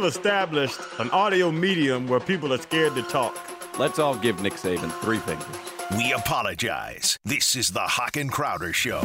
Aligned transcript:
We've 0.00 0.08
established 0.08 0.80
an 0.98 1.10
audio 1.10 1.52
medium 1.52 2.08
where 2.08 2.20
people 2.20 2.54
are 2.54 2.58
scared 2.58 2.94
to 2.94 3.02
talk. 3.02 3.36
Let's 3.78 3.98
all 3.98 4.16
give 4.16 4.40
Nick 4.40 4.54
Saban 4.54 4.90
three 5.02 5.18
fingers. 5.18 5.46
We 5.94 6.14
apologize. 6.14 7.18
This 7.26 7.54
is 7.54 7.70
the 7.70 7.80
Hawk 7.80 8.16
and 8.16 8.32
Crowder 8.32 8.72
Show. 8.72 9.02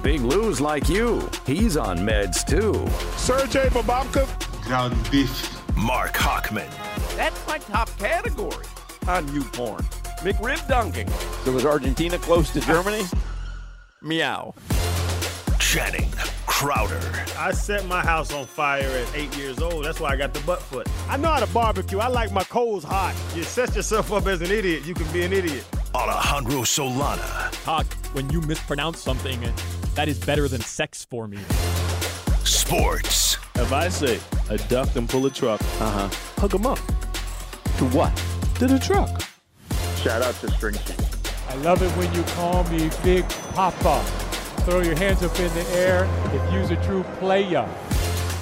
Big 0.00 0.20
Lou's 0.20 0.60
like 0.60 0.88
you. 0.88 1.28
He's 1.44 1.76
on 1.76 1.98
meds 1.98 2.46
too. 2.46 2.86
Sergey 3.16 3.68
Bababka. 3.70 4.28
Ground 4.62 4.94
beef. 5.10 5.60
Mark 5.76 6.12
Hochman. 6.12 6.70
That's 7.16 7.44
my 7.48 7.58
top 7.58 7.90
category 7.98 8.64
on 9.08 9.26
you 9.34 9.42
porn. 9.42 9.82
McRib 10.20 10.68
dunking. 10.68 11.08
So 11.44 11.50
was 11.50 11.66
Argentina 11.66 12.16
close 12.18 12.52
to 12.52 12.60
Germany? 12.60 13.02
Meow. 14.02 14.54
Channing 15.58 16.12
Crowder. 16.58 17.00
I 17.36 17.50
set 17.50 17.84
my 17.86 18.00
house 18.00 18.32
on 18.32 18.46
fire 18.46 18.88
at 18.88 19.08
eight 19.16 19.36
years 19.36 19.58
old. 19.60 19.84
That's 19.84 19.98
why 19.98 20.10
I 20.10 20.16
got 20.16 20.32
the 20.32 20.40
butt 20.40 20.62
foot. 20.62 20.88
I 21.08 21.16
know 21.16 21.28
how 21.28 21.40
to 21.40 21.52
barbecue. 21.52 21.98
I 21.98 22.06
like 22.06 22.30
my 22.30 22.44
coals 22.44 22.84
hot. 22.84 23.12
You 23.34 23.42
set 23.42 23.74
yourself 23.74 24.12
up 24.12 24.26
as 24.28 24.40
an 24.40 24.52
idiot, 24.52 24.84
you 24.86 24.94
can 24.94 25.12
be 25.12 25.24
an 25.24 25.32
idiot. 25.32 25.64
Alejandro 25.96 26.60
Solana. 26.62 27.18
Hawk, 27.64 27.86
when 28.12 28.30
you 28.30 28.40
mispronounce 28.42 29.00
something, 29.00 29.40
that 29.96 30.06
is 30.08 30.18
better 30.24 30.46
than 30.46 30.60
sex 30.60 31.04
for 31.04 31.26
me. 31.26 31.38
Sports. 32.44 33.36
If 33.56 33.72
I 33.72 33.88
say 33.88 34.20
a 34.48 34.56
duck 34.68 34.94
and 34.94 35.08
pull 35.08 35.26
a 35.26 35.30
truck, 35.30 35.60
Uh 35.80 35.90
huh. 35.90 36.08
hook 36.40 36.54
'em 36.54 36.66
up 36.66 36.78
To 37.78 37.84
what? 37.86 38.12
to 38.60 38.68
the 38.68 38.78
truck. 38.78 39.22
Shout 40.04 40.22
out 40.22 40.34
to 40.40 40.50
String 40.52 40.76
I 41.50 41.56
love 41.56 41.82
it 41.82 41.90
when 41.98 42.12
you 42.14 42.22
call 42.36 42.62
me 42.64 42.90
Big 43.02 43.28
Papa. 43.54 44.04
Throw 44.64 44.80
your 44.80 44.96
hands 44.96 45.22
up 45.22 45.38
in 45.38 45.52
the 45.52 45.68
air 45.76 46.08
if 46.32 46.52
you's 46.52 46.70
a 46.70 46.82
true 46.86 47.02
player. 47.18 47.68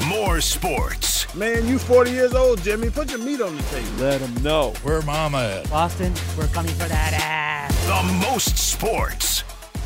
More 0.06 0.40
sports. 0.40 1.32
Man, 1.34 1.66
you 1.66 1.78
40 1.78 2.12
years 2.12 2.32
old, 2.32 2.62
Jimmy. 2.62 2.90
Put 2.90 3.10
your 3.10 3.18
meat 3.18 3.40
on 3.40 3.56
the 3.56 3.62
table. 3.64 3.88
Let 3.98 4.20
him 4.20 4.42
know. 4.42 4.72
Where 4.82 5.02
mama 5.02 5.38
at? 5.38 5.68
Boston, 5.68 6.12
we're 6.38 6.46
coming 6.48 6.72
for 6.74 6.86
that 6.86 7.12
ass. 7.14 7.86
The 7.86 8.26
most 8.30 8.56
sports. 8.56 9.42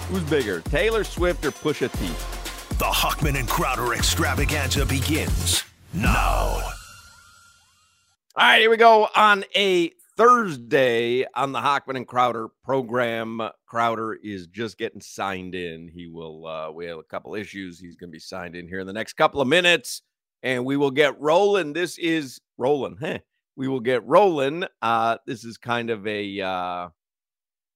Who's 0.08 0.22
bigger, 0.24 0.60
Taylor 0.60 1.04
Swift 1.04 1.44
or 1.46 1.52
Pusha 1.52 1.90
T? 1.98 2.06
The 2.76 2.84
Hochman 2.84 3.38
and 3.38 3.48
Crowder 3.48 3.94
extravaganza 3.94 4.84
begins 4.84 5.64
now. 5.94 6.60
All 6.60 6.72
right, 8.36 8.60
here 8.60 8.68
we 8.68 8.76
go 8.76 9.08
on 9.16 9.44
a 9.54 9.90
Thursday 10.16 11.26
on 11.34 11.52
the 11.52 11.60
Hochman 11.60 11.96
and 11.96 12.06
Crowder 12.06 12.48
program. 12.64 13.42
Crowder 13.66 14.14
is 14.14 14.46
just 14.46 14.78
getting 14.78 15.00
signed 15.00 15.54
in. 15.54 15.88
He 15.88 16.06
will, 16.06 16.46
uh, 16.46 16.70
we 16.70 16.86
have 16.86 16.98
a 16.98 17.02
couple 17.02 17.34
issues. 17.34 17.78
He's 17.78 17.96
going 17.96 18.08
to 18.08 18.12
be 18.12 18.18
signed 18.18 18.56
in 18.56 18.66
here 18.66 18.80
in 18.80 18.86
the 18.86 18.94
next 18.94 19.12
couple 19.14 19.42
of 19.42 19.48
minutes, 19.48 20.00
and 20.42 20.64
we 20.64 20.78
will 20.78 20.90
get 20.90 21.20
rolling. 21.20 21.74
This 21.74 21.98
is 21.98 22.40
rolling. 22.56 22.96
Huh? 22.98 23.18
We 23.56 23.68
will 23.68 23.80
get 23.80 24.06
rolling. 24.06 24.64
Uh, 24.80 25.18
this 25.26 25.44
is 25.44 25.58
kind 25.58 25.90
of 25.90 26.06
a 26.06 26.40
uh, 26.40 26.88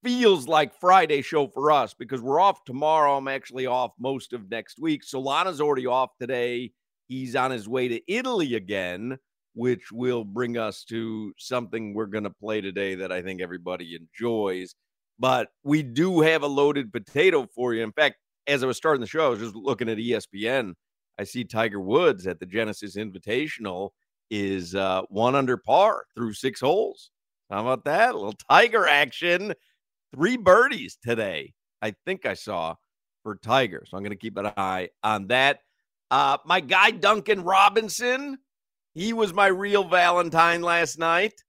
feels 0.03 0.49
like 0.49 0.75
Friday 0.75 1.21
show 1.21 1.47
for 1.47 1.71
us 1.71 1.93
because 1.93 2.23
we're 2.23 2.41
off 2.41 2.65
tomorrow. 2.65 3.19
I'm 3.19 3.29
actually 3.29 3.67
off 3.67 3.93
most 3.99 4.33
of 4.33 4.50
next 4.50 4.81
week. 4.81 5.03
Solana's 5.05 5.61
already 5.61 5.87
off 5.87 6.17
today. 6.19 6.73
He's 7.06 7.37
on 7.37 7.50
his 7.50 7.69
way 7.69 7.89
to 7.89 8.00
Italy 8.11 8.55
again 8.55 9.19
which 9.60 9.93
will 9.93 10.25
bring 10.25 10.56
us 10.56 10.84
to 10.84 11.34
something 11.37 11.93
we're 11.93 12.06
going 12.06 12.25
to 12.25 12.31
play 12.31 12.62
today 12.62 12.94
that 12.94 13.12
I 13.12 13.21
think 13.21 13.43
everybody 13.43 13.94
enjoys. 13.94 14.75
But 15.19 15.48
we 15.65 15.82
do 15.82 16.22
have 16.22 16.43
a 16.43 16.47
loaded 16.47 16.91
potato 16.91 17.47
for 17.54 17.75
you. 17.75 17.82
In 17.82 17.93
fact, 17.93 18.16
as 18.47 18.65
I 18.65 18.66
was 18.66 18.78
starting 18.78 19.03
the 19.03 19.06
show, 19.06 19.26
I 19.26 19.28
was 19.28 19.38
just 19.38 19.54
looking 19.54 19.91
at 19.91 19.99
ESPN. 19.99 20.72
I 21.19 21.25
see 21.25 21.44
Tiger 21.44 21.78
Woods 21.78 22.26
at 22.26 22.41
the 22.41 22.47
Genesis 22.47 22.97
Invitational 22.97 23.91
is 24.31 24.75
uh, 24.75 25.03
one 25.10 25.34
under 25.34 25.59
par 25.59 26.06
through 26.15 26.32
six 26.32 26.60
holes. 26.60 27.10
How 27.50 27.60
about 27.60 27.84
that? 27.84 28.15
A 28.15 28.16
little 28.16 28.32
Tiger 28.49 28.87
action. 28.88 29.53
Three 30.15 30.38
birdies 30.38 30.97
today, 31.04 31.53
I 31.82 31.94
think 32.06 32.25
I 32.25 32.32
saw 32.32 32.76
for 33.22 33.37
Tiger. 33.37 33.84
So 33.87 33.99
I'm 33.99 34.03
going 34.03 34.10
to 34.10 34.16
keep 34.16 34.38
an 34.38 34.53
eye 34.56 34.88
on 35.03 35.26
that. 35.26 35.59
Uh, 36.10 36.38
my 36.47 36.60
guy, 36.60 36.93
Duncan 36.93 37.43
Robinson, 37.43 38.38
he 38.95 39.12
was 39.12 39.33
my 39.33 39.47
real 39.47 39.84
Valentine 39.84 40.62
last 40.62 40.99
night. 40.99 41.45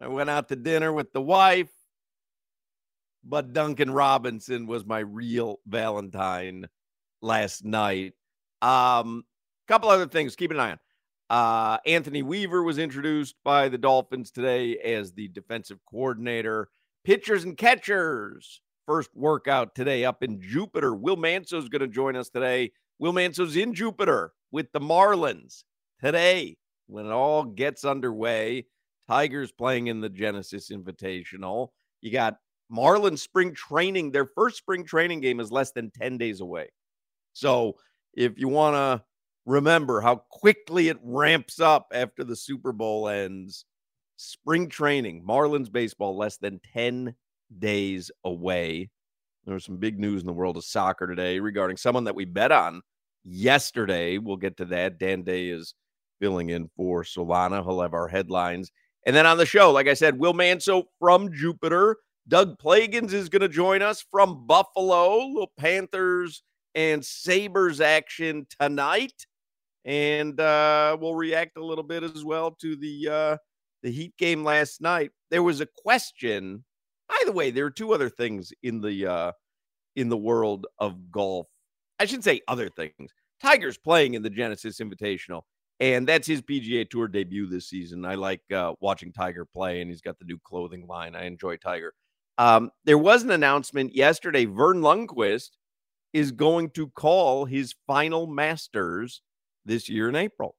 I 0.00 0.08
went 0.08 0.30
out 0.30 0.48
to 0.48 0.56
dinner 0.56 0.92
with 0.92 1.12
the 1.12 1.20
wife, 1.20 1.70
but 3.24 3.52
Duncan 3.52 3.90
Robinson 3.90 4.66
was 4.66 4.86
my 4.86 5.00
real 5.00 5.58
Valentine 5.66 6.68
last 7.20 7.64
night. 7.64 8.14
Um, 8.62 9.24
couple 9.66 9.90
other 9.90 10.06
things, 10.06 10.36
keep 10.36 10.50
an 10.50 10.60
eye 10.60 10.70
on. 10.72 10.78
Uh, 11.30 11.78
Anthony 11.84 12.22
Weaver 12.22 12.62
was 12.62 12.78
introduced 12.78 13.34
by 13.44 13.68
the 13.68 13.76
Dolphins 13.76 14.30
today 14.30 14.78
as 14.78 15.12
the 15.12 15.28
defensive 15.28 15.78
coordinator. 15.84 16.68
Pitchers 17.04 17.44
and 17.44 17.56
catchers, 17.56 18.62
first 18.86 19.10
workout 19.14 19.74
today 19.74 20.04
up 20.04 20.22
in 20.22 20.40
Jupiter. 20.40 20.94
Will 20.94 21.16
Manso's 21.16 21.68
going 21.68 21.80
to 21.80 21.88
join 21.88 22.16
us 22.16 22.30
today. 22.30 22.72
Will 22.98 23.12
Manso's 23.12 23.56
in 23.56 23.74
Jupiter 23.74 24.32
with 24.50 24.72
the 24.72 24.80
Marlins 24.80 25.64
today 26.02 26.56
when 26.88 27.06
it 27.06 27.12
all 27.12 27.44
gets 27.44 27.84
underway. 27.84 28.66
Tigers 29.08 29.52
playing 29.52 29.86
in 29.86 30.00
the 30.00 30.08
Genesis 30.08 30.70
Invitational. 30.70 31.68
You 32.00 32.10
got 32.10 32.36
Marlins 32.70 33.20
spring 33.20 33.54
training. 33.54 34.10
Their 34.10 34.26
first 34.26 34.58
spring 34.58 34.84
training 34.84 35.20
game 35.20 35.40
is 35.40 35.52
less 35.52 35.72
than 35.72 35.90
10 35.90 36.18
days 36.18 36.40
away. 36.40 36.68
So 37.32 37.76
if 38.14 38.38
you 38.38 38.48
want 38.48 38.74
to 38.74 39.04
remember 39.46 40.00
how 40.00 40.16
quickly 40.30 40.88
it 40.88 40.98
ramps 41.02 41.60
up 41.60 41.86
after 41.94 42.24
the 42.24 42.36
Super 42.36 42.72
Bowl 42.72 43.08
ends, 43.08 43.64
spring 44.16 44.68
training, 44.68 45.24
Marlins 45.26 45.72
baseball 45.72 46.16
less 46.16 46.36
than 46.36 46.60
10 46.74 47.14
days 47.58 48.10
away. 48.24 48.90
There 49.46 49.54
was 49.54 49.64
some 49.64 49.78
big 49.78 49.98
news 49.98 50.20
in 50.20 50.26
the 50.26 50.32
world 50.34 50.58
of 50.58 50.64
soccer 50.64 51.06
today 51.06 51.38
regarding 51.38 51.78
someone 51.78 52.04
that 52.04 52.14
we 52.14 52.26
bet 52.26 52.52
on 52.52 52.82
yesterday. 53.24 54.18
We'll 54.18 54.36
get 54.36 54.58
to 54.58 54.66
that. 54.66 54.98
Dan 54.98 55.22
Day 55.22 55.48
is 55.48 55.74
filling 56.20 56.50
in 56.50 56.68
for 56.76 57.02
Solana. 57.02 57.62
He'll 57.62 57.80
have 57.80 57.94
our 57.94 58.08
headlines. 58.08 58.70
And 59.06 59.14
then 59.14 59.26
on 59.26 59.38
the 59.38 59.46
show, 59.46 59.72
like 59.72 59.88
I 59.88 59.94
said, 59.94 60.18
Will 60.18 60.34
Manso 60.34 60.84
from 60.98 61.32
Jupiter. 61.32 61.96
Doug 62.28 62.58
Plagens 62.58 63.12
is 63.12 63.28
going 63.28 63.42
to 63.42 63.48
join 63.48 63.80
us 63.80 64.04
from 64.10 64.46
Buffalo. 64.46 65.26
Little 65.26 65.52
Panthers 65.58 66.42
and 66.74 67.04
Sabres 67.04 67.80
action 67.80 68.46
tonight. 68.60 69.26
And 69.84 70.38
uh, 70.38 70.96
we'll 71.00 71.14
react 71.14 71.56
a 71.56 71.64
little 71.64 71.84
bit 71.84 72.02
as 72.02 72.24
well 72.24 72.50
to 72.60 72.76
the 72.76 73.08
uh, 73.08 73.36
the 73.82 73.90
Heat 73.90 74.14
game 74.18 74.44
last 74.44 74.82
night. 74.82 75.10
There 75.30 75.42
was 75.42 75.60
a 75.60 75.68
question. 75.82 76.64
By 77.08 77.22
the 77.24 77.32
way, 77.32 77.50
there 77.50 77.64
are 77.64 77.70
two 77.70 77.94
other 77.94 78.10
things 78.10 78.52
in 78.62 78.82
the 78.82 79.06
uh, 79.06 79.32
in 79.96 80.10
the 80.10 80.16
world 80.16 80.66
of 80.78 81.10
golf. 81.10 81.46
I 81.98 82.04
should 82.04 82.22
say 82.22 82.42
other 82.46 82.68
things. 82.68 83.12
Tiger's 83.40 83.78
playing 83.78 84.14
in 84.14 84.22
the 84.22 84.30
Genesis 84.30 84.80
Invitational 84.80 85.42
and 85.80 86.06
that's 86.06 86.26
his 86.26 86.42
PGA 86.42 86.88
Tour 86.88 87.08
debut 87.08 87.46
this 87.46 87.68
season. 87.68 88.04
I 88.04 88.14
like 88.14 88.42
uh, 88.52 88.74
watching 88.80 89.12
Tiger 89.12 89.44
play, 89.44 89.80
and 89.80 89.90
he's 89.90 90.00
got 90.00 90.18
the 90.18 90.24
new 90.24 90.38
clothing 90.38 90.86
line. 90.86 91.14
I 91.14 91.24
enjoy 91.24 91.56
Tiger. 91.56 91.94
Um, 92.36 92.70
there 92.84 92.98
was 92.98 93.22
an 93.22 93.30
announcement 93.30 93.94
yesterday. 93.94 94.44
Verne 94.44 94.80
Lundquist 94.80 95.50
is 96.12 96.32
going 96.32 96.70
to 96.70 96.88
call 96.88 97.44
his 97.44 97.74
final 97.86 98.26
Masters 98.26 99.22
this 99.64 99.88
year 99.88 100.08
in 100.08 100.16
April. 100.16 100.56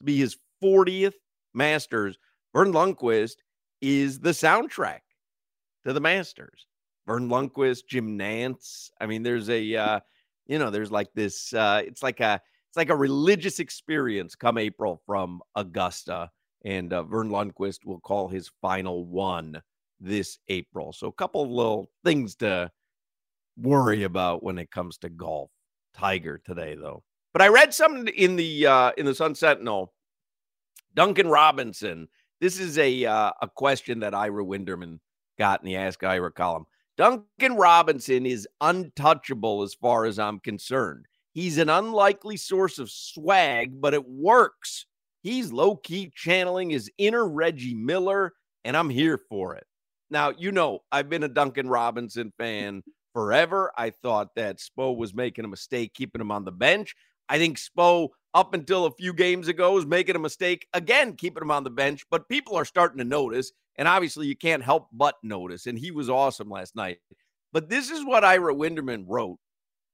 To 0.00 0.04
be 0.04 0.18
his 0.18 0.36
40th 0.62 1.14
Masters. 1.54 2.18
Verne 2.54 2.72
Lundquist 2.72 3.36
is 3.80 4.20
the 4.20 4.30
soundtrack 4.30 5.00
to 5.84 5.92
the 5.92 6.00
Masters. 6.00 6.66
Verne 7.06 7.28
Lundquist, 7.28 7.86
Jim 7.88 8.18
Nantz. 8.18 8.90
I 9.00 9.06
mean, 9.06 9.22
there's 9.22 9.48
a 9.48 9.76
uh, 9.76 10.00
you 10.46 10.58
know, 10.58 10.70
there's 10.70 10.90
like 10.90 11.12
this 11.14 11.52
uh 11.52 11.82
it's 11.84 12.02
like 12.02 12.20
a 12.20 12.40
it's 12.76 12.78
like 12.78 12.90
a 12.90 12.96
religious 12.96 13.58
experience 13.58 14.34
come 14.34 14.58
April 14.58 15.00
from 15.06 15.40
Augusta. 15.54 16.28
And 16.66 16.92
uh, 16.92 17.04
Verne 17.04 17.30
Lundquist 17.30 17.86
will 17.86 18.00
call 18.00 18.28
his 18.28 18.50
final 18.60 19.06
one 19.06 19.62
this 19.98 20.38
April. 20.48 20.92
So 20.92 21.06
a 21.06 21.12
couple 21.12 21.42
of 21.42 21.48
little 21.48 21.90
things 22.04 22.34
to 22.36 22.70
worry 23.56 24.02
about 24.02 24.42
when 24.42 24.58
it 24.58 24.70
comes 24.70 24.98
to 24.98 25.08
golf. 25.08 25.50
Tiger 25.94 26.42
today, 26.44 26.74
though. 26.74 27.02
But 27.32 27.40
I 27.40 27.48
read 27.48 27.72
something 27.72 28.08
in 28.08 28.36
the 28.36 28.66
uh, 28.66 28.92
in 28.98 29.06
the 29.06 29.14
Sun 29.14 29.36
Sentinel. 29.36 29.94
Duncan 30.92 31.28
Robinson. 31.28 32.08
This 32.42 32.60
is 32.60 32.76
a 32.76 33.06
uh, 33.06 33.30
a 33.40 33.48
question 33.48 34.00
that 34.00 34.12
Ira 34.12 34.44
Winderman 34.44 34.98
got 35.38 35.62
in 35.62 35.66
the 35.66 35.76
Ask 35.76 36.04
Ira 36.04 36.30
column. 36.30 36.66
Duncan 36.98 37.56
Robinson 37.56 38.26
is 38.26 38.46
untouchable 38.60 39.62
as 39.62 39.72
far 39.72 40.04
as 40.04 40.18
I'm 40.18 40.40
concerned. 40.40 41.06
He's 41.36 41.58
an 41.58 41.68
unlikely 41.68 42.38
source 42.38 42.78
of 42.78 42.90
swag, 42.90 43.78
but 43.78 43.92
it 43.92 44.08
works. 44.08 44.86
He's 45.22 45.52
low 45.52 45.76
key 45.76 46.10
channeling 46.14 46.70
his 46.70 46.90
inner 46.96 47.28
Reggie 47.28 47.74
Miller, 47.74 48.32
and 48.64 48.74
I'm 48.74 48.88
here 48.88 49.20
for 49.28 49.54
it. 49.54 49.66
Now, 50.08 50.30
you 50.30 50.50
know, 50.50 50.78
I've 50.90 51.10
been 51.10 51.24
a 51.24 51.28
Duncan 51.28 51.68
Robinson 51.68 52.32
fan 52.38 52.82
forever. 53.12 53.70
I 53.76 53.90
thought 53.90 54.34
that 54.36 54.60
Spo 54.60 54.96
was 54.96 55.12
making 55.12 55.44
a 55.44 55.48
mistake 55.48 55.92
keeping 55.92 56.22
him 56.22 56.32
on 56.32 56.46
the 56.46 56.52
bench. 56.52 56.94
I 57.28 57.36
think 57.36 57.58
Spo, 57.58 58.08
up 58.32 58.54
until 58.54 58.86
a 58.86 58.92
few 58.92 59.12
games 59.12 59.48
ago, 59.48 59.72
was 59.72 59.84
making 59.84 60.16
a 60.16 60.20
mistake 60.20 60.66
again, 60.72 61.16
keeping 61.16 61.42
him 61.42 61.50
on 61.50 61.64
the 61.64 61.70
bench. 61.70 62.06
But 62.10 62.30
people 62.30 62.56
are 62.56 62.64
starting 62.64 62.96
to 62.96 63.04
notice. 63.04 63.52
And 63.76 63.86
obviously, 63.86 64.26
you 64.26 64.36
can't 64.36 64.64
help 64.64 64.88
but 64.90 65.16
notice. 65.22 65.66
And 65.66 65.78
he 65.78 65.90
was 65.90 66.08
awesome 66.08 66.48
last 66.48 66.74
night. 66.74 66.96
But 67.52 67.68
this 67.68 67.90
is 67.90 68.06
what 68.06 68.24
Ira 68.24 68.54
Winderman 68.54 69.04
wrote 69.06 69.36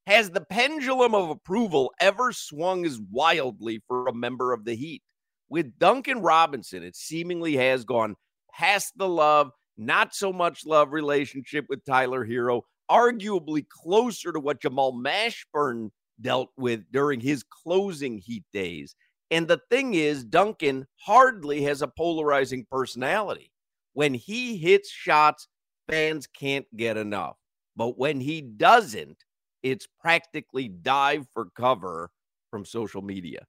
Has 0.06 0.31
the 0.31 0.40
pendulum 0.40 1.14
of 1.14 1.31
approval 1.31 1.93
ever 2.00 2.32
swung 2.32 2.84
as 2.84 3.00
wildly 3.10 3.82
for 3.87 4.08
a 4.08 4.14
member 4.14 4.52
of 4.52 4.64
the 4.64 4.75
Heat? 4.75 5.02
With 5.49 5.78
Duncan 5.78 6.22
Robinson, 6.22 6.82
it 6.82 6.96
seemingly 6.96 7.54
has 7.56 7.84
gone 7.84 8.16
past 8.52 8.94
the 8.96 9.08
love, 9.08 9.52
not 9.76 10.12
so 10.12 10.32
much 10.32 10.66
love 10.66 10.93
relationship 10.93 11.66
with 11.69 11.84
Tyler 11.84 12.26
Herro, 12.26 12.62
arguably 12.90 13.64
closer 13.69 14.32
to 14.32 14.40
what 14.40 14.60
Jamal 14.60 14.93
Mashburn 14.93 15.90
dealt 16.20 16.50
with 16.56 16.84
during 16.90 17.20
his 17.20 17.44
closing 17.44 18.19
Heat 18.19 18.44
days. 18.52 18.96
And 19.31 19.46
the 19.46 19.60
thing 19.70 19.94
is, 19.94 20.25
Duncan 20.25 20.87
hardly 20.96 21.62
has 21.62 21.81
a 21.81 21.88
polarizing 21.88 22.66
personality. 22.70 23.52
When 23.93 24.14
he 24.14 24.56
hits 24.56 24.90
shots, 24.90 25.46
fans 25.88 26.26
can't 26.26 26.66
get 26.76 26.96
enough. 26.96 27.37
But 27.76 27.98
when 27.98 28.20
he 28.20 28.40
doesn't, 28.40 29.19
it's 29.62 29.86
practically 30.00 30.68
dive 30.68 31.26
for 31.32 31.48
cover 31.56 32.10
from 32.50 32.64
social 32.64 33.02
media. 33.02 33.44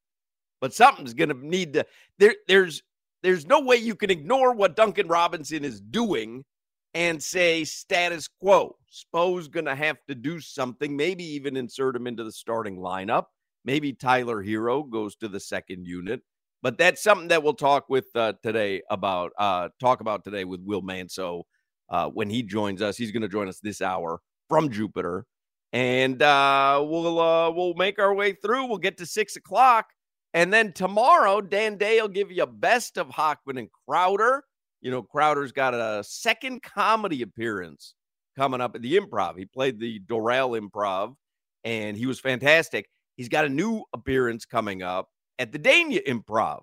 But 0.61 0.73
something's 0.73 1.13
going 1.13 1.29
to 1.29 1.45
need 1.47 1.73
to 1.73 1.85
there 2.19 2.35
there's 2.47 2.81
there's 3.21 3.45
no 3.45 3.61
way 3.61 3.77
you 3.77 3.95
can 3.95 4.09
ignore 4.09 4.53
what 4.53 4.75
Duncan 4.75 5.07
Robinson 5.07 5.63
is 5.63 5.81
doing 5.81 6.43
and 6.93 7.21
say 7.21 7.63
status 7.63 8.27
quo. 8.39 8.75
Spo's 8.87 9.47
going 9.47 9.65
to 9.65 9.75
have 9.75 9.97
to 10.07 10.15
do 10.15 10.39
something, 10.39 10.95
maybe 10.95 11.23
even 11.23 11.57
insert 11.57 11.95
him 11.95 12.07
into 12.07 12.23
the 12.23 12.31
starting 12.31 12.77
lineup. 12.77 13.25
Maybe 13.65 13.93
Tyler 13.93 14.43
Herro 14.43 14.83
goes 14.89 15.15
to 15.17 15.27
the 15.27 15.39
second 15.39 15.87
unit. 15.87 16.21
But 16.61 16.77
that's 16.77 17.03
something 17.03 17.27
that 17.27 17.43
we'll 17.43 17.55
talk 17.55 17.89
with 17.89 18.05
uh, 18.15 18.33
today 18.41 18.81
about 18.89 19.31
uh, 19.37 19.69
talk 19.81 19.99
about 19.99 20.23
today 20.23 20.45
with 20.45 20.61
Will 20.61 20.81
Manso 20.81 21.43
uh, 21.89 22.07
when 22.09 22.29
he 22.29 22.41
joins 22.41 22.81
us. 22.81 22.95
He's 22.95 23.11
going 23.11 23.21
to 23.21 23.27
join 23.27 23.49
us 23.49 23.59
this 23.59 23.81
hour 23.81 24.21
from 24.47 24.69
Jupiter, 24.69 25.25
and 25.73 26.21
uh, 26.21 26.81
we'll 26.87 27.19
uh, 27.19 27.51
we'll 27.51 27.73
make 27.73 27.99
our 27.99 28.13
way 28.13 28.33
through. 28.33 28.67
We'll 28.67 28.77
get 28.77 28.97
to 28.99 29.05
six 29.05 29.35
o'clock, 29.35 29.89
and 30.33 30.53
then 30.53 30.71
tomorrow 30.71 31.41
Dan 31.41 31.77
Day 31.77 31.99
will 31.99 32.07
give 32.07 32.31
you 32.31 32.43
a 32.43 32.47
best 32.47 32.97
of 32.97 33.09
Hochman 33.09 33.59
and 33.59 33.69
Crowder. 33.87 34.43
You 34.81 34.91
know, 34.91 35.01
Crowder's 35.01 35.51
got 35.51 35.73
a 35.73 36.03
second 36.05 36.61
comedy 36.61 37.23
appearance 37.23 37.95
coming 38.37 38.61
up 38.61 38.75
at 38.75 38.81
the 38.81 38.97
Improv. 38.97 39.37
He 39.37 39.45
played 39.45 39.79
the 39.79 39.99
Doral 40.01 40.59
Improv, 40.59 41.15
and 41.63 41.97
he 41.97 42.05
was 42.05 42.19
fantastic. 42.19 42.87
He's 43.15 43.29
got 43.29 43.45
a 43.45 43.49
new 43.49 43.83
appearance 43.93 44.45
coming 44.45 44.83
up 44.83 45.09
at 45.39 45.51
the 45.51 45.59
Dania 45.59 46.05
Improv 46.05 46.61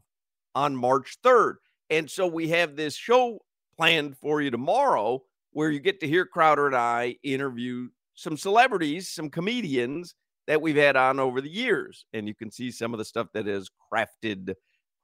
on 0.55 0.77
March 0.77 1.17
3rd. 1.25 1.55
And 1.91 2.11
so 2.11 2.27
we 2.27 2.49
have 2.49 2.77
this 2.77 2.95
show 2.95 3.41
planned 3.77 4.17
for 4.19 4.41
you 4.41 4.51
tomorrow 4.51 5.23
where 5.53 5.71
you 5.71 5.81
get 5.81 6.01
to 6.01 6.07
hear 6.07 6.25
Crowder 6.27 6.67
and 6.67 6.77
I 6.77 7.17
interview 7.23 7.89
some 8.21 8.37
celebrities, 8.37 9.09
some 9.09 9.31
comedians 9.31 10.15
that 10.47 10.61
we've 10.61 10.77
had 10.77 10.97
on 10.97 11.19
over 11.19 11.41
the 11.41 11.51
years. 11.51 12.05
And 12.13 12.29
you 12.29 12.35
can 12.35 12.51
see 12.51 12.71
some 12.71 12.93
of 12.93 12.99
the 12.99 13.05
stuff 13.05 13.29
that 13.35 13.47
has 13.47 13.69
crafted 13.93 14.55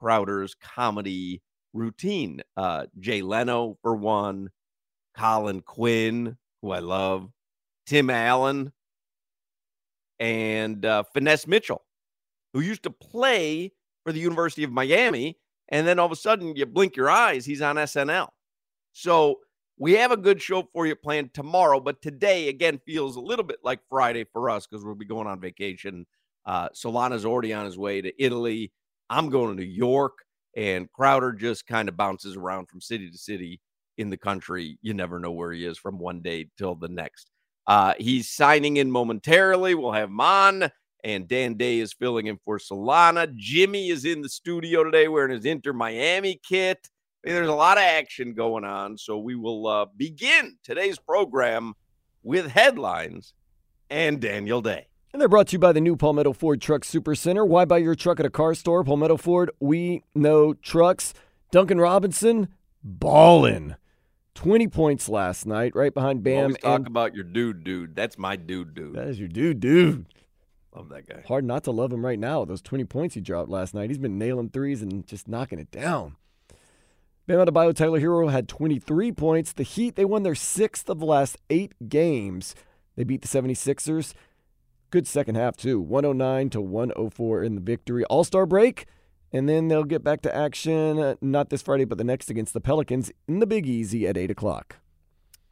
Crowder's 0.01 0.55
comedy 0.55 1.43
routine. 1.73 2.43
Uh, 2.57 2.87
Jay 3.01 3.23
Leno, 3.23 3.79
for 3.83 3.97
one, 3.97 4.51
Colin 5.17 5.63
Quinn, 5.63 6.37
who 6.61 6.73
I 6.73 6.81
love, 6.81 7.31
Tim 7.87 8.11
Allen, 8.11 8.73
and 10.19 10.85
uh, 10.85 11.05
Finesse 11.15 11.47
Mitchell 11.47 11.83
who 12.57 12.63
used 12.63 12.83
to 12.83 12.91
play 12.91 13.71
for 14.03 14.13
the 14.13 14.19
University 14.19 14.65
of 14.65 14.73
Miami. 14.73 15.39
And 15.69 15.87
then 15.87 15.99
all 15.99 16.07
of 16.07 16.13
a 16.13 16.17
sudden, 16.17 16.57
you 16.57 16.65
blink 16.65 16.97
your 16.97 17.11
eyes, 17.11 17.45
he's 17.45 17.61
on 17.61 17.77
SNL. 17.77 18.29
So 18.93 19.41
we 19.79 19.93
have 19.93 20.11
a 20.11 20.17
good 20.17 20.41
show 20.41 20.69
for 20.73 20.87
you 20.87 20.97
planned 20.97 21.35
tomorrow. 21.35 21.81
But 21.81 22.03
today, 22.03 22.49
again, 22.49 22.81
feels 22.87 23.17
a 23.17 23.21
little 23.21 23.45
bit 23.45 23.59
like 23.63 23.81
Friday 23.89 24.25
for 24.25 24.51
us 24.51 24.67
because 24.67 24.85
we'll 24.85 24.95
be 24.95 25.05
going 25.05 25.27
on 25.27 25.41
vacation. 25.41 26.07
Uh, 26.45 26.69
Solana's 26.71 27.25
already 27.25 27.53
on 27.53 27.65
his 27.65 27.79
way 27.79 28.01
to 28.01 28.13
Italy. 28.23 28.73
I'm 29.11 29.29
going 29.31 29.57
to 29.57 29.63
New 29.63 29.71
York. 29.71 30.19
And 30.57 30.91
Crowder 30.91 31.33
just 31.33 31.67
kind 31.67 31.89
of 31.89 31.97
bounces 31.97 32.35
around 32.35 32.69
from 32.69 32.81
city 32.81 33.11
to 33.11 33.19
city 33.19 33.61
in 33.99 34.09
the 34.09 34.17
country. 34.17 34.79
You 34.81 34.95
never 34.95 35.19
know 35.19 35.33
where 35.33 35.53
he 35.53 35.67
is 35.67 35.77
from 35.77 35.99
one 35.99 36.23
day 36.23 36.49
till 36.57 36.75
the 36.75 36.89
next. 36.89 37.31
Uh, 37.67 37.93
he's 37.99 38.31
signing 38.31 38.79
in 38.79 38.91
momentarily. 38.91 39.75
We'll 39.75 39.93
have 39.93 40.09
him 40.09 40.21
on 40.21 40.71
and 41.07 41.29
Dan 41.29 41.55
Day 41.55 41.79
is 41.79 41.93
filling 41.93 42.27
in 42.27 42.37
for 42.45 42.59
Solana. 42.59 43.33
Jimmy 43.37 43.91
is 43.91 44.05
in 44.05 44.23
the 44.23 44.29
studio 44.29 44.83
today 44.83 45.07
wearing 45.07 45.31
his 45.31 45.45
Inter 45.45 45.73
Miami 45.73 46.41
kit. 46.43 46.89
There's 47.35 47.49
a 47.49 47.55
lot 47.55 47.77
of 47.77 47.83
action 47.83 48.35
going 48.35 48.65
on. 48.65 48.97
So 48.99 49.19
we 49.19 49.35
will 49.35 49.67
uh, 49.67 49.87
begin 49.97 50.57
today's 50.63 50.99
program 50.99 51.75
with 52.23 52.51
headlines 52.53 53.35
and 53.91 54.21
Daniel 54.21 54.61
Day. 54.61 54.87
And 55.13 55.21
they're 55.21 55.29
brought 55.29 55.49
to 55.49 55.53
you 55.55 55.59
by 55.59 55.73
the 55.73 55.81
new 55.81 55.97
Palmetto 55.97 56.33
Ford 56.33 56.61
Truck 56.61 56.85
Super 56.85 57.15
Center. 57.15 57.45
Why 57.45 57.65
buy 57.65 57.79
your 57.79 57.95
truck 57.95 58.21
at 58.21 58.27
a 58.27 58.31
car 58.31 58.55
store? 58.55 58.85
Palmetto 58.85 59.17
Ford, 59.17 59.51
we 59.61 60.03
know 60.15 60.55
trucks. 60.55 61.15
Duncan 61.51 61.81
Robinson, 61.81 62.49
ballin'. 62.85 63.77
20 64.35 64.69
points 64.69 65.09
last 65.09 65.47
night, 65.47 65.75
right 65.75 65.95
behind 65.95 66.23
Bam. 66.23 66.43
Always 66.43 66.59
talk 66.59 66.87
about 66.87 67.15
your 67.15 67.25
dude, 67.25 67.65
dude. 67.65 67.97
That's 67.97 68.19
my 68.19 68.37
dude, 68.37 68.75
dude. 68.75 68.95
That 68.95 69.09
is 69.09 69.19
your 69.19 69.29
dude, 69.29 69.61
dude. 69.61 70.07
Love 70.75 70.91
that 70.91 71.09
guy. 71.09 71.25
Hard 71.27 71.45
not 71.45 71.65
to 71.65 71.71
love 71.71 71.91
him 71.91 72.05
right 72.05 72.19
now. 72.19 72.45
Those 72.45 72.61
20 72.61 72.85
points 72.85 73.15
he 73.15 73.23
dropped 73.23 73.49
last 73.49 73.73
night. 73.73 73.89
He's 73.89 73.99
been 73.99 74.19
nailing 74.19 74.51
threes 74.51 74.83
and 74.83 75.07
just 75.07 75.27
knocking 75.27 75.59
it 75.59 75.71
down. 75.71 76.17
Bam 77.27 77.45
Adebayo, 77.45 77.75
Tyler 77.75 78.01
Herro 78.01 78.31
had 78.31 78.49
23 78.49 79.11
points. 79.11 79.53
The 79.53 79.65
Heat, 79.65 79.97
they 79.97 80.05
won 80.05 80.23
their 80.23 80.37
sixth 80.37 80.89
of 80.89 81.01
the 81.01 81.07
last 81.07 81.37
eight 81.51 81.73
games. 81.89 82.55
They 82.95 83.03
beat 83.03 83.23
the 83.23 83.27
76ers. 83.27 84.15
Good 84.91 85.09
second 85.09 85.35
half, 85.35 85.57
too. 85.57 85.81
109 85.81 86.51
to 86.51 86.61
104 86.61 87.43
in 87.43 87.57
the 87.57 87.61
victory. 87.61 88.05
All 88.05 88.23
star 88.23 88.47
break. 88.47 88.87
And 89.33 89.49
then 89.49 89.67
they'll 89.67 89.83
get 89.83 90.05
back 90.05 90.23
to 90.23 90.35
action, 90.35 91.01
uh, 91.01 91.17
not 91.21 91.51
this 91.51 91.63
Friday, 91.63 91.85
but 91.85 91.99
the 91.99 92.05
next 92.05 92.31
against 92.31 92.55
the 92.55 92.61
Pelicans 92.61 93.11
in 93.27 93.41
the 93.41 93.47
Big 93.47 93.67
Easy 93.67 94.07
at 94.07 94.17
8 94.17 94.31
o'clock. 94.31 94.77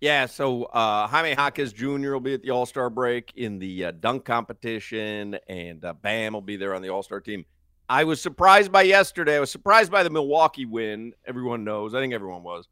Yeah, 0.01 0.27
so 0.27 0.65
uh, 0.65 1.09
Jaime 1.09 1.31
Jaquez 1.31 1.73
Jr. 1.73 2.13
will 2.13 2.21
be 2.21 2.35
at 2.35 2.43
the 2.43 2.51
All 2.51 2.67
Star 2.67 2.89
break 2.89 3.33
in 3.35 3.59
the 3.59 3.87
uh, 3.87 3.91
dunk 3.91 4.25
competition, 4.25 5.39
and 5.49 5.85
uh, 5.85 5.93
Bam 5.95 6.35
will 6.35 6.41
be 6.41 6.57
there 6.57 6.73
on 6.73 6.83
the 6.83 6.91
All 6.91 7.03
Star 7.03 7.21
team. 7.21 7.45
I 7.89 8.05
was 8.05 8.21
surprised 8.21 8.73
by 8.73 8.83
yesterday. 8.83 9.37
I 9.37 9.41
was 9.41 9.51
surprised 9.51 9.93
by 9.93 10.03
the 10.03 10.11
Milwaukee 10.11 10.65
win. 10.65 11.13
Everyone 11.27 11.65
knows. 11.65 11.95
I 11.95 12.01
think 12.01 12.15
everyone 12.15 12.43
was. 12.43 12.67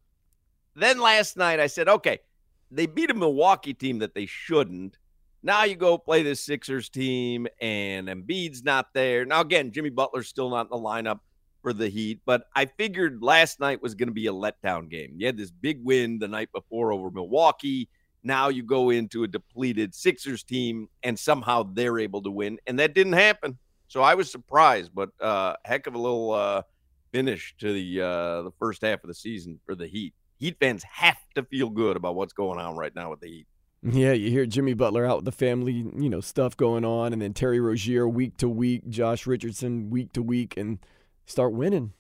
Then 0.75 1.01
last 1.01 1.37
night, 1.37 1.61
I 1.61 1.67
said, 1.67 1.89
okay, 1.89 2.21
they 2.71 2.87
beat 2.87 3.11
a 3.11 3.15
Milwaukee 3.15 3.75
team 3.75 3.99
that 3.99 4.15
they 4.15 4.25
shouldn't. 4.25 4.97
Now 5.43 5.65
you 5.65 5.77
go 5.77 5.99
play 5.99 6.23
this 6.23 6.41
Sixers 6.41 6.89
team, 6.89 7.47
and 7.61 8.09
Embiid's 8.09 8.63
not 8.63 8.95
there. 8.95 9.25
Now, 9.27 9.41
again, 9.41 9.73
Jimmy 9.73 9.91
Butler's 9.91 10.29
still 10.29 10.49
not 10.49 10.67
in 10.67 10.71
the 10.71 10.77
lineup 10.77 11.19
for 11.61 11.73
the 11.73 11.89
Heat, 11.89 12.21
but 12.25 12.45
I 12.55 12.65
figured 12.65 13.23
last 13.23 13.61
night 13.61 13.83
was 13.83 13.95
going 13.95 14.09
to 14.09 14.15
be 14.15 14.29
a 14.29 14.33
letdown 14.33 14.89
game. 14.89 15.15
You 15.17 15.27
had 15.27 15.37
this 15.37 15.51
big 15.51 15.85
win 15.85 16.19
the 16.19 16.29
night 16.29 16.51
before 16.53 16.93
over 16.93 17.11
Milwaukee. 17.11 17.89
Now 18.23 18.49
you 18.49 18.63
go 18.63 18.91
into 18.91 19.25
a 19.25 19.29
depleted 19.29 19.95
Sixers 19.95 20.43
team, 20.43 20.89
and 21.03 21.19
somehow 21.19 21.65
they're 21.65 21.99
able 21.99 22.23
to 22.23 22.31
win, 22.31 22.59
and 22.67 22.79
that 22.79 22.95
didn't 22.95 23.15
happen. 23.15 23.59
So 23.93 24.01
I 24.01 24.15
was 24.15 24.31
surprised, 24.31 24.93
but 24.95 25.11
uh, 25.21 25.57
heck 25.67 25.87
of 25.87 25.95
a 25.95 25.99
little 25.99 26.31
uh, 26.31 26.63
finish 27.13 27.55
to 27.59 27.75
the 27.75 28.01
uh, 28.01 28.41
the 28.41 28.51
first 28.59 28.81
half 28.81 29.05
of 29.05 29.09
the 29.09 29.15
season 29.15 29.61
for 29.67 29.75
the 29.75 29.87
Heat. 29.87 30.15
Heat 30.39 30.57
fans 30.59 30.83
have 30.85 31.19
to 31.35 31.43
feel 31.43 31.69
good 31.69 31.99
about 31.99 32.15
what's 32.15 32.33
going 32.33 32.59
on 32.59 32.79
right 32.79 32.95
now 32.95 33.11
with 33.11 33.21
the 33.21 33.29
Heat. 33.29 33.47
Yeah, 33.83 34.13
you 34.13 34.31
hear 34.31 34.47
Jimmy 34.47 34.73
Butler 34.73 35.05
out 35.05 35.17
with 35.17 35.25
the 35.27 35.33
family, 35.33 35.75
you 35.75 36.09
know, 36.09 36.23
stuff 36.23 36.57
going 36.57 36.87
on, 36.87 37.13
and 37.13 37.21
then 37.21 37.35
Terry 37.35 37.61
Rozier 37.61 38.09
week 38.09 38.39
to 38.39 38.49
week, 38.49 38.89
Josh 38.89 39.27
Richardson 39.27 39.91
week 39.91 40.15
to 40.15 40.23
week, 40.23 40.57
and 40.57 40.79
start 41.27 41.53
winning. 41.53 41.93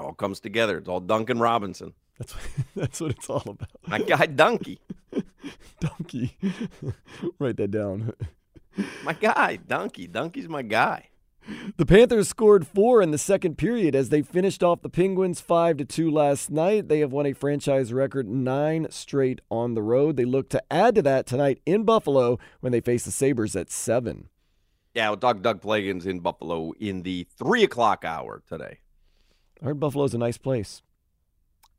All 0.00 0.14
comes 0.14 0.40
together. 0.40 0.78
It's 0.78 0.88
all 0.88 1.00
Duncan 1.00 1.38
Robinson. 1.38 1.92
That's 2.18 2.34
what, 2.34 2.44
that's 2.76 3.00
what 3.02 3.10
it's 3.10 3.28
all 3.28 3.42
about. 3.44 3.68
My 3.86 3.98
guy 3.98 4.26
Dunky. 4.26 4.78
Donkey. 5.80 6.38
Write 7.38 7.58
that 7.58 7.72
down. 7.72 8.14
My 9.04 9.12
guy 9.12 9.56
Donkey. 9.56 10.06
Donkey's 10.06 10.48
my 10.48 10.62
guy. 10.62 11.08
The 11.76 11.84
Panthers 11.84 12.28
scored 12.28 12.66
four 12.66 13.02
in 13.02 13.10
the 13.10 13.18
second 13.18 13.58
period 13.58 13.94
as 13.94 14.08
they 14.08 14.22
finished 14.22 14.62
off 14.62 14.80
the 14.80 14.88
Penguins 14.88 15.42
five 15.42 15.76
to 15.76 15.84
two 15.84 16.10
last 16.10 16.50
night. 16.50 16.88
They 16.88 17.00
have 17.00 17.12
won 17.12 17.26
a 17.26 17.34
franchise 17.34 17.92
record 17.92 18.26
nine 18.26 18.86
straight 18.90 19.42
on 19.50 19.74
the 19.74 19.82
road. 19.82 20.16
They 20.16 20.24
look 20.24 20.48
to 20.50 20.62
add 20.72 20.94
to 20.94 21.02
that 21.02 21.26
tonight 21.26 21.60
in 21.66 21.84
Buffalo 21.84 22.38
when 22.60 22.72
they 22.72 22.80
face 22.80 23.04
the 23.04 23.10
Sabres 23.10 23.54
at 23.54 23.70
seven. 23.70 24.28
Yeah, 24.94 25.10
we'll 25.10 25.18
talk 25.18 25.42
Doug 25.42 25.60
Plagens 25.60 26.06
in 26.06 26.20
Buffalo 26.20 26.72
in 26.80 27.02
the 27.02 27.26
three 27.36 27.64
o'clock 27.64 28.04
hour 28.04 28.42
today. 28.48 28.78
I 29.60 29.66
heard 29.66 29.80
Buffalo's 29.80 30.14
a 30.14 30.18
nice 30.18 30.38
place. 30.38 30.82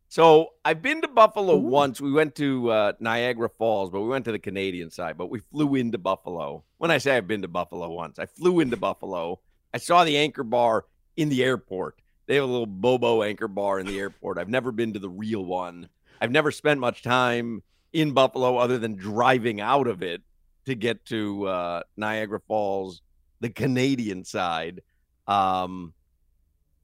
So 0.07 0.50
I've 0.63 0.81
been 0.81 1.01
to 1.01 1.07
Buffalo 1.07 1.55
Ooh. 1.55 1.59
once. 1.59 2.00
We 2.00 2.12
went 2.12 2.35
to 2.35 2.69
uh, 2.71 2.93
Niagara 3.00 3.50
Falls, 3.50 3.89
but 3.89 4.01
we 4.01 4.07
went 4.07 4.25
to 4.25 4.31
the 4.31 4.39
Canadian 4.39 4.89
side. 4.89 5.17
But 5.17 5.29
we 5.29 5.39
flew 5.39 5.75
into 5.75 5.97
Buffalo. 5.97 6.63
When 6.77 6.91
I 6.91 7.00
say 7.00 7.17
I've 7.17 7.27
been 7.27 7.41
to 7.41 7.47
Buffalo 7.47 7.89
once, 7.89 8.19
I 8.19 8.25
flew 8.25 8.59
into 8.59 8.77
Buffalo 8.77 9.39
I 9.75 9.77
saw 9.77 10.05
the 10.05 10.15
anchor 10.15 10.45
bar 10.45 10.85
in 11.17 11.27
the 11.27 11.43
airport. 11.43 12.00
They 12.27 12.35
have 12.35 12.45
a 12.45 12.47
little 12.47 12.65
Bobo 12.65 13.24
anchor 13.24 13.50
bar 13.50 13.77
in 13.77 13.85
the 13.85 14.00
airport. 14.00 14.38
I've 14.38 14.47
never 14.47 14.71
been 14.71 14.93
to 14.93 15.00
the 15.00 15.09
real 15.09 15.43
one. 15.43 15.89
I've 16.21 16.31
never 16.31 16.50
spent 16.50 16.79
much 16.79 17.03
time 17.03 17.62
in 17.91 18.13
Buffalo 18.13 18.55
other 18.55 18.77
than 18.77 18.95
driving 18.95 19.59
out 19.59 19.88
of 19.88 20.01
it 20.01 20.21
to 20.65 20.75
get 20.75 21.03
to 21.07 21.45
uh, 21.47 21.83
Niagara 21.97 22.39
Falls, 22.47 23.01
the 23.41 23.50
Canadian 23.50 24.24
side. 24.24 24.79
Um, 25.27 25.93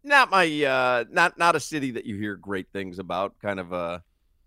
not 0.03 0.29
my 0.29 0.45
uh, 0.63 1.05
not 1.09 1.37
not 1.37 1.55
a 1.55 1.59
city 1.59 1.91
that 1.91 2.05
you 2.05 2.15
hear 2.17 2.35
great 2.35 2.67
things 2.73 2.99
about. 2.99 3.39
Kind 3.41 3.59
of 3.59 3.71
a 3.71 4.03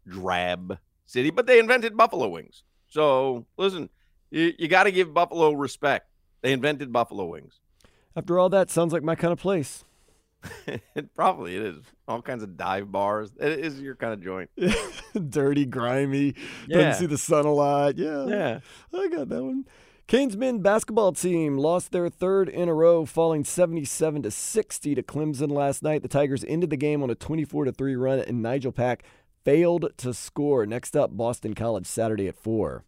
drab 0.06 0.78
city, 1.06 1.30
but 1.30 1.46
they 1.46 1.58
invented 1.58 1.96
buffalo 1.96 2.28
wings. 2.28 2.62
So 2.88 3.46
listen, 3.56 3.88
you, 4.30 4.52
you 4.58 4.68
got 4.68 4.84
to 4.84 4.92
give 4.92 5.14
Buffalo 5.14 5.52
respect. 5.52 6.08
They 6.42 6.52
invented 6.52 6.92
buffalo 6.92 7.24
wings. 7.26 7.60
After 8.16 8.38
all 8.38 8.48
that, 8.50 8.70
sounds 8.70 8.92
like 8.92 9.02
my 9.02 9.14
kind 9.14 9.32
of 9.32 9.38
place. 9.38 9.84
it 10.66 11.14
probably 11.16 11.56
it 11.56 11.62
is 11.62 11.76
All 12.06 12.20
kinds 12.20 12.42
of 12.42 12.56
dive 12.56 12.92
bars. 12.92 13.32
It 13.40 13.60
is 13.60 13.80
your 13.80 13.96
kind 13.96 14.12
of 14.12 14.20
joint. 14.22 14.50
Dirty, 15.30 15.64
grimy. 15.64 16.34
Yeah. 16.68 16.78
Doesn't 16.78 17.00
see 17.00 17.06
the 17.06 17.18
sun 17.18 17.46
a 17.46 17.52
lot. 17.52 17.96
Yeah. 17.96 18.26
Yeah. 18.26 18.60
I 18.92 19.08
got 19.08 19.28
that 19.30 19.42
one. 19.42 19.64
Canes 20.06 20.36
men 20.36 20.58
basketball 20.58 21.12
team 21.12 21.56
lost 21.56 21.90
their 21.90 22.10
third 22.10 22.50
in 22.50 22.68
a 22.68 22.74
row, 22.74 23.06
falling 23.06 23.42
77 23.42 24.22
to 24.24 24.30
60 24.30 24.94
to 24.94 25.02
Clemson 25.02 25.50
last 25.50 25.82
night. 25.82 26.02
The 26.02 26.08
Tigers 26.08 26.44
ended 26.46 26.68
the 26.68 26.76
game 26.76 27.02
on 27.02 27.08
a 27.08 27.14
24 27.14 27.64
to 27.64 27.72
3 27.72 27.96
run, 27.96 28.18
and 28.18 28.42
Nigel 28.42 28.70
Pack 28.70 29.02
failed 29.46 29.86
to 29.96 30.12
score. 30.12 30.66
Next 30.66 30.94
up, 30.94 31.16
Boston 31.16 31.54
College 31.54 31.86
Saturday 31.86 32.28
at 32.28 32.36
4. 32.36 32.84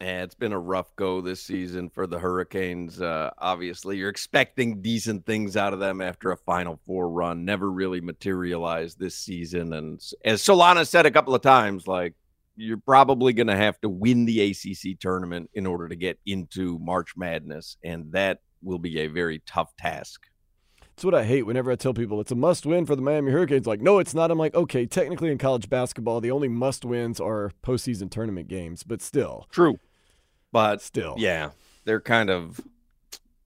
Yeah, 0.00 0.22
it's 0.22 0.34
been 0.34 0.54
a 0.54 0.58
rough 0.58 0.96
go 0.96 1.20
this 1.20 1.42
season 1.42 1.90
for 1.90 2.06
the 2.06 2.18
Hurricanes. 2.18 2.98
Uh, 2.98 3.30
obviously, 3.36 3.98
you're 3.98 4.08
expecting 4.08 4.80
decent 4.80 5.26
things 5.26 5.58
out 5.58 5.74
of 5.74 5.80
them 5.80 6.00
after 6.00 6.32
a 6.32 6.36
Final 6.36 6.80
Four 6.86 7.10
run. 7.10 7.44
Never 7.44 7.70
really 7.70 8.00
materialized 8.00 8.98
this 8.98 9.14
season. 9.14 9.74
And 9.74 10.02
as 10.24 10.42
Solana 10.42 10.88
said 10.88 11.04
a 11.04 11.10
couple 11.10 11.34
of 11.34 11.42
times, 11.42 11.86
like, 11.86 12.14
you're 12.56 12.78
probably 12.78 13.32
going 13.32 13.48
to 13.48 13.56
have 13.56 13.80
to 13.80 13.88
win 13.88 14.24
the 14.24 14.50
ACC 14.50 14.98
tournament 14.98 15.50
in 15.54 15.66
order 15.66 15.88
to 15.88 15.96
get 15.96 16.18
into 16.26 16.78
March 16.78 17.16
Madness. 17.16 17.76
And 17.84 18.12
that 18.12 18.40
will 18.62 18.78
be 18.78 19.00
a 19.00 19.08
very 19.08 19.42
tough 19.46 19.76
task. 19.76 20.26
It's 20.92 21.04
what 21.04 21.14
I 21.14 21.24
hate 21.24 21.42
whenever 21.42 21.72
I 21.72 21.76
tell 21.76 21.92
people 21.92 22.20
it's 22.20 22.30
a 22.30 22.36
must 22.36 22.64
win 22.64 22.86
for 22.86 22.94
the 22.94 23.02
Miami 23.02 23.32
Hurricanes. 23.32 23.66
Like, 23.66 23.80
no, 23.80 23.98
it's 23.98 24.14
not. 24.14 24.30
I'm 24.30 24.38
like, 24.38 24.54
okay, 24.54 24.86
technically 24.86 25.32
in 25.32 25.38
college 25.38 25.68
basketball, 25.68 26.20
the 26.20 26.30
only 26.30 26.48
must 26.48 26.84
wins 26.84 27.18
are 27.20 27.50
postseason 27.64 28.08
tournament 28.08 28.46
games, 28.46 28.84
but 28.84 29.02
still. 29.02 29.46
True. 29.50 29.78
But 30.52 30.80
still. 30.80 31.16
Yeah. 31.18 31.50
They're 31.84 32.00
kind 32.00 32.30
of 32.30 32.60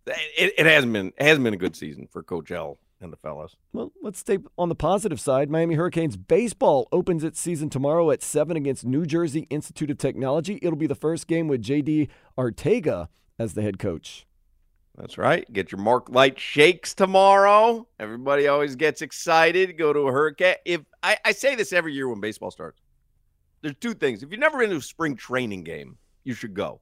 it, 0.07 0.55
it 0.59 0.67
hasn't 0.67 0.93
been 0.93 1.13
it 1.19 1.23
hasn't 1.23 1.45
been 1.45 1.55
a 1.55 1.59
good 1.59 1.77
season 1.77 2.07
for 2.11 2.23
Coach 2.23 2.51
L 2.51 2.79
and 3.01 3.13
the 3.13 3.17
fellas. 3.17 3.57
Well, 3.73 3.93
let's 4.03 4.19
stay 4.19 4.39
on 4.57 4.69
the 4.69 4.75
positive 4.75 5.21
side. 5.21 5.51
Miami 5.51 5.75
Hurricanes 5.75 6.17
baseball 6.17 6.89
opens 6.93 7.25
its 7.25 7.41
season 7.41 7.71
tomorrow 7.71 8.11
at 8.11 8.23
7 8.23 8.57
against 8.57 8.85
New 8.85 9.07
Jersey 9.07 9.47
Institute 9.51 9.91
of 9.91 9.99
Technology. 9.99 10.59
It'll 10.63 10.79
be 10.79 10.87
the 10.87 10.95
first 10.95 11.27
game 11.27 11.49
with 11.49 11.63
JD 11.63 12.09
Arteaga 12.37 13.09
as 13.39 13.55
the 13.55 13.63
head 13.63 13.79
coach. 13.79 14.27
That's 14.97 15.17
right. 15.17 15.51
Get 15.53 15.71
your 15.71 15.81
Mark 15.81 16.09
Light 16.09 16.41
shakes 16.41 16.93
tomorrow. 16.93 17.87
Everybody 18.01 18.49
always 18.49 18.75
gets 18.75 19.01
excited. 19.01 19.79
Go 19.79 19.93
to 19.93 20.01
a 20.01 20.13
hurricane. 20.13 20.57
If 20.65 20.81
I, 21.05 21.17
I 21.25 21.33
say 21.33 21.55
this 21.55 21.73
every 21.73 21.95
year 21.95 22.09
when 22.09 22.19
baseball 22.19 22.51
starts, 22.51 22.81
there's 23.63 23.77
two 23.81 23.95
things. 23.95 24.25
If 24.25 24.33
you've 24.33 24.41
never 24.41 24.59
been 24.59 24.71
to 24.71 24.77
a 24.77 24.83
spring 24.83 25.15
training 25.15 25.63
game, 25.63 25.97
you 26.25 26.35
should 26.35 26.53
go. 26.53 26.81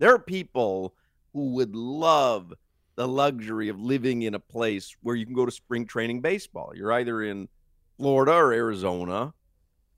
There 0.00 0.12
are 0.12 0.18
people 0.18 0.96
who 1.32 1.52
would 1.52 1.76
love 1.76 2.52
the 2.96 3.08
luxury 3.08 3.68
of 3.68 3.80
living 3.80 4.22
in 4.22 4.34
a 4.34 4.40
place 4.40 4.94
where 5.02 5.16
you 5.16 5.24
can 5.24 5.34
go 5.34 5.46
to 5.46 5.52
spring 5.52 5.86
training 5.86 6.20
baseball. 6.20 6.72
You're 6.74 6.92
either 6.92 7.22
in 7.22 7.48
Florida 7.96 8.32
or 8.32 8.52
Arizona, 8.52 9.32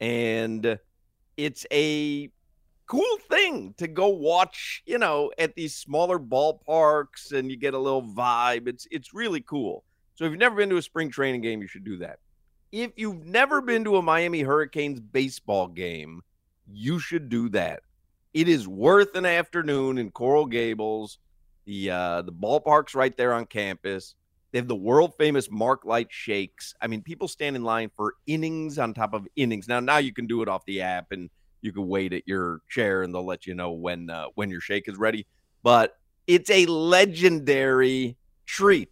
and 0.00 0.78
it's 1.36 1.66
a 1.70 2.30
cool 2.86 3.16
thing 3.28 3.74
to 3.78 3.88
go 3.88 4.08
watch, 4.08 4.82
you 4.86 4.98
know, 4.98 5.30
at 5.38 5.54
these 5.54 5.74
smaller 5.74 6.18
ballparks 6.18 7.32
and 7.32 7.50
you 7.50 7.56
get 7.56 7.74
a 7.74 7.78
little 7.78 8.02
vibe. 8.02 8.68
It's 8.68 8.86
it's 8.90 9.12
really 9.12 9.40
cool. 9.40 9.84
So 10.14 10.24
if 10.24 10.30
you've 10.30 10.40
never 10.40 10.56
been 10.56 10.70
to 10.70 10.78
a 10.78 10.82
spring 10.82 11.10
training 11.10 11.42
game, 11.42 11.60
you 11.60 11.68
should 11.68 11.84
do 11.84 11.98
that. 11.98 12.20
If 12.72 12.92
you've 12.96 13.24
never 13.24 13.60
been 13.60 13.84
to 13.84 13.96
a 13.96 14.02
Miami 14.02 14.40
Hurricanes 14.40 15.00
baseball 15.00 15.68
game, 15.68 16.22
you 16.70 16.98
should 16.98 17.28
do 17.28 17.48
that. 17.50 17.82
It 18.34 18.48
is 18.48 18.66
worth 18.66 19.14
an 19.14 19.26
afternoon 19.26 19.98
in 19.98 20.10
Coral 20.10 20.46
Gables. 20.46 21.18
The 21.66 21.90
uh 21.90 22.22
the 22.22 22.32
ballpark's 22.32 22.94
right 22.94 23.16
there 23.16 23.32
on 23.32 23.46
campus. 23.46 24.14
They 24.52 24.58
have 24.58 24.68
the 24.68 24.76
world 24.76 25.14
famous 25.18 25.50
Mark 25.50 25.84
Light 25.84 26.08
shakes. 26.10 26.74
I 26.80 26.86
mean, 26.86 27.02
people 27.02 27.28
stand 27.28 27.56
in 27.56 27.64
line 27.64 27.90
for 27.94 28.14
innings 28.26 28.78
on 28.78 28.94
top 28.94 29.12
of 29.12 29.26
innings. 29.36 29.68
Now 29.68 29.80
now 29.80 29.98
you 29.98 30.12
can 30.12 30.26
do 30.26 30.42
it 30.42 30.48
off 30.48 30.64
the 30.64 30.80
app 30.80 31.12
and 31.12 31.28
you 31.60 31.72
can 31.72 31.88
wait 31.88 32.12
at 32.12 32.26
your 32.26 32.60
chair 32.68 33.02
and 33.02 33.12
they'll 33.14 33.26
let 33.26 33.46
you 33.46 33.54
know 33.54 33.72
when 33.72 34.08
uh, 34.08 34.26
when 34.34 34.50
your 34.50 34.60
shake 34.60 34.88
is 34.88 34.96
ready. 34.96 35.26
But 35.62 35.98
it's 36.26 36.50
a 36.50 36.66
legendary 36.66 38.16
treat. 38.46 38.90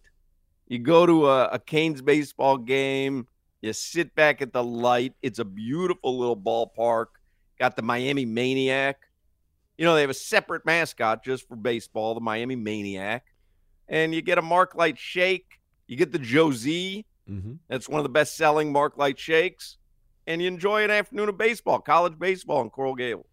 You 0.67 0.79
go 0.79 1.05
to 1.05 1.27
a, 1.27 1.45
a 1.47 1.59
Canes 1.59 2.01
baseball 2.01 2.57
game, 2.57 3.27
you 3.61 3.73
sit 3.73 4.13
back 4.15 4.41
at 4.41 4.53
the 4.53 4.63
light. 4.63 5.13
It's 5.21 5.39
a 5.39 5.45
beautiful 5.45 6.17
little 6.17 6.37
ballpark. 6.37 7.07
Got 7.59 7.75
the 7.75 7.81
Miami 7.81 8.25
Maniac. 8.25 8.99
You 9.77 9.85
know, 9.85 9.95
they 9.95 10.01
have 10.01 10.09
a 10.09 10.13
separate 10.13 10.65
mascot 10.65 11.23
just 11.23 11.47
for 11.47 11.55
baseball, 11.55 12.13
the 12.13 12.21
Miami 12.21 12.55
Maniac. 12.55 13.25
And 13.87 14.15
you 14.15 14.21
get 14.21 14.37
a 14.37 14.41
Mark 14.41 14.75
Light 14.75 14.97
shake. 14.97 15.59
You 15.87 15.97
get 15.97 16.11
the 16.11 16.19
Josie. 16.19 17.05
Mm-hmm. 17.29 17.53
That's 17.67 17.89
one 17.89 17.99
of 17.99 18.03
the 18.03 18.09
best 18.09 18.37
selling 18.37 18.71
Mark 18.71 18.97
Light 18.97 19.19
shakes 19.19 19.77
and 20.27 20.41
you 20.41 20.47
enjoy 20.47 20.83
an 20.83 20.91
afternoon 20.91 21.29
of 21.29 21.37
baseball, 21.37 21.79
college 21.79 22.17
baseball 22.17 22.61
in 22.61 22.69
Coral 22.69 22.95
Gables. 22.95 23.27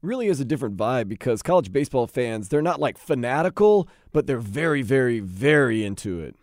Really 0.00 0.28
is 0.28 0.40
a 0.40 0.44
different 0.44 0.76
vibe 0.76 1.08
because 1.08 1.42
college 1.42 1.72
baseball 1.72 2.06
fans, 2.06 2.48
they're 2.48 2.62
not 2.62 2.80
like 2.80 2.96
fanatical, 2.96 3.88
but 4.12 4.26
they're 4.26 4.38
very, 4.38 4.82
very, 4.82 5.20
very 5.20 5.84
into 5.84 6.20
it. 6.20 6.36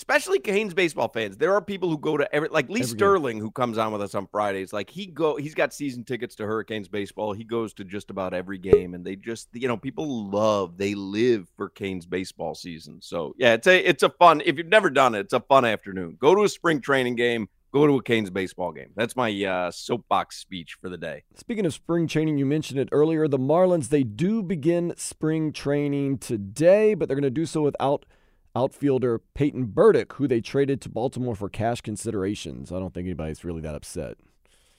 Especially 0.00 0.38
Canes 0.38 0.72
baseball 0.72 1.08
fans. 1.08 1.36
There 1.36 1.52
are 1.52 1.60
people 1.60 1.90
who 1.90 1.98
go 1.98 2.16
to 2.16 2.34
every 2.34 2.48
like 2.48 2.70
Lee 2.70 2.80
every 2.80 2.96
Sterling, 2.96 3.36
game. 3.36 3.44
who 3.44 3.50
comes 3.50 3.76
on 3.76 3.92
with 3.92 4.00
us 4.00 4.14
on 4.14 4.26
Fridays. 4.28 4.72
Like 4.72 4.88
he 4.88 5.04
go 5.04 5.36
he's 5.36 5.54
got 5.54 5.74
season 5.74 6.04
tickets 6.04 6.34
to 6.36 6.46
Hurricanes 6.46 6.88
baseball. 6.88 7.34
He 7.34 7.44
goes 7.44 7.74
to 7.74 7.84
just 7.84 8.08
about 8.08 8.32
every 8.32 8.56
game 8.56 8.94
and 8.94 9.04
they 9.04 9.14
just 9.14 9.48
you 9.52 9.68
know, 9.68 9.76
people 9.76 10.30
love, 10.30 10.78
they 10.78 10.94
live 10.94 11.48
for 11.54 11.68
Canes 11.68 12.06
baseball 12.06 12.54
season. 12.54 13.02
So 13.02 13.34
yeah, 13.36 13.52
it's 13.52 13.66
a 13.66 13.78
it's 13.86 14.02
a 14.02 14.08
fun 14.08 14.40
if 14.42 14.56
you've 14.56 14.68
never 14.68 14.88
done 14.88 15.14
it, 15.14 15.20
it's 15.20 15.34
a 15.34 15.40
fun 15.40 15.66
afternoon. 15.66 16.16
Go 16.18 16.34
to 16.34 16.44
a 16.44 16.48
spring 16.48 16.80
training 16.80 17.16
game 17.16 17.50
go 17.72 17.86
to 17.86 17.96
a 17.96 18.02
Canes 18.02 18.30
baseball 18.30 18.72
game. 18.72 18.90
That's 18.96 19.14
my 19.14 19.30
uh, 19.44 19.70
soapbox 19.70 20.38
speech 20.38 20.78
for 20.80 20.88
the 20.88 20.96
day. 20.96 21.24
Speaking 21.36 21.66
of 21.66 21.74
spring 21.74 22.08
training, 22.08 22.38
you 22.38 22.46
mentioned 22.46 22.80
it 22.80 22.88
earlier. 22.90 23.28
The 23.28 23.38
Marlins 23.38 23.90
they 23.90 24.02
do 24.02 24.42
begin 24.42 24.94
spring 24.96 25.52
training 25.52 26.18
today, 26.18 26.94
but 26.94 27.06
they're 27.06 27.16
going 27.16 27.22
to 27.22 27.30
do 27.30 27.46
so 27.46 27.62
without 27.62 28.06
outfielder 28.54 29.20
Peyton 29.34 29.66
Burdick, 29.66 30.14
who 30.14 30.26
they 30.26 30.40
traded 30.40 30.80
to 30.82 30.88
Baltimore 30.88 31.34
for 31.34 31.48
cash 31.48 31.80
considerations. 31.80 32.72
I 32.72 32.78
don't 32.78 32.92
think 32.92 33.06
anybody's 33.06 33.44
really 33.44 33.60
that 33.62 33.74
upset. 33.74 34.16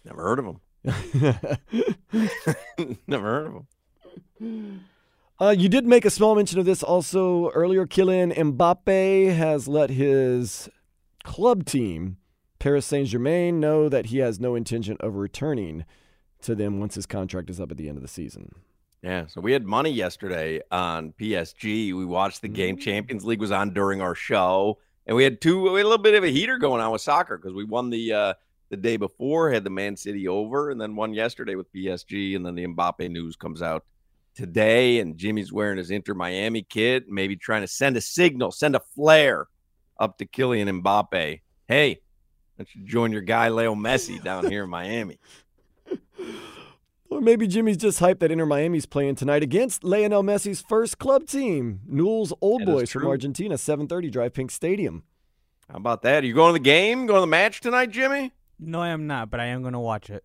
Never 0.05 0.21
heard 0.21 0.39
of 0.39 0.45
him. 0.45 0.59
Never 3.07 3.25
heard 3.25 3.47
of 3.47 3.65
him. 4.39 4.85
Uh, 5.39 5.55
you 5.57 5.69
did 5.69 5.87
make 5.87 6.05
a 6.05 6.09
small 6.09 6.35
mention 6.35 6.59
of 6.59 6.65
this 6.65 6.83
also 6.83 7.49
earlier. 7.49 7.87
Kylian 7.87 8.35
Mbappe 8.35 9.35
has 9.35 9.67
let 9.67 9.89
his 9.89 10.69
club 11.23 11.65
team, 11.65 12.17
Paris 12.59 12.85
Saint 12.85 13.07
Germain, 13.07 13.59
know 13.59 13.89
that 13.89 14.07
he 14.07 14.19
has 14.19 14.39
no 14.39 14.53
intention 14.53 14.97
of 14.99 15.15
returning 15.15 15.85
to 16.41 16.53
them 16.53 16.79
once 16.79 16.95
his 16.95 17.05
contract 17.05 17.49
is 17.49 17.59
up 17.59 17.71
at 17.71 17.77
the 17.77 17.87
end 17.87 17.97
of 17.97 18.03
the 18.03 18.07
season. 18.07 18.53
Yeah, 19.01 19.25
so 19.27 19.41
we 19.41 19.51
had 19.51 19.65
money 19.65 19.89
yesterday 19.89 20.61
on 20.69 21.13
PSG. 21.19 21.93
We 21.93 22.05
watched 22.05 22.41
the 22.41 22.47
game. 22.47 22.77
Mm. 22.77 22.81
Champions 22.81 23.25
League 23.25 23.39
was 23.39 23.51
on 23.51 23.73
during 23.73 23.99
our 23.99 24.13
show, 24.13 24.77
and 25.07 25.17
we 25.17 25.23
had 25.23 25.41
two. 25.41 25.71
We 25.71 25.79
had 25.79 25.85
a 25.85 25.89
little 25.89 26.03
bit 26.03 26.13
of 26.13 26.23
a 26.23 26.29
heater 26.29 26.59
going 26.59 26.81
on 26.81 26.91
with 26.91 27.01
soccer 27.01 27.37
because 27.37 27.53
we 27.53 27.63
won 27.63 27.89
the 27.89 28.13
uh, 28.13 28.33
the 28.69 28.77
day 28.77 28.97
before, 28.97 29.51
had 29.51 29.63
the 29.63 29.71
Man 29.71 29.97
City 29.97 30.27
over, 30.27 30.69
and 30.69 30.79
then 30.79 30.95
won 30.95 31.13
yesterday 31.15 31.55
with 31.55 31.71
PSG, 31.73 32.35
and 32.35 32.45
then 32.45 32.53
the 32.53 32.67
Mbappe 32.67 33.09
news 33.09 33.35
comes 33.35 33.63
out 33.63 33.85
today, 34.35 34.99
and 34.99 35.17
Jimmy's 35.17 35.51
wearing 35.51 35.79
his 35.79 35.89
Inter 35.89 36.13
Miami 36.13 36.61
kit, 36.61 37.09
maybe 37.09 37.35
trying 37.35 37.61
to 37.61 37.67
send 37.67 37.97
a 37.97 38.01
signal, 38.01 38.51
send 38.51 38.75
a 38.75 38.79
flare 38.79 39.47
up 39.99 40.19
to 40.19 40.25
Kylian 40.25 40.81
Mbappe. 40.81 41.41
Hey, 41.67 42.01
don't 42.57 42.75
you 42.75 42.85
join 42.85 43.11
your 43.11 43.21
guy 43.21 43.49
Leo 43.49 43.73
Messi 43.73 44.23
down 44.23 44.49
here 44.49 44.65
in 44.65 44.69
Miami? 44.69 45.17
Or 47.11 47.19
maybe 47.19 47.45
Jimmy's 47.45 47.75
just 47.75 47.99
hyped 47.99 48.19
that 48.19 48.31
Inter 48.31 48.45
Miami's 48.45 48.85
playing 48.85 49.15
tonight 49.15 49.43
against 49.43 49.83
Lionel 49.83 50.23
Messi's 50.23 50.61
first 50.61 50.97
club 50.97 51.27
team, 51.27 51.81
Newell's 51.85 52.31
Old 52.39 52.61
That 52.61 52.69
is 52.69 52.73
Boys 52.73 52.91
from. 52.91 53.05
Argentina, 53.07 53.55
7:30 53.55 54.09
DRV 54.09 54.29
PNK 54.31 54.49
Stadium. 54.49 55.03
How 55.69 55.75
about 55.75 56.03
that? 56.03 56.23
Are 56.23 56.27
you 56.27 56.33
going 56.33 56.51
to 56.53 56.59
the 56.59 56.63
game? 56.63 57.05
Going 57.07 57.17
to 57.17 57.21
the 57.21 57.27
match 57.27 57.59
tonight, 57.59 57.91
Jimmy? 57.91 58.31
No, 58.57 58.81
I 58.81 58.89
am 58.89 59.07
not, 59.07 59.29
but 59.29 59.41
I 59.41 59.47
am 59.47 59.61
going 59.61 59.73
to 59.73 59.79
watch 59.79 60.09
it. 60.09 60.23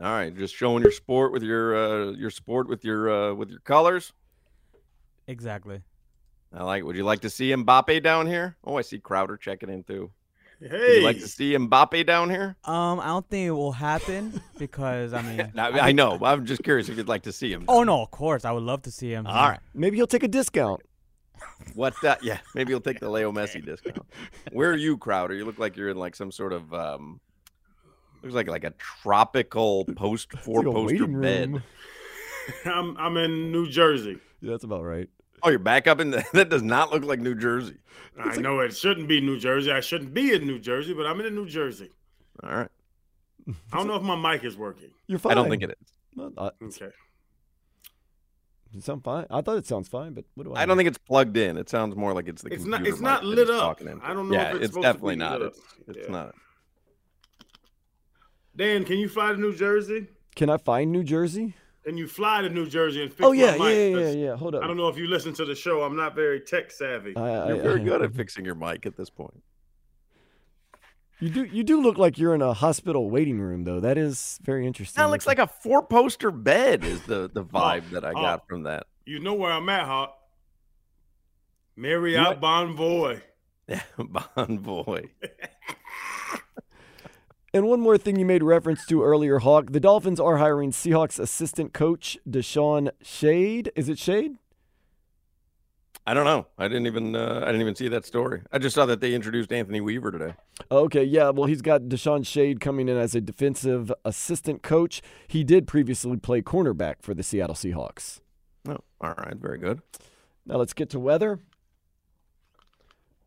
All 0.00 0.10
right, 0.10 0.34
just 0.34 0.54
showing 0.56 0.82
your 0.82 0.92
sport 0.92 1.30
with 1.30 1.42
your 1.42 1.76
uh, 1.76 2.12
your 2.12 2.30
sport 2.30 2.68
with 2.68 2.86
your 2.86 3.10
uh, 3.10 3.34
with 3.34 3.50
your 3.50 3.60
colors. 3.60 4.14
Exactly. 5.26 5.82
I 6.54 6.62
like. 6.62 6.80
it. 6.80 6.86
Would 6.86 6.96
you 6.96 7.04
like 7.04 7.20
to 7.20 7.30
see 7.30 7.50
Mbappe 7.50 8.02
down 8.02 8.26
here? 8.26 8.56
Oh, 8.64 8.78
I 8.78 8.80
see 8.82 8.98
Crowder 8.98 9.36
checking 9.36 9.68
in 9.68 9.84
too. 9.84 10.10
Would 10.64 10.72
Hey, 10.72 10.98
you 10.98 11.04
like 11.04 11.18
to 11.20 11.28
see 11.28 11.52
Mbappe 11.52 12.06
down 12.06 12.30
here? 12.30 12.56
Um, 12.64 12.98
I 12.98 13.06
don't 13.08 13.28
think 13.28 13.48
it 13.48 13.50
will 13.50 13.72
happen 13.72 14.40
because 14.58 15.12
I 15.12 15.20
mean, 15.36 15.52
No, 15.54 15.62
I 15.64 15.92
know. 15.92 16.18
I'm 16.22 16.46
just 16.46 16.62
curious 16.62 16.88
if 16.88 16.96
you'd 16.96 17.06
like 17.08 17.22
to 17.24 17.32
see 17.32 17.52
him. 17.52 17.64
Oh 17.68 17.82
no, 17.82 18.00
of 18.02 18.10
course, 18.10 18.44
I 18.46 18.52
would 18.52 18.62
love 18.62 18.80
to 18.82 18.90
see 18.90 19.10
him. 19.12 19.26
All 19.26 19.48
right. 19.50 19.60
Maybe 19.74 19.96
he'll 19.96 20.06
take 20.06 20.22
a 20.22 20.28
discount. 20.28 20.80
What? 21.74 21.94
Uh, 22.04 22.16
yeah, 22.22 22.38
maybe 22.54 22.72
he'll 22.72 22.80
take 22.80 23.00
the 23.00 23.10
Leo 23.10 23.32
Messi 23.32 23.64
discount. 23.64 24.06
Where 24.52 24.70
are 24.70 24.76
you, 24.76 24.96
Crowder? 24.96 25.34
You 25.34 25.44
look 25.44 25.58
like 25.58 25.76
you're 25.76 25.88
in 25.90 25.96
like 25.96 26.14
some 26.14 26.30
sort 26.30 26.52
of 26.52 26.72
um, 26.72 27.20
looks 28.22 28.34
like 28.34 28.48
like 28.48 28.64
a 28.64 28.70
tropical 28.70 29.84
post 29.96 30.32
four 30.38 30.62
like 30.62 30.74
poster 30.74 31.06
bed. 31.06 31.62
I'm 32.64 32.96
I'm 32.96 33.16
in 33.16 33.50
New 33.52 33.68
Jersey. 33.68 34.18
Yeah, 34.40 34.52
that's 34.52 34.64
about 34.64 34.84
right. 34.84 35.08
Oh, 35.44 35.50
you're 35.50 35.58
back 35.58 35.86
up 35.86 36.00
in 36.00 36.10
the, 36.10 36.24
that 36.32 36.48
does 36.48 36.62
not 36.62 36.90
look 36.90 37.04
like 37.04 37.20
New 37.20 37.34
Jersey. 37.34 37.76
I 38.18 38.36
know 38.38 38.60
it 38.60 38.74
shouldn't 38.76 39.08
be 39.08 39.20
New 39.20 39.38
Jersey. 39.38 39.70
I 39.70 39.80
shouldn't 39.80 40.14
be 40.14 40.32
in 40.32 40.46
New 40.46 40.58
Jersey, 40.58 40.94
but 40.94 41.06
I'm 41.06 41.20
in 41.20 41.34
New 41.34 41.46
Jersey. 41.46 41.90
All 42.42 42.50
right. 42.50 42.68
I 43.72 43.76
don't 43.76 43.86
know 43.86 43.96
if 43.96 44.02
my 44.02 44.16
mic 44.16 44.42
is 44.44 44.56
working. 44.56 44.90
You're 45.06 45.18
fine. 45.18 45.32
I 45.32 45.34
don't 45.34 45.50
think 45.50 45.62
it 45.62 45.70
is. 45.70 45.88
Well, 46.16 46.32
uh, 46.38 46.50
Okay. 46.62 46.88
you 48.72 48.80
sound 48.80 49.04
fine. 49.04 49.26
I 49.30 49.42
thought 49.42 49.58
it 49.58 49.66
sounds 49.66 49.88
fine, 49.88 50.14
but 50.14 50.24
what 50.34 50.44
do 50.44 50.54
I? 50.54 50.62
I 50.62 50.66
don't 50.66 50.76
think 50.78 50.86
it's 50.88 50.96
plugged 50.98 51.36
in. 51.36 51.58
It 51.58 51.68
sounds 51.68 51.94
more 51.94 52.14
like 52.14 52.26
it's 52.28 52.40
the 52.42 52.48
It's 52.52 52.62
computer 52.64 52.78
not- 52.84 52.88
it's 52.88 53.00
not 53.00 53.24
lit 53.24 53.38
it's 53.40 53.50
up. 53.50 53.60
talking 53.60 53.88
into. 53.88 54.06
I 54.06 54.14
don't 54.14 54.30
know 54.30 54.34
Yeah, 54.36 54.50
if 54.50 54.54
it's 54.56 54.64
it's 54.66 54.74
supposed 54.74 54.84
to 54.86 54.92
definitely 54.92 55.14
be 55.16 55.18
not. 55.18 55.40
lit. 55.40 55.48
It's, 55.48 55.60
it's 55.98 56.06
Yeah. 56.06 56.12
not. 56.12 56.34
Dan, 58.56 58.84
can 58.84 58.98
you 58.98 59.08
fly 59.08 59.32
to 59.32 59.36
New 59.38 59.54
Jersey? 59.54 60.06
Can 60.36 60.48
I 60.48 60.56
find 60.56 60.90
New 60.92 61.02
Jersey? 61.04 61.54
Can 61.84 61.98
you 61.98 62.08
fly 62.08 62.40
to 62.40 62.48
New 62.48 62.66
Jersey 62.66 63.02
and 63.02 63.10
fix 63.12 63.22
Oh 63.22 63.32
yeah, 63.32 63.56
my 63.56 63.70
yeah, 63.70 63.74
mic? 63.74 63.76
yeah, 63.76 63.84
yeah, 64.00 64.06
'Cause 64.06 64.16
yeah. 64.16 64.36
Hold 64.36 64.54
up. 64.54 64.62
I 64.64 64.66
don't 64.66 64.76
know 64.76 64.88
if 64.88 64.96
you 64.96 65.06
listen 65.06 65.34
to 65.34 65.44
the 65.44 65.54
show. 65.54 65.82
I'm 65.82 65.96
not 65.96 66.14
very 66.14 66.40
tech 66.40 66.70
savvy. 66.70 67.14
I, 67.16 67.20
I, 67.28 67.48
You're 67.48 67.62
very 67.62 67.80
I- 67.80 67.84
good 67.84 68.02
at 68.02 68.14
fixing 68.16 68.44
your 68.44 68.54
mic 68.54 68.86
at 68.86 68.96
this 68.96 69.10
point. 69.10 69.42
You 71.20 71.30
do. 71.30 71.44
You 71.44 71.62
do 71.62 71.80
look 71.80 71.96
like 71.96 72.18
you're 72.18 72.34
in 72.34 72.42
a 72.42 72.52
hospital 72.52 73.08
waiting 73.08 73.38
room, 73.38 73.64
though. 73.64 73.80
That 73.80 73.96
is 73.96 74.38
very 74.42 74.66
interesting. 74.66 75.00
That 75.00 75.10
looks 75.10 75.26
like 75.26 75.38
a 75.38 75.46
four 75.46 75.82
poster 75.82 76.30
bed. 76.30 76.84
Is 76.84 77.02
the 77.02 77.30
the 77.32 77.42
oh, 77.54 77.58
vibe 77.58 77.90
that 77.90 78.04
I 78.04 78.10
oh. 78.10 78.14
got 78.14 78.48
from 78.48 78.64
that. 78.64 78.86
You 79.06 79.20
know 79.20 79.34
where 79.34 79.52
I'm 79.52 79.68
at, 79.68 79.84
Hawk. 79.86 80.16
Marriott 81.76 82.40
Bonvoy. 82.40 83.20
Bonvoy. 83.98 85.08
And 87.54 87.68
one 87.68 87.80
more 87.80 87.96
thing 87.96 88.18
you 88.18 88.26
made 88.26 88.42
reference 88.42 88.84
to 88.86 89.04
earlier, 89.04 89.38
Hawk. 89.38 89.70
The 89.70 89.78
Dolphins 89.78 90.18
are 90.18 90.38
hiring 90.38 90.72
Seahawks 90.72 91.20
assistant 91.20 91.72
coach 91.72 92.18
Deshaun 92.28 92.90
Shade. 93.00 93.70
Is 93.76 93.88
it 93.88 93.96
Shade? 93.96 94.38
I 96.04 96.14
don't 96.14 96.24
know. 96.24 96.48
I 96.58 96.66
didn't 96.66 96.88
even 96.88 97.14
uh, 97.14 97.42
I 97.44 97.46
didn't 97.46 97.60
even 97.60 97.76
see 97.76 97.86
that 97.86 98.04
story. 98.04 98.42
I 98.50 98.58
just 98.58 98.74
saw 98.74 98.86
that 98.86 99.00
they 99.00 99.14
introduced 99.14 99.52
Anthony 99.52 99.80
Weaver 99.80 100.10
today. 100.10 100.34
Okay, 100.68 101.04
yeah. 101.04 101.30
Well, 101.30 101.46
he's 101.46 101.62
got 101.62 101.82
Deshaun 101.82 102.26
Shade 102.26 102.60
coming 102.60 102.88
in 102.88 102.96
as 102.96 103.14
a 103.14 103.20
defensive 103.20 103.92
assistant 104.04 104.64
coach. 104.64 105.00
He 105.28 105.44
did 105.44 105.68
previously 105.68 106.16
play 106.16 106.42
cornerback 106.42 106.96
for 107.02 107.14
the 107.14 107.22
Seattle 107.22 107.54
Seahawks. 107.54 108.18
Oh, 108.68 108.78
all 109.00 109.14
right, 109.16 109.36
very 109.36 109.58
good. 109.58 109.80
Now 110.44 110.56
let's 110.56 110.72
get 110.72 110.90
to 110.90 110.98
weather. 110.98 111.38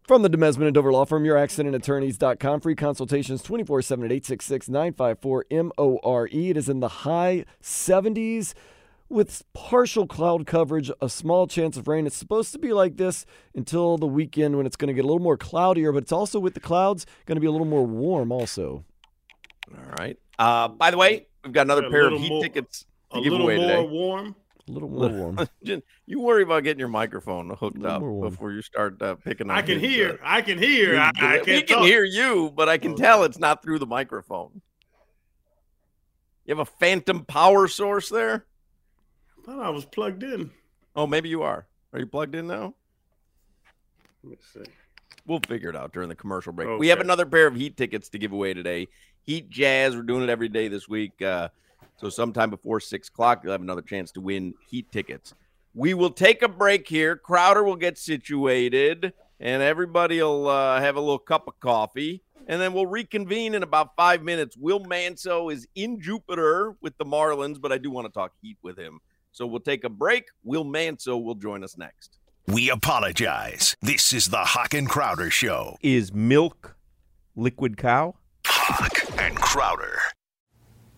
From 0.07 0.21
the 0.21 0.29
Demesmin 0.29 0.65
and 0.67 0.73
Dover 0.73 0.93
Law 0.93 1.03
Firm, 1.03 1.25
your 1.25 1.35
accidentattorneys.com. 1.35 2.61
Free 2.61 2.75
consultations 2.75 3.43
24 3.43 3.81
7 3.81 4.05
at 4.05 4.11
866 4.11 4.69
954 4.69 5.45
MORE. 5.77 6.29
E. 6.31 6.49
It 6.49 6.55
is 6.55 6.69
in 6.69 6.79
the 6.79 6.87
high 6.87 7.43
70s 7.61 8.53
with 9.09 9.43
partial 9.53 10.07
cloud 10.07 10.45
coverage, 10.47 10.89
a 11.01 11.09
small 11.09 11.45
chance 11.45 11.75
of 11.75 11.89
rain. 11.89 12.07
It's 12.07 12.15
supposed 12.15 12.53
to 12.53 12.57
be 12.59 12.71
like 12.71 12.95
this 12.95 13.25
until 13.53 13.97
the 13.97 14.07
weekend 14.07 14.55
when 14.55 14.65
it's 14.65 14.77
going 14.77 14.87
to 14.87 14.93
get 14.93 15.03
a 15.03 15.07
little 15.07 15.21
more 15.21 15.35
cloudier, 15.37 15.91
but 15.91 16.03
it's 16.03 16.11
also 16.13 16.39
with 16.39 16.53
the 16.53 16.59
clouds 16.61 17.05
going 17.25 17.35
to 17.35 17.41
be 17.41 17.47
a 17.47 17.51
little 17.51 17.67
more 17.67 17.85
warm 17.85 18.31
also. 18.31 18.85
All 19.77 19.91
right. 19.99 20.17
Uh, 20.39 20.69
by 20.69 20.89
the 20.89 20.97
way, 20.97 21.27
we've 21.43 21.51
got 21.53 21.65
another 21.67 21.85
A 21.85 21.91
pair 21.91 22.07
of 22.07 22.17
heat 22.17 22.29
more- 22.29 22.43
tickets 22.43 22.85
to 23.11 23.17
A 23.17 23.21
give 23.21 23.31
little 23.33 23.45
away 23.47 23.57
more 23.57 23.67
today. 23.67 23.87
warm. 23.87 24.35
A 24.67 24.71
little 24.71 24.89
more 24.89 25.09
warm. 25.09 25.39
You 26.05 26.19
worry 26.21 26.43
about 26.43 26.63
getting 26.63 26.79
your 26.79 26.87
microphone 26.87 27.49
hooked 27.49 27.83
up 27.83 28.01
warm. 28.01 28.29
before 28.29 28.51
you 28.51 28.61
start 28.61 29.01
uh, 29.01 29.15
picking. 29.15 29.49
On 29.49 29.57
I 29.57 29.61
can 29.61 29.79
hear. 29.79 30.13
uh, 30.13 30.17
I 30.23 30.41
can 30.41 30.57
hear. 30.57 30.97
I, 30.97 31.11
I 31.19 31.37
we 31.39 31.45
can't 31.45 31.67
can 31.67 31.83
hear 31.83 32.03
you, 32.03 32.51
but 32.55 32.69
I 32.69 32.77
can 32.77 32.95
tell 32.95 33.23
it's 33.23 33.39
not 33.39 33.61
through 33.61 33.79
the 33.79 33.85
microphone. 33.85 34.61
You 36.45 36.55
have 36.55 36.59
a 36.59 36.71
phantom 36.79 37.25
power 37.25 37.67
source 37.67 38.07
there? 38.07 38.45
I 39.37 39.45
thought 39.45 39.65
I 39.65 39.69
was 39.69 39.85
plugged 39.85 40.23
in. 40.23 40.51
Oh, 40.95 41.05
maybe 41.05 41.27
you 41.27 41.43
are. 41.43 41.67
Are 41.91 41.99
you 41.99 42.05
plugged 42.07 42.35
in 42.35 42.47
now? 42.47 42.73
Let 44.23 44.31
me 44.31 44.37
see. 44.53 44.71
We'll 45.25 45.41
figure 45.41 45.69
it 45.69 45.75
out 45.75 45.91
during 45.91 46.07
the 46.07 46.15
commercial 46.15 46.53
break. 46.53 46.79
We 46.79 46.87
have 46.87 47.01
another 47.01 47.25
pair 47.25 47.47
of 47.47 47.55
Heat 47.55 47.75
tickets 47.75 48.07
to 48.09 48.17
give 48.17 48.31
away 48.31 48.53
today. 48.53 48.87
Heat 49.23 49.49
Jazz. 49.49 49.93
We're 49.93 50.03
doing 50.03 50.23
it 50.23 50.29
every 50.29 50.47
day 50.47 50.69
this 50.69 50.87
week. 50.87 51.21
Uh, 51.21 51.49
so 51.97 52.09
sometime 52.09 52.49
before 52.49 52.79
six 52.79 53.09
o'clock, 53.09 53.41
you'll 53.43 53.51
have 53.51 53.61
another 53.61 53.81
chance 53.81 54.11
to 54.13 54.21
win 54.21 54.53
Heat 54.69 54.91
tickets. 54.91 55.33
We 55.73 55.93
will 55.93 56.11
take 56.11 56.41
a 56.41 56.47
break 56.47 56.87
here. 56.87 57.15
Crowder 57.15 57.63
will 57.63 57.75
get 57.75 57.97
situated, 57.97 59.13
and 59.39 59.61
everybody 59.61 60.21
will 60.21 60.47
uh, 60.47 60.79
have 60.79 60.95
a 60.95 60.99
little 60.99 61.19
cup 61.19 61.47
of 61.47 61.59
coffee, 61.59 62.23
and 62.47 62.61
then 62.61 62.73
we'll 62.73 62.87
reconvene 62.87 63.53
in 63.53 63.63
about 63.63 63.95
five 63.95 64.23
minutes. 64.23 64.55
Will 64.57 64.79
Manso 64.79 65.49
is 65.49 65.67
in 65.75 65.99
Jupiter 65.99 66.75
with 66.81 66.97
the 66.97 67.05
Marlins, 67.05 67.59
but 67.59 67.71
I 67.71 67.77
do 67.77 67.91
want 67.91 68.07
to 68.07 68.13
talk 68.13 68.33
Heat 68.41 68.57
with 68.61 68.77
him. 68.77 68.99
So 69.31 69.45
we'll 69.45 69.59
take 69.59 69.83
a 69.83 69.89
break. 69.89 70.25
Will 70.43 70.63
Manso 70.63 71.17
will 71.17 71.35
join 71.35 71.63
us 71.63 71.77
next. 71.77 72.17
We 72.47 72.69
apologize. 72.69 73.75
This 73.81 74.13
is 74.13 74.29
the 74.29 74.37
Hawk 74.37 74.73
and 74.73 74.87
Crowder 74.87 75.29
Show. 75.29 75.77
Is 75.81 76.13
milk 76.13 76.75
liquid 77.35 77.77
cow? 77.77 78.15
Hawk 78.45 79.19
and 79.19 79.35
Crowder. 79.35 79.99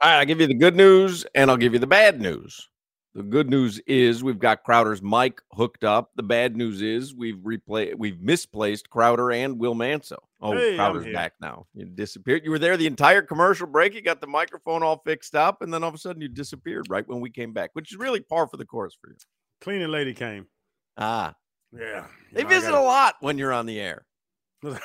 All 0.00 0.10
right, 0.10 0.18
I'll 0.18 0.26
give 0.26 0.40
you 0.40 0.46
the 0.46 0.54
good 0.54 0.76
news 0.76 1.24
and 1.34 1.50
I'll 1.50 1.56
give 1.56 1.72
you 1.72 1.78
the 1.78 1.86
bad 1.86 2.20
news. 2.20 2.68
The 3.14 3.22
good 3.22 3.48
news 3.48 3.80
is 3.86 4.22
we've 4.22 4.38
got 4.38 4.62
Crowder's 4.62 5.00
mic 5.02 5.40
hooked 5.52 5.84
up. 5.84 6.10
The 6.16 6.22
bad 6.22 6.54
news 6.54 6.82
is 6.82 7.14
we've 7.14 7.36
replayed 7.38 7.94
we've 7.96 8.20
misplaced 8.20 8.90
Crowder 8.90 9.30
and 9.32 9.58
Will 9.58 9.74
Manso. 9.74 10.16
Oh, 10.42 10.52
Hey, 10.52 10.76
Crowder's 10.76 11.10
back 11.14 11.32
now. 11.40 11.66
You 11.72 11.86
disappeared. 11.86 12.42
You 12.44 12.50
were 12.50 12.58
there 12.58 12.76
the 12.76 12.86
entire 12.86 13.22
commercial 13.22 13.66
break. 13.66 13.94
You 13.94 14.02
got 14.02 14.20
the 14.20 14.26
microphone 14.26 14.82
all 14.82 15.00
fixed 15.06 15.34
up, 15.34 15.62
and 15.62 15.72
then 15.72 15.82
all 15.82 15.88
of 15.88 15.94
a 15.94 15.98
sudden 15.98 16.20
you 16.20 16.28
disappeared 16.28 16.88
right 16.90 17.08
when 17.08 17.20
we 17.22 17.30
came 17.30 17.54
back, 17.54 17.70
which 17.72 17.90
is 17.90 17.96
really 17.96 18.20
par 18.20 18.46
for 18.48 18.58
the 18.58 18.66
course 18.66 18.94
for 19.00 19.08
you. 19.08 19.16
Cleaning 19.62 19.88
lady 19.88 20.12
came. 20.12 20.46
Ah, 20.98 21.34
Yeah. 21.72 22.08
they 22.34 22.42
know, 22.42 22.48
visit 22.50 22.72
gotta- 22.72 22.82
a 22.82 22.84
lot 22.84 23.14
when 23.20 23.38
you're 23.38 23.52
on 23.52 23.64
the 23.64 23.80
air. 23.80 24.04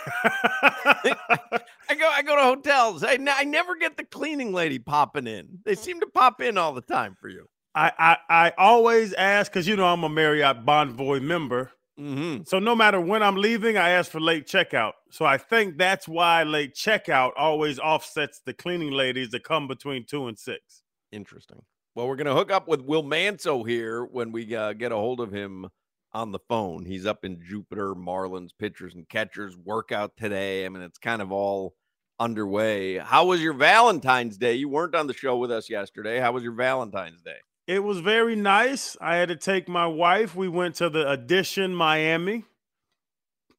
I 1.89 1.95
go 1.97 2.09
I 2.09 2.21
go 2.21 2.35
to 2.35 2.43
hotels. 2.43 3.03
I, 3.03 3.17
I 3.29 3.43
never 3.43 3.75
get 3.75 3.97
the 3.97 4.03
cleaning 4.03 4.53
lady 4.53 4.79
popping 4.79 5.27
in. 5.27 5.59
They 5.65 5.75
seem 5.75 5.99
to 6.01 6.07
pop 6.07 6.41
in 6.41 6.57
all 6.57 6.73
the 6.73 6.81
time 6.81 7.15
for 7.19 7.29
you. 7.29 7.47
I, 7.73 7.91
I, 7.97 8.17
I 8.29 8.53
always 8.57 9.13
ask 9.13 9.51
because 9.51 9.67
you 9.67 9.75
know 9.75 9.85
I'm 9.85 10.03
a 10.03 10.09
Marriott 10.09 10.65
Bonvoy 10.65 11.21
member. 11.21 11.71
Mm-hmm. 11.99 12.43
So 12.45 12.59
no 12.59 12.75
matter 12.75 12.99
when 12.99 13.23
I'm 13.23 13.35
leaving, 13.35 13.77
I 13.77 13.91
ask 13.91 14.11
for 14.11 14.19
late 14.19 14.47
checkout. 14.47 14.93
So 15.11 15.25
I 15.25 15.37
think 15.37 15.77
that's 15.77 16.07
why 16.07 16.43
late 16.43 16.73
checkout 16.75 17.31
always 17.37 17.79
offsets 17.79 18.41
the 18.45 18.53
cleaning 18.53 18.91
ladies 18.91 19.29
that 19.29 19.43
come 19.43 19.67
between 19.67 20.05
two 20.05 20.27
and 20.27 20.37
six. 20.37 20.81
Interesting. 21.11 21.61
Well, 21.95 22.07
we're 22.07 22.15
going 22.15 22.27
to 22.27 22.33
hook 22.33 22.51
up 22.51 22.67
with 22.67 22.81
Will 22.81 23.03
Manso 23.03 23.63
here 23.63 24.05
when 24.05 24.31
we 24.31 24.55
uh, 24.55 24.73
get 24.73 24.91
a 24.91 24.95
hold 24.95 25.19
of 25.19 25.31
him 25.31 25.67
on 26.13 26.31
the 26.31 26.39
phone. 26.39 26.85
He's 26.85 27.05
up 27.05 27.23
in 27.23 27.41
Jupiter, 27.41 27.95
Marlins 27.95 28.51
pitchers 28.57 28.95
and 28.95 29.07
catchers 29.07 29.55
workout 29.57 30.17
today. 30.17 30.65
I 30.65 30.69
mean, 30.69 30.83
it's 30.83 30.97
kind 30.97 31.21
of 31.21 31.31
all 31.31 31.75
underway. 32.19 32.97
How 32.97 33.25
was 33.25 33.41
your 33.41 33.53
Valentine's 33.53 34.37
Day? 34.37 34.53
You 34.55 34.69
weren't 34.69 34.95
on 34.95 35.07
the 35.07 35.13
show 35.13 35.37
with 35.37 35.51
us 35.51 35.69
yesterday. 35.69 36.19
How 36.19 36.31
was 36.31 36.43
your 36.43 36.53
Valentine's 36.53 37.21
Day? 37.21 37.37
It 37.67 37.79
was 37.79 37.99
very 37.99 38.35
nice. 38.35 38.97
I 38.99 39.15
had 39.15 39.29
to 39.29 39.35
take 39.35 39.69
my 39.69 39.85
wife. 39.87 40.35
We 40.35 40.47
went 40.47 40.75
to 40.75 40.89
the 40.89 41.09
Edition 41.09 41.73
Miami. 41.73 42.45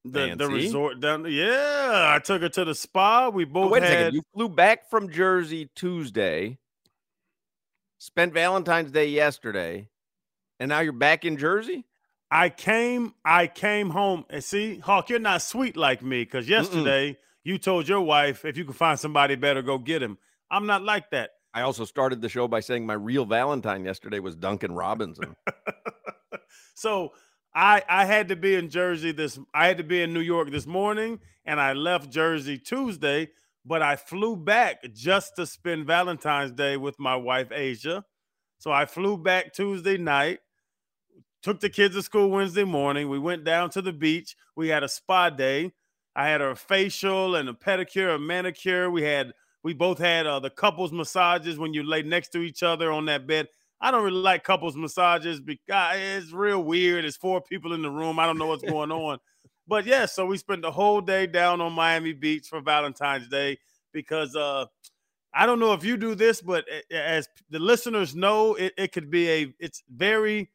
The, 0.05 0.35
the 0.37 0.49
resort 0.49 0.99
down 0.99 1.27
yeah 1.31 2.13
i 2.13 2.19
took 2.19 2.43
her 2.43 2.49
to 2.49 2.65
the 2.65 2.75
spa 2.75 3.29
we 3.29 3.45
Oh, 3.45 3.47
both 3.47 3.71
wait 3.71 3.85
a 3.85 3.87
had 3.87 3.93
second. 3.93 4.15
You 4.15 4.23
flew 4.35 4.49
back 4.49 4.91
from 4.91 5.09
Jersey 5.09 5.71
Tuesday, 5.77 6.59
spent 7.99 8.35
Valentine's 8.35 8.91
Day 8.91 9.07
yesterday, 9.07 9.89
and 10.59 10.71
now 10.71 10.81
you're 10.81 10.93
back 10.93 11.25
in 11.25 11.37
Jersey? 11.37 11.85
I 12.33 12.49
came, 12.49 13.15
I 13.25 13.47
came 13.47 13.91
home 13.91 14.25
and 14.31 14.43
see, 14.43 14.79
Hawk, 14.79 15.11
you're 15.11 15.19
not 15.19 15.43
sweet 15.43 15.77
like 15.77 16.03
me 16.03 16.25
because 16.25 16.49
yesterday 16.49 17.19
you 17.45 17.59
told 17.59 17.87
your 17.87 18.01
wife 18.01 18.45
if 18.47 18.57
you 18.57 18.65
can 18.65 18.73
find 18.73 18.99
somebody 18.99 19.35
better, 19.35 19.61
go 19.61 19.77
get 19.77 20.03
him. 20.03 20.17
I'm 20.51 20.67
not 20.67 20.83
like 20.83 21.11
that. 21.11 21.31
I 21.53 21.61
also 21.61 21.85
started 21.85 22.23
the 22.23 22.31
show 22.31 22.49
by 22.49 22.61
saying 22.61 22.87
my 22.87 22.95
real 22.95 23.27
Valentine 23.27 23.85
yesterday 23.85 24.19
was 24.19 24.35
Duncan 24.35 24.73
Robinson. 24.73 25.37
So 26.75 27.13
I 27.55 27.83
I 27.89 28.05
had 28.07 28.29
to 28.29 28.37
be 28.37 28.57
in 28.57 28.69
Jersey 28.69 29.13
this 29.13 29.39
I 29.55 29.69
had 29.69 29.79
to 29.79 29.85
be 29.85 30.03
in 30.03 30.13
New 30.13 30.21
York 30.21 30.51
this 30.51 30.67
morning 30.67 31.21
and 31.45 31.61
I 31.61 31.75
left 31.75 32.11
Jersey 32.11 32.59
Tuesday, 32.59 33.31
but 33.65 33.83
I 33.83 33.95
flew 33.95 34.37
back 34.37 34.83
just 34.93 35.37
to 35.37 35.47
spend 35.47 35.87
Valentine's 35.87 36.51
Day 36.51 36.77
with 36.77 36.99
my 36.99 37.15
wife 37.15 37.53
Asia. 37.53 38.05
So 38.59 38.73
I 38.73 38.87
flew 38.87 39.17
back 39.17 39.53
Tuesday 39.53 39.97
night, 39.97 40.41
took 41.43 41.61
the 41.61 41.69
kids 41.69 41.95
to 41.95 42.03
school 42.03 42.31
Wednesday 42.31 42.65
morning. 42.65 43.09
We 43.09 43.19
went 43.19 43.45
down 43.45 43.71
to 43.71 43.83
the 43.83 43.93
beach. 43.93 44.37
We 44.57 44.69
had 44.69 44.83
a 44.83 44.89
spa 44.89 45.31
day. 45.31 45.73
I 46.15 46.29
had 46.29 46.41
a 46.41 46.55
facial 46.55 47.37
and 47.37 47.49
a 47.49 47.53
pedicure, 47.53 48.15
a 48.15 48.19
manicure. 48.19 48.91
We 48.91 49.03
had 49.03 49.33
we 49.63 49.73
both 49.73 49.99
had 49.99 50.27
uh, 50.27 50.41
the 50.41 50.51
couples 50.51 50.93
massages 50.93 51.59
when 51.59 51.73
you 51.73 51.83
lay 51.85 52.03
next 52.03 52.31
to 52.31 52.39
each 52.39 52.63
other 52.63 52.91
on 52.91 53.07
that 53.07 53.27
bed. 53.27 53.49
I 53.81 53.91
don't 53.91 54.05
really 54.05 54.21
like 54.21 54.45
couples 54.45 54.77
massages 54.77 55.41
because 55.41 55.97
it's 55.97 56.33
real 56.33 56.63
weird. 56.63 57.05
It's 57.05 57.17
four 57.17 57.41
people 57.41 57.73
in 57.73 57.83
the 57.83 57.91
room. 57.91 58.19
I 58.19 58.27
don't 58.27 58.39
know 58.39 58.47
what's 58.47 58.63
going 58.63 58.93
on. 58.93 59.19
But 59.67 59.87
yeah, 59.87 60.07
so 60.07 60.27
we 60.27 60.37
spent 60.39 60.63
the 60.63 60.71
whole 60.71 61.01
day 61.01 61.27
down 61.27 61.61
on 61.61 61.73
Miami 61.73 62.13
Beach 62.13 62.49
for 62.49 62.61
Valentine's 62.61 63.29
Day 63.29 63.59
because 63.93 64.37
uh 64.37 64.67
I 65.35 65.47
don't 65.47 65.61
know 65.61 65.73
if 65.73 65.83
you 65.83 65.97
do 65.97 66.15
this, 66.15 66.43
but 66.43 66.67
as 66.91 67.27
the 67.49 67.59
listeners 67.59 68.15
know, 68.15 68.55
it, 68.55 68.75
it 68.77 68.93
could 68.93 69.11
be 69.11 69.31
a 69.31 69.55
it's 69.59 69.83
very 69.91 70.51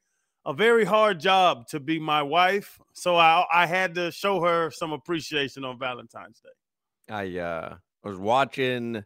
a 0.48 0.54
very 0.54 0.86
hard 0.86 1.20
job 1.20 1.68
to 1.68 1.80
be 1.80 2.00
my 2.00 2.24
wife. 2.24 2.80
So 2.94 3.18
I 3.18 3.46
I 3.54 3.68
had 3.68 3.94
to 3.96 4.12
show 4.12 4.42
her 4.42 4.72
some 4.72 4.94
appreciation 4.94 5.64
on 5.64 5.78
Valentine's 5.78 6.40
Day. 6.40 7.14
I 7.14 7.40
uh 7.40 7.78
was 8.04 8.18
watching 8.18 9.04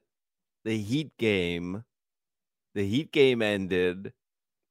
the 0.64 0.78
Heat 0.78 1.18
game. 1.18 1.84
The 2.76 2.88
Heat 2.88 3.12
game 3.12 3.42
ended. 3.42 4.14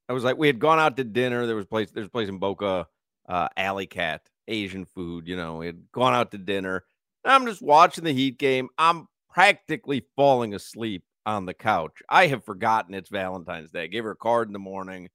I 0.09 0.13
was 0.13 0.25
like, 0.25 0.39
we 0.39 0.47
had 0.47 0.59
gone 0.59 0.79
out 0.79 0.97
to 0.97 1.05
dinner. 1.05 1.45
There 1.47 1.57
was 1.57 1.67
place 1.67 1.91
there's 1.91 2.07
a 2.07 2.11
place 2.11 2.29
in 2.29 2.39
Boca, 2.39 2.87
uh, 3.29 3.49
Alley 3.57 3.87
Cat, 3.87 4.23
Asian 4.49 4.85
food, 4.85 5.27
you 5.27 5.37
know. 5.37 5.57
We 5.57 5.67
had 5.67 5.91
gone 5.93 6.15
out 6.15 6.31
to 6.31 6.39
dinner. 6.39 6.85
I'm 7.25 7.47
just 7.47 7.61
watching 7.61 8.05
the 8.05 8.13
Heat 8.13 8.39
game. 8.39 8.69
I'm 8.79 9.09
practically 9.29 10.05
falling 10.17 10.55
asleep 10.55 11.03
on 11.27 11.47
the 11.47 11.55
couch. 11.55 12.03
I 12.09 12.29
have 12.29 12.45
forgotten 12.45 12.95
it's 12.95 13.11
Valentine's 13.11 13.73
Day. 13.73 13.85
I 13.85 13.87
gave 13.89 14.05
her 14.05 14.13
a 14.13 14.17
card 14.17 14.49
in 14.49 14.53
the 14.53 14.59
morning. 14.59 15.09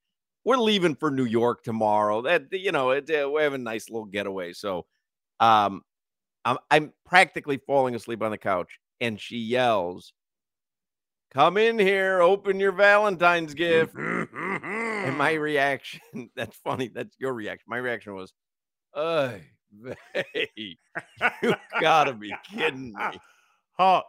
We're 0.46 0.58
leaving 0.58 0.96
for 0.96 1.10
New 1.10 1.26
York 1.26 1.64
tomorrow. 1.64 2.22
That 2.22 2.46
you 2.52 2.72
know, 2.72 2.92
it, 2.92 3.10
uh, 3.10 3.30
we 3.30 3.42
have 3.42 3.54
a 3.54 3.58
nice 3.58 3.90
little 3.90 4.06
getaway. 4.06 4.54
So, 4.54 4.86
um, 5.40 5.82
I'm 6.46 6.58
I'm 6.70 6.94
practically 7.06 7.58
falling 7.58 7.96
asleep 7.96 8.22
on 8.22 8.32
the 8.32 8.38
couch, 8.38 8.80
and 9.02 9.20
she 9.20 9.38
yells, 9.38 10.14
"Come 11.32 11.58
in 11.58 11.80
here, 11.80 12.22
open 12.22 12.60
your 12.60 12.72
Valentine's 12.72 13.56
gift." 13.56 13.96
and 13.96 15.18
my 15.18 15.34
reaction, 15.34 16.00
that's 16.36 16.56
funny. 16.58 16.90
That's 16.90 17.16
your 17.20 17.34
reaction. 17.34 17.66
My 17.68 17.78
reaction 17.78 18.14
was, 18.14 18.32
"Hey, 18.94 20.78
you 21.42 21.56
gotta 21.82 22.14
be 22.14 22.34
kidding 22.52 22.94
me." 22.94 23.20
Hawk, 23.72 24.06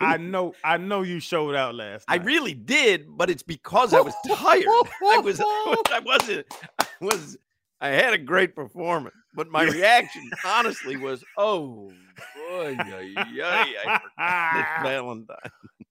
I 0.00 0.16
know 0.20 0.54
I 0.64 0.76
know 0.76 1.02
you 1.02 1.20
showed 1.20 1.54
out 1.54 1.74
last 1.74 2.08
Night. 2.08 2.20
I 2.20 2.24
really 2.24 2.54
did, 2.54 3.06
but 3.16 3.30
it's 3.30 3.42
because 3.42 3.94
I 3.94 4.00
was 4.00 4.14
tired. 4.26 4.64
I 4.66 5.18
was, 5.18 5.40
I 5.40 6.00
wasn't, 6.04 6.46
I 6.78 6.86
was, 7.00 7.38
I 7.80 7.88
had 7.88 8.14
a 8.14 8.18
great 8.18 8.54
performance, 8.54 9.14
but 9.34 9.48
my 9.50 9.64
reaction, 9.64 10.28
honestly, 10.44 10.96
was, 10.96 11.24
"Oh, 11.36 11.90
boy, 12.36 12.76
yeah, 12.86 13.26
yeah, 13.32 13.98
I 14.18 14.80
Valentine." 14.82 15.36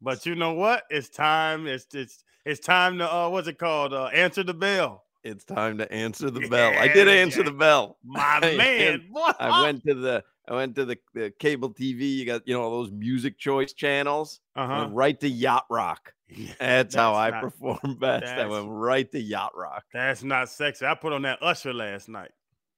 But 0.01 0.25
you 0.25 0.35
know 0.35 0.53
what? 0.53 0.83
It's 0.89 1.09
time. 1.09 1.67
It's 1.67 1.87
it's 1.93 2.23
it's 2.45 2.59
time 2.59 2.97
to 2.97 3.13
uh 3.13 3.29
what's 3.29 3.47
it 3.47 3.59
called? 3.59 3.93
Uh 3.93 4.05
answer 4.07 4.43
the 4.43 4.53
bell. 4.53 5.03
It's 5.23 5.43
time 5.43 5.77
to 5.77 5.91
answer 5.91 6.31
the 6.31 6.47
bell. 6.47 6.73
I 6.79 6.87
did 6.87 7.07
answer 7.07 7.41
yeah. 7.41 7.45
the 7.45 7.51
bell. 7.51 7.97
My 8.03 8.39
I 8.41 8.55
man. 8.55 8.93
an- 8.93 9.33
I 9.39 9.61
went 9.61 9.85
to 9.85 9.93
the 9.93 10.23
I 10.51 10.55
went 10.55 10.75
to 10.75 10.83
the, 10.85 10.97
the 11.13 11.31
cable 11.39 11.73
TV. 11.73 12.01
You 12.17 12.25
got 12.25 12.45
you 12.45 12.53
know 12.53 12.61
all 12.61 12.71
those 12.83 12.91
music 12.91 13.37
choice 13.39 13.71
channels. 13.71 14.41
Uh-huh. 14.55 14.81
went 14.81 14.93
right 14.93 15.19
to 15.21 15.29
Yacht 15.29 15.65
Rock. 15.69 16.13
That's, 16.59 16.93
how 16.95 17.13
I 17.13 17.29
not- 17.29 17.41
perform 17.41 17.95
best. 17.99 18.25
I 18.33 18.45
went 18.47 18.67
right 18.69 19.09
to 19.13 19.19
Yacht 19.19 19.53
Rock. 19.55 19.83
That's 19.93 20.23
not 20.23 20.49
sexy. 20.49 20.85
I 20.85 20.93
put 20.95 21.13
on 21.13 21.21
that 21.21 21.39
Usher 21.41 21.73
last 21.73 22.09
night. 22.09 22.31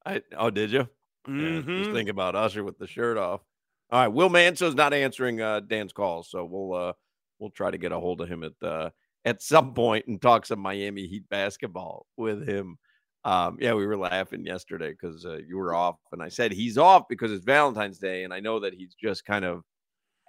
I 0.05 0.21
oh 0.37 0.49
did 0.51 0.71
you? 0.71 0.87
Yeah, 1.27 1.61
just 1.61 1.67
Mhm. 1.67 1.93
think 1.93 2.09
about 2.09 2.35
Usher 2.35 2.63
with 2.63 2.77
the 2.77 2.85
shirt 2.87 3.17
off. 3.17 3.41
All 3.89 4.01
right, 4.01 4.07
Will 4.07 4.29
Manso's 4.29 4.75
not 4.75 4.93
answering 4.93 5.41
uh, 5.41 5.61
Dan's 5.61 5.93
calls, 5.93 6.29
so 6.29 6.45
we'll 6.45 6.73
uh, 6.79 6.93
we'll 7.39 7.49
try 7.51 7.71
to 7.71 7.77
get 7.77 7.91
a 7.91 7.99
hold 7.99 8.21
of 8.21 8.29
him 8.29 8.43
at 8.43 8.53
uh, 8.67 8.89
at 9.25 9.41
some 9.41 9.73
point 9.73 10.05
and 10.07 10.21
talk 10.21 10.45
some 10.45 10.59
Miami 10.59 11.07
Heat 11.07 11.27
basketball 11.29 12.05
with 12.17 12.47
him. 12.47 12.77
Um, 13.25 13.57
yeah, 13.61 13.73
we 13.73 13.85
were 13.85 13.97
laughing 13.97 14.45
yesterday 14.45 14.91
because 14.91 15.25
uh, 15.25 15.37
you 15.47 15.57
were 15.57 15.73
off, 15.73 15.95
and 16.11 16.21
I 16.21 16.29
said 16.29 16.51
he's 16.51 16.77
off 16.77 17.03
because 17.07 17.31
it's 17.31 17.45
Valentine's 17.45 17.99
Day, 17.99 18.23
and 18.23 18.33
I 18.33 18.41
know 18.41 18.59
that 18.59 18.73
he's 18.73 18.95
just 18.95 19.23
kind 19.23 19.45
of 19.45 19.63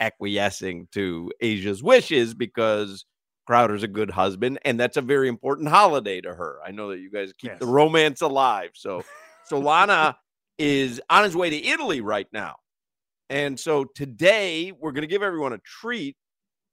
acquiescing 0.01 0.89
to 0.93 1.33
Asia's 1.41 1.83
wishes 1.83 2.35
because 2.35 3.05
Crowder's 3.47 3.83
a 3.83 3.89
good 3.89 4.11
husband, 4.11 4.59
and 4.65 4.79
that's 4.79 4.97
a 4.97 5.03
very 5.03 5.29
important 5.29 5.69
holiday 5.69 6.21
to 6.21 6.35
her. 6.35 6.59
I 6.65 6.71
know 6.71 6.91
that 6.91 7.01
you 7.01 7.11
guys 7.11 7.33
keep 7.33 7.59
the 7.59 7.67
romance 7.67 8.21
alive. 8.21 8.71
So 8.75 9.03
Solana 9.51 10.15
is 10.59 11.01
on 11.11 11.25
his 11.25 11.37
way 11.37 11.51
to 11.51 11.67
Italy 11.67 12.01
right 12.01 12.29
now. 12.33 12.57
And 13.29 13.59
so 13.59 13.85
today 13.85 14.73
we're 14.73 14.93
going 14.93 15.03
to 15.03 15.09
give 15.09 15.23
everyone 15.23 15.53
a 15.53 15.59
treat 15.59 16.17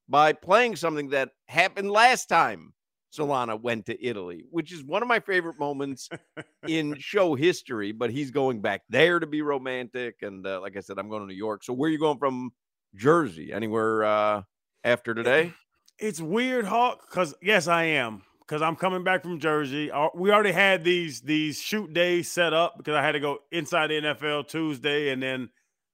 by 0.07 0.33
playing 0.33 0.75
something 0.75 1.09
that 1.09 1.29
happened 1.47 1.89
last 1.89 2.27
time 2.27 2.73
Solana 3.11 3.59
went 3.61 3.85
to 3.87 4.05
Italy, 4.05 4.45
which 4.49 4.71
is 4.71 4.83
one 4.83 5.01
of 5.01 5.07
my 5.07 5.19
favorite 5.19 5.59
moments 5.59 6.09
in 6.67 6.95
show 6.97 7.35
history. 7.35 7.91
But 7.91 8.09
he's 8.11 8.31
going 8.31 8.61
back 8.61 8.83
there 8.89 9.19
to 9.19 9.27
be 9.27 9.41
romantic. 9.41 10.21
And 10.21 10.45
uh, 10.47 10.61
like 10.61 10.77
I 10.77 10.79
said, 10.79 10.97
I'm 10.97 11.09
going 11.09 11.21
to 11.21 11.27
New 11.27 11.33
York. 11.33 11.63
So 11.63 11.73
where 11.73 11.87
are 11.89 11.91
you 11.91 11.99
going 11.99 12.19
from 12.19 12.51
Jersey? 12.95 13.51
Anywhere 13.51 14.03
uh, 14.03 14.41
after 14.83 15.13
today? 15.13 15.53
It's 15.99 16.21
weird, 16.21 16.65
Hawk, 16.65 17.01
because 17.09 17.35
yes, 17.41 17.67
I 17.67 17.83
am. 17.83 18.23
because 18.39 18.61
I'm 18.61 18.75
coming 18.75 19.03
back 19.03 19.21
from 19.21 19.39
Jersey. 19.39 19.91
We 20.15 20.31
already 20.31 20.51
had 20.51 20.83
these 20.83 21.21
these 21.21 21.59
shoot 21.61 21.93
days 21.93 22.29
set 22.29 22.53
up 22.53 22.75
because 22.77 22.95
I 22.95 23.01
had 23.01 23.13
to 23.13 23.19
go 23.19 23.37
inside 23.51 23.87
the 23.87 24.01
NFL 24.01 24.47
Tuesday, 24.49 25.09
and 25.11 25.23
then 25.23 25.49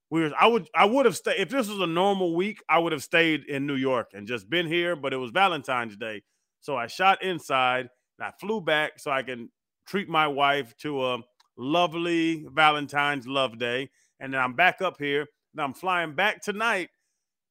we 0.10 0.22
were. 0.22 0.32
I 0.40 0.48
would 0.48 0.68
I 0.74 0.86
would 0.86 1.06
have 1.06 1.16
stayed 1.16 1.40
if 1.40 1.50
this 1.50 1.68
was 1.68 1.80
a 1.80 1.86
normal 1.88 2.36
week. 2.36 2.64
I 2.70 2.80
would 2.80 2.94
have 2.94 3.04
stayed 3.04 3.44
in 3.46 3.68
New 3.68 3.76
York 3.76 4.12
and 4.14 4.28
just 4.28 4.50
been 4.50 4.66
here, 4.66 4.96
but 4.96 5.14
it 5.14 5.18
was 5.18 5.30
Valentine's 5.32 5.96
Day, 5.98 6.24
so 6.62 6.76
I 6.76 6.88
shot 6.88 7.24
inside 7.24 7.90
and 8.20 8.28
I 8.28 8.32
flew 8.40 8.62
back 8.62 8.94
so 9.00 9.12
I 9.12 9.24
can 9.24 9.50
treat 9.88 10.10
my 10.10 10.28
wife 10.28 10.76
to 10.78 11.06
a 11.06 11.20
lovely 11.58 12.46
Valentine's 12.54 13.28
Love 13.28 13.58
Day, 13.58 13.90
and 14.20 14.34
then 14.34 14.42
I'm 14.42 14.54
back 14.54 14.82
up 14.82 14.98
here. 15.00 15.28
And 15.54 15.64
I'm 15.64 15.74
flying 15.74 16.14
back 16.14 16.42
tonight, 16.42 16.90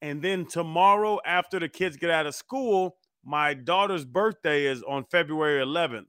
and 0.00 0.22
then 0.22 0.46
tomorrow 0.46 1.18
after 1.26 1.58
the 1.58 1.68
kids 1.68 1.96
get 1.96 2.10
out 2.10 2.26
of 2.26 2.34
school 2.36 2.96
my 3.26 3.52
daughter's 3.54 4.04
birthday 4.04 4.66
is 4.66 4.84
on 4.84 5.04
February 5.04 5.62
11th. 5.62 6.06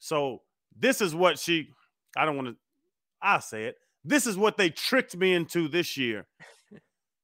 So 0.00 0.42
this 0.76 1.00
is 1.00 1.14
what 1.14 1.38
she 1.38 1.68
I 2.16 2.26
don't 2.26 2.36
want 2.36 2.48
to 2.48 2.56
I'll 3.22 3.40
say 3.40 3.66
it. 3.66 3.76
This 4.04 4.26
is 4.26 4.36
what 4.36 4.56
they 4.56 4.68
tricked 4.68 5.16
me 5.16 5.32
into 5.32 5.68
this 5.68 5.96
year. 5.96 6.26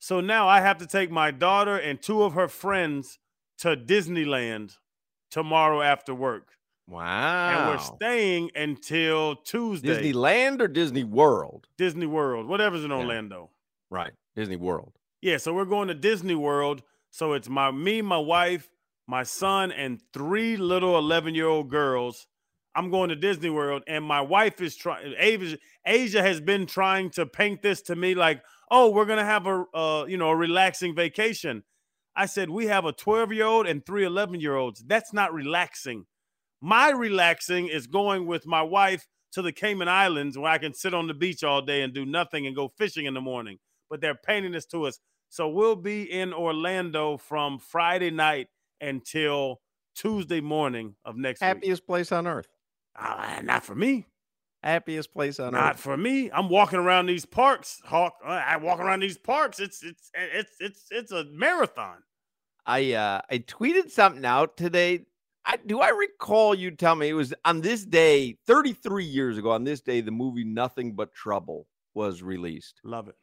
So 0.00 0.20
now 0.20 0.46
I 0.46 0.60
have 0.60 0.78
to 0.78 0.86
take 0.86 1.10
my 1.10 1.32
daughter 1.32 1.76
and 1.76 2.00
two 2.00 2.22
of 2.22 2.34
her 2.34 2.46
friends 2.46 3.18
to 3.58 3.76
Disneyland 3.76 4.76
tomorrow 5.30 5.82
after 5.82 6.14
work. 6.14 6.52
Wow. 6.88 7.50
And 7.50 7.68
we're 7.68 7.96
staying 7.96 8.50
until 8.54 9.36
Tuesday. 9.36 9.88
Disneyland 9.88 10.60
or 10.60 10.68
Disney 10.68 11.04
World? 11.04 11.66
Disney 11.76 12.06
World, 12.06 12.46
whatever's 12.46 12.84
in 12.84 12.92
Orlando. 12.92 13.50
Right. 13.90 14.12
Disney 14.34 14.56
World. 14.56 14.92
Yeah, 15.20 15.36
so 15.36 15.52
we're 15.52 15.64
going 15.64 15.88
to 15.88 15.94
Disney 15.94 16.34
World. 16.34 16.82
So 17.10 17.32
it's 17.32 17.48
my 17.48 17.70
me, 17.70 18.02
my 18.02 18.18
wife, 18.18 18.68
my 19.06 19.22
son, 19.22 19.72
and 19.72 20.00
three 20.12 20.56
little 20.56 20.96
11 20.96 21.34
year 21.34 21.46
old 21.46 21.70
girls. 21.70 22.26
I'm 22.74 22.90
going 22.90 23.08
to 23.08 23.16
Disney 23.16 23.50
World, 23.50 23.82
and 23.88 24.04
my 24.04 24.20
wife 24.20 24.60
is 24.60 24.76
trying. 24.76 25.14
Asia, 25.18 25.58
Asia 25.84 26.22
has 26.22 26.40
been 26.40 26.66
trying 26.66 27.10
to 27.10 27.26
paint 27.26 27.60
this 27.60 27.82
to 27.82 27.96
me 27.96 28.14
like, 28.14 28.42
oh, 28.70 28.90
we're 28.90 29.06
gonna 29.06 29.24
have 29.24 29.46
a, 29.46 29.64
uh, 29.74 30.04
you 30.06 30.16
know, 30.16 30.28
a 30.28 30.36
relaxing 30.36 30.94
vacation. 30.94 31.64
I 32.18 32.26
said 32.26 32.50
we 32.50 32.66
have 32.66 32.84
a 32.84 32.92
12 32.92 33.32
year 33.32 33.46
old 33.46 33.68
and 33.68 33.86
three 33.86 34.04
11 34.04 34.40
year 34.40 34.56
olds. 34.56 34.82
That's 34.84 35.12
not 35.12 35.32
relaxing. 35.32 36.06
My 36.60 36.90
relaxing 36.90 37.68
is 37.68 37.86
going 37.86 38.26
with 38.26 38.44
my 38.44 38.60
wife 38.60 39.06
to 39.32 39.42
the 39.42 39.52
Cayman 39.52 39.86
Islands 39.88 40.36
where 40.36 40.50
I 40.50 40.58
can 40.58 40.74
sit 40.74 40.94
on 40.94 41.06
the 41.06 41.14
beach 41.14 41.44
all 41.44 41.62
day 41.62 41.82
and 41.82 41.94
do 41.94 42.04
nothing 42.04 42.44
and 42.44 42.56
go 42.56 42.72
fishing 42.76 43.06
in 43.06 43.14
the 43.14 43.20
morning. 43.20 43.58
But 43.88 44.00
they're 44.00 44.16
painting 44.16 44.50
this 44.50 44.66
to 44.66 44.86
us. 44.86 44.98
So 45.28 45.48
we'll 45.48 45.76
be 45.76 46.10
in 46.10 46.32
Orlando 46.32 47.18
from 47.18 47.60
Friday 47.60 48.10
night 48.10 48.48
until 48.80 49.60
Tuesday 49.94 50.40
morning 50.40 50.96
of 51.04 51.16
next 51.16 51.40
week. 51.40 51.46
Happiest 51.46 51.86
place 51.86 52.10
on 52.10 52.26
earth. 52.26 52.48
Uh, 52.98 53.42
not 53.44 53.64
for 53.64 53.76
me. 53.76 54.06
Happiest 54.64 55.12
place 55.12 55.38
on 55.38 55.54
earth. 55.54 55.60
Not 55.60 55.74
earth. 55.74 55.80
for 55.80 55.96
me. 55.96 56.32
I'm 56.32 56.48
walking 56.48 56.80
around 56.80 57.06
these 57.06 57.24
parks, 57.24 57.80
Hawk. 57.84 58.14
uh, 58.26 58.30
I 58.30 58.56
walk 58.56 58.80
around 58.80 59.00
these 59.00 59.18
parks. 59.18 59.60
It's 59.60 59.84
it's 59.84 60.10
it's 60.14 60.56
it's 60.58 60.86
it's 60.90 61.12
a 61.12 61.24
marathon. 61.30 61.98
I 62.68 62.92
uh 62.92 63.22
I 63.30 63.38
tweeted 63.38 63.90
something 63.90 64.24
out 64.24 64.56
today. 64.56 65.06
I 65.44 65.56
do 65.56 65.80
I 65.80 65.88
recall 65.88 66.54
you 66.54 66.70
tell 66.70 66.94
me 66.94 67.08
it 67.08 67.14
was 67.14 67.32
on 67.44 67.62
this 67.62 67.84
day 67.84 68.36
33 68.46 69.04
years 69.04 69.38
ago 69.38 69.50
on 69.50 69.64
this 69.64 69.80
day 69.80 70.02
the 70.02 70.10
movie 70.10 70.44
Nothing 70.44 70.94
But 70.94 71.14
Trouble 71.14 71.66
was 71.94 72.22
released. 72.22 72.80
Love 72.84 73.08
it. 73.08 73.16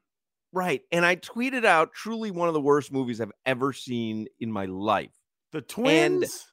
Right. 0.51 0.81
And 0.91 1.05
I 1.05 1.17
tweeted 1.17 1.63
out 1.63 1.93
truly 1.93 2.31
one 2.31 2.47
of 2.47 2.53
the 2.53 2.61
worst 2.61 2.91
movies 2.91 3.21
I've 3.21 3.31
ever 3.45 3.71
seen 3.71 4.27
in 4.39 4.51
my 4.51 4.65
life. 4.65 5.11
The 5.51 5.61
twins. 5.61 6.45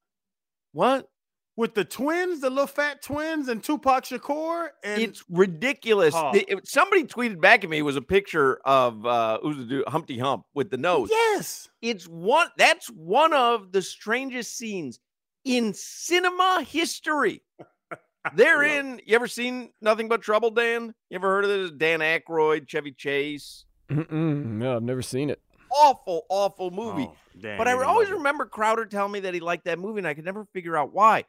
what? 0.73 1.09
With 1.55 1.75
the 1.75 1.85
twins, 1.85 2.41
the 2.41 2.49
little 2.49 2.67
fat 2.67 3.03
twins, 3.03 3.49
and 3.49 3.63
Tupac 3.63 4.05
Shakur, 4.05 4.69
and 4.83 5.03
it's 5.03 5.23
ridiculous. 5.29 6.15
Oh. 6.17 6.33
The- 6.33 6.51
it- 6.51 6.67
somebody 6.67 7.05
tweeted 7.05 7.41
back 7.43 7.63
at 7.63 7.69
me 7.69 7.79
it 7.79 7.83
was 7.83 7.97
a 7.97 8.01
picture 8.03 8.59
of 8.65 9.05
uh 9.05 9.39
who's 9.43 9.59
the 9.59 9.65
dude 9.65 9.89
Humpty 9.89 10.19
Hump 10.19 10.45
with 10.55 10.71
the 10.71 10.79
nose. 10.79 11.09
Yes. 11.11 11.69
It's 11.83 12.07
one 12.09 12.49
that's 12.57 12.87
one 12.89 13.35
of 13.35 13.71
the 13.71 13.83
strangest 13.83 14.57
scenes 14.57 14.99
in 15.45 15.75
cinema 15.75 16.65
history. 16.67 17.43
They're 18.35 18.63
in. 18.63 19.01
You 19.05 19.15
ever 19.17 19.27
seen 19.29 19.73
Nothing 19.83 20.09
But 20.09 20.23
Trouble, 20.23 20.51
Dan? 20.53 20.95
You 21.11 21.17
ever 21.17 21.29
heard 21.29 21.45
of 21.45 21.51
this? 21.51 21.71
Dan 21.73 22.01
Aykroyd, 22.01 22.67
Chevy 22.69 22.93
Chase. 22.93 23.65
Mm-mm, 23.91 24.45
no, 24.45 24.77
I've 24.77 24.83
never 24.83 25.03
seen 25.03 25.29
it. 25.29 25.43
Awful, 25.71 26.23
awful 26.31 26.71
movie. 26.71 27.09
Oh, 27.11 27.17
Dan, 27.41 27.59
but 27.59 27.67
I 27.69 27.73
always 27.83 28.11
remember 28.11 28.47
Crowder 28.47 28.87
telling 28.87 29.11
me 29.13 29.21
that 29.21 29.35
he 29.35 29.41
liked 29.41 29.65
that 29.65 29.79
movie, 29.79 29.99
and 29.99 30.07
I 30.07 30.15
could 30.15 30.25
never 30.25 30.47
figure 30.55 30.77
out 30.77 30.93
why. 30.95 31.25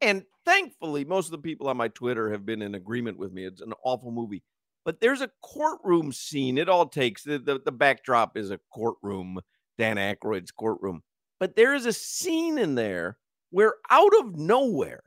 And 0.00 0.24
thankfully, 0.44 1.04
most 1.04 1.26
of 1.26 1.32
the 1.32 1.38
people 1.38 1.68
on 1.68 1.76
my 1.76 1.88
Twitter 1.88 2.30
have 2.30 2.46
been 2.46 2.62
in 2.62 2.74
agreement 2.74 3.18
with 3.18 3.32
me. 3.32 3.44
It's 3.44 3.60
an 3.60 3.72
awful 3.84 4.10
movie. 4.12 4.42
But 4.84 5.00
there's 5.00 5.20
a 5.20 5.30
courtroom 5.42 6.12
scene. 6.12 6.56
It 6.56 6.68
all 6.68 6.86
takes 6.86 7.24
the, 7.24 7.38
the, 7.38 7.60
the 7.64 7.72
backdrop 7.72 8.36
is 8.36 8.50
a 8.50 8.60
courtroom, 8.72 9.40
Dan 9.76 9.96
Aykroyd's 9.96 10.50
courtroom. 10.52 11.02
But 11.40 11.56
there 11.56 11.74
is 11.74 11.84
a 11.86 11.92
scene 11.92 12.58
in 12.58 12.74
there 12.74 13.18
where 13.50 13.74
out 13.90 14.12
of 14.20 14.36
nowhere, 14.36 15.02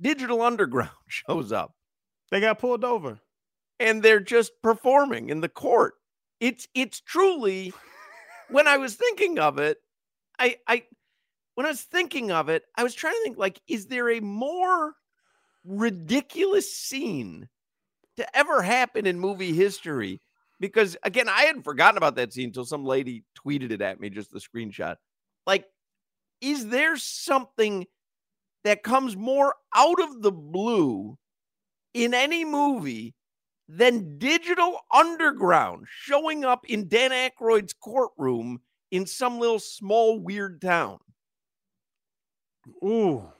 Digital 0.00 0.42
Underground 0.42 0.90
shows 1.08 1.52
up 1.52 1.74
They 2.30 2.40
got 2.40 2.58
pulled 2.58 2.84
over. 2.84 3.20
and 3.78 4.02
they're 4.02 4.20
just 4.20 4.52
performing 4.62 5.30
in 5.30 5.40
the 5.40 5.48
court. 5.48 5.94
It's 6.40 6.68
it's 6.74 7.00
truly 7.00 7.72
when 8.50 8.68
I 8.68 8.76
was 8.76 8.94
thinking 8.96 9.38
of 9.38 9.58
it, 9.58 9.78
I 10.38 10.56
I 10.66 10.84
when 11.54 11.66
I 11.66 11.70
was 11.70 11.82
thinking 11.82 12.30
of 12.30 12.48
it, 12.48 12.64
I 12.76 12.82
was 12.82 12.94
trying 12.94 13.14
to 13.14 13.22
think 13.22 13.38
like, 13.38 13.60
is 13.68 13.86
there 13.86 14.10
a 14.10 14.20
more 14.20 14.94
ridiculous 15.64 16.74
scene 16.74 17.48
to 18.16 18.36
ever 18.36 18.62
happen 18.62 19.06
in 19.06 19.18
movie 19.18 19.52
history? 19.52 20.20
Because 20.60 20.96
again, 21.02 21.28
I 21.28 21.42
hadn't 21.42 21.62
forgotten 21.62 21.98
about 21.98 22.16
that 22.16 22.32
scene 22.32 22.48
until 22.48 22.64
some 22.64 22.84
lady 22.84 23.24
tweeted 23.44 23.70
it 23.70 23.82
at 23.82 24.00
me, 24.00 24.10
just 24.10 24.30
the 24.30 24.40
screenshot. 24.40 24.96
Like, 25.46 25.66
is 26.40 26.68
there 26.68 26.96
something 26.96 27.86
that 28.64 28.82
comes 28.82 29.16
more 29.16 29.54
out 29.74 30.00
of 30.00 30.22
the 30.22 30.32
blue 30.32 31.18
in 31.92 32.14
any 32.14 32.44
movie 32.44 33.14
than 33.68 34.18
Digital 34.18 34.78
Underground 34.92 35.86
showing 35.88 36.44
up 36.44 36.66
in 36.66 36.88
Dan 36.88 37.10
Aykroyd's 37.10 37.72
courtroom 37.72 38.60
in 38.90 39.06
some 39.06 39.38
little 39.38 39.58
small 39.58 40.18
weird 40.18 40.60
town? 40.60 40.98
Ooh, 42.82 43.30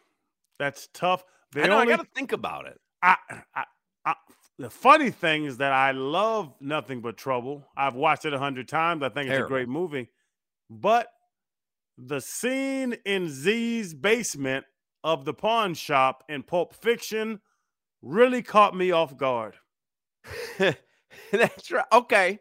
that's 0.58 0.88
tough. 0.92 1.24
The 1.52 1.64
I 1.64 1.66
know. 1.66 1.80
only- 1.80 1.92
I 1.92 1.96
got 1.96 2.04
to 2.04 2.10
think 2.14 2.32
about 2.32 2.66
it. 2.66 2.80
I, 3.02 3.16
I, 3.54 3.64
I, 4.06 4.14
the 4.58 4.70
funny 4.70 5.10
thing 5.10 5.44
is 5.44 5.58
that 5.58 5.72
I 5.72 5.90
love 5.90 6.54
Nothing 6.60 7.00
But 7.00 7.16
Trouble. 7.16 7.66
I've 7.76 7.94
watched 7.94 8.24
it 8.24 8.32
a 8.32 8.38
hundred 8.38 8.68
times. 8.68 9.02
I 9.02 9.08
think 9.08 9.28
it's 9.28 9.44
a 9.44 9.48
great 9.48 9.68
movie. 9.68 10.10
But 10.70 11.08
the 11.98 12.20
scene 12.20 12.96
in 13.04 13.28
Z's 13.28 13.94
basement 13.94 14.64
of 15.02 15.24
the 15.24 15.34
pawn 15.34 15.74
shop 15.74 16.24
in 16.28 16.42
Pulp 16.42 16.74
Fiction 16.74 17.40
really 18.00 18.42
caught 18.42 18.76
me 18.76 18.90
off 18.90 19.16
guard. 19.16 19.54
That's 20.58 21.70
right. 21.70 21.84
Okay. 21.92 22.38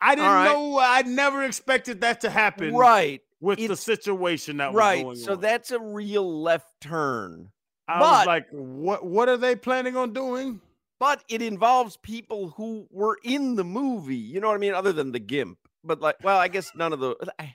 I 0.00 0.14
didn't 0.14 0.30
right. 0.30 0.52
know. 0.52 0.78
I 0.78 1.02
never 1.02 1.44
expected 1.44 2.00
that 2.02 2.20
to 2.22 2.30
happen. 2.30 2.74
Right. 2.74 3.22
With 3.40 3.58
the 3.58 3.76
situation 3.76 4.56
that 4.58 4.72
was 4.72 4.78
Right. 4.78 5.16
So 5.16 5.32
on. 5.32 5.40
that's 5.40 5.70
a 5.70 5.78
real 5.78 6.42
left 6.42 6.80
turn. 6.80 7.50
I 7.88 7.98
but, 7.98 8.00
was 8.00 8.26
like, 8.26 8.46
what? 8.50 9.04
What 9.06 9.28
are 9.28 9.36
they 9.36 9.54
planning 9.56 9.96
on 9.96 10.12
doing? 10.12 10.60
but 10.98 11.22
it 11.28 11.42
involves 11.42 11.96
people 11.98 12.48
who 12.56 12.86
were 12.90 13.18
in 13.22 13.54
the 13.56 13.64
movie. 13.64 14.16
You 14.16 14.40
know 14.40 14.48
what 14.48 14.54
I 14.54 14.58
mean? 14.58 14.72
Other 14.72 14.92
than 14.92 15.12
the 15.12 15.18
gimp. 15.18 15.58
But 15.84 16.00
like, 16.00 16.16
well, 16.22 16.38
I 16.38 16.48
guess 16.48 16.72
none 16.74 16.92
of 16.92 17.00
the. 17.00 17.14
I, 17.38 17.54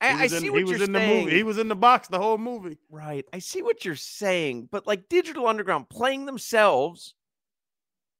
I, 0.00 0.12
I 0.24 0.26
see 0.26 0.46
in, 0.48 0.52
what 0.52 0.58
he 0.58 0.64
was 0.64 0.72
you're 0.72 0.82
in 0.84 0.92
the 0.92 1.00
movie. 1.00 1.30
He 1.34 1.42
was 1.42 1.58
in 1.58 1.68
the 1.68 1.74
box 1.76 2.08
the 2.08 2.18
whole 2.18 2.36
movie. 2.38 2.76
Right. 2.90 3.24
I 3.32 3.38
see 3.38 3.62
what 3.62 3.84
you're 3.84 3.96
saying, 3.96 4.68
but 4.70 4.86
like 4.86 5.08
Digital 5.08 5.46
Underground 5.46 5.88
playing 5.88 6.26
themselves 6.26 7.14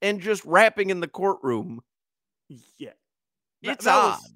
and 0.00 0.20
just 0.20 0.44
rapping 0.44 0.88
in 0.90 1.00
the 1.00 1.08
courtroom, 1.08 1.82
Yeah. 2.48 2.92
That- 3.62 3.72
it's 3.72 3.84
that 3.84 3.94
odd. 3.94 4.18
was- 4.22 4.32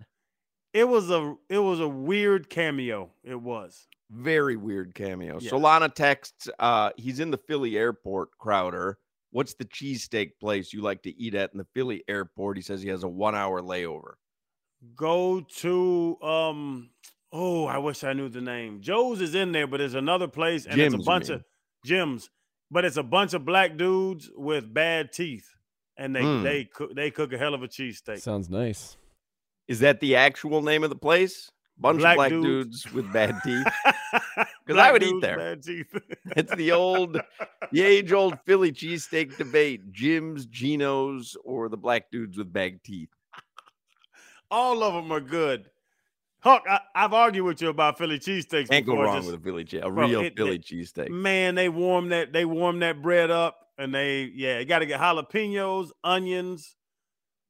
it 0.72 0.85
was 0.85 1.11
a 1.11 1.35
it 1.48 1.59
was 1.59 1.80
a 1.80 1.88
weird 1.88 2.48
cameo. 2.50 3.11
It 3.24 3.40
was. 3.40 3.87
Very 4.11 4.56
weird 4.56 4.94
cameo. 4.94 5.38
Yeah. 5.40 5.50
Solana 5.50 5.92
texts, 5.94 6.48
uh, 6.59 6.90
he's 6.96 7.20
in 7.20 7.30
the 7.30 7.38
Philly 7.38 7.78
airport, 7.78 8.30
Crowder. 8.38 8.98
What's 9.30 9.54
the 9.54 9.64
cheesesteak 9.64 10.33
place 10.40 10.72
you 10.72 10.80
like 10.83 11.02
to 11.04 11.16
eat 11.16 11.37
at 11.37 11.52
in 11.52 11.59
the 11.59 11.66
Philly 11.74 12.02
airport? 12.09 12.56
He 12.56 12.62
says 12.62 12.83
he 12.83 12.88
has 12.88 13.04
a 13.04 13.09
one 13.09 13.37
hour 13.37 13.62
layover. 13.62 14.14
Go 14.96 15.40
to 15.59 16.16
um 16.22 16.90
oh, 17.33 17.66
I 17.66 17.78
wish 17.78 18.02
I 18.02 18.12
knew 18.12 18.28
the 18.28 18.40
name. 18.40 18.80
Joe's 18.80 19.20
is 19.20 19.35
in 19.37 19.52
there, 19.52 19.68
but 19.68 19.76
there's 19.78 19.94
another 19.94 20.26
place 20.26 20.66
and 20.66 20.74
Jim's, 20.74 20.94
it's 20.94 21.04
a 21.04 21.06
bunch 21.06 21.28
mean. 21.28 21.37
of 21.37 21.44
gyms, 21.87 22.28
but 22.70 22.85
it's 22.85 22.96
a 22.96 23.02
bunch 23.04 23.35
of 23.35 23.44
black 23.44 23.76
dudes 23.76 24.28
with 24.35 24.72
bad 24.74 25.12
teeth. 25.12 25.48
And 25.96 26.16
they 26.16 26.22
Mm. 26.22 26.42
they 26.42 26.64
cook 26.64 26.94
they 26.96 27.11
cook 27.12 27.33
a 27.33 27.38
hell 27.38 27.54
of 27.54 27.62
a 27.62 27.68
cheesesteak. 27.68 28.20
Sounds 28.20 28.48
nice. 28.50 28.96
Is 29.70 29.78
that 29.80 30.00
the 30.00 30.16
actual 30.16 30.62
name 30.62 30.83
of 30.83 30.90
the 30.90 30.96
place? 30.96 31.48
Bunch 31.78 32.00
Black 32.00 32.12
of 32.14 32.16
black 32.16 32.30
dudes. 32.30 32.83
dudes 32.83 32.92
with 32.92 33.11
bad 33.12 33.37
teeth. 33.44 33.64
because 34.66 34.78
I 34.80 34.90
would 34.92 35.02
eat 35.02 35.20
there. 35.22 35.38
bad 35.38 35.62
teeth. 35.62 35.87
It's 36.37 36.54
the 36.56 36.72
old, 36.72 37.18
the 37.72 37.80
age 37.83 38.12
old 38.12 38.38
Philly 38.46 38.72
cheesesteak 38.72 39.37
debate: 39.38 39.90
Jim's, 39.92 40.44
Geno's, 40.46 41.37
or 41.44 41.68
the 41.68 41.76
black 41.78 42.11
dudes 42.11 42.37
with 42.37 42.52
bad 42.52 42.83
teeth. 42.85 43.09
All 44.50 44.83
of 44.83 44.92
them 44.94 45.12
are 45.12 45.20
good. 45.20 45.70
Huck, 46.40 46.64
I, 46.68 46.80
I've 46.94 47.12
argued 47.12 47.44
with 47.44 47.62
you 47.62 47.68
about 47.68 47.96
Philly 47.98 48.18
cheesesteaks. 48.18 48.68
Can't 48.70 48.85
go 48.87 49.00
wrong 49.00 49.18
just- 49.18 49.30
with 49.30 49.40
a 49.40 49.42
Philly 49.44 49.64
cheese, 49.64 49.80
a 49.85 49.90
real 49.92 50.20
it- 50.22 50.37
Philly 50.37 50.59
cheesesteak. 50.59 51.11
Man, 51.11 51.54
they 51.54 51.68
warm 51.68 52.09
that 52.11 52.33
they 52.33 52.44
warm 52.44 52.80
that 52.80 53.00
bread 53.00 53.30
up 53.30 53.68
and 53.78 53.94
they 53.94 54.24
yeah, 54.35 54.59
you 54.59 54.64
got 54.64 54.80
to 54.80 54.87
get 54.87 55.00
jalapenos, 55.00 55.90
onions, 56.02 56.76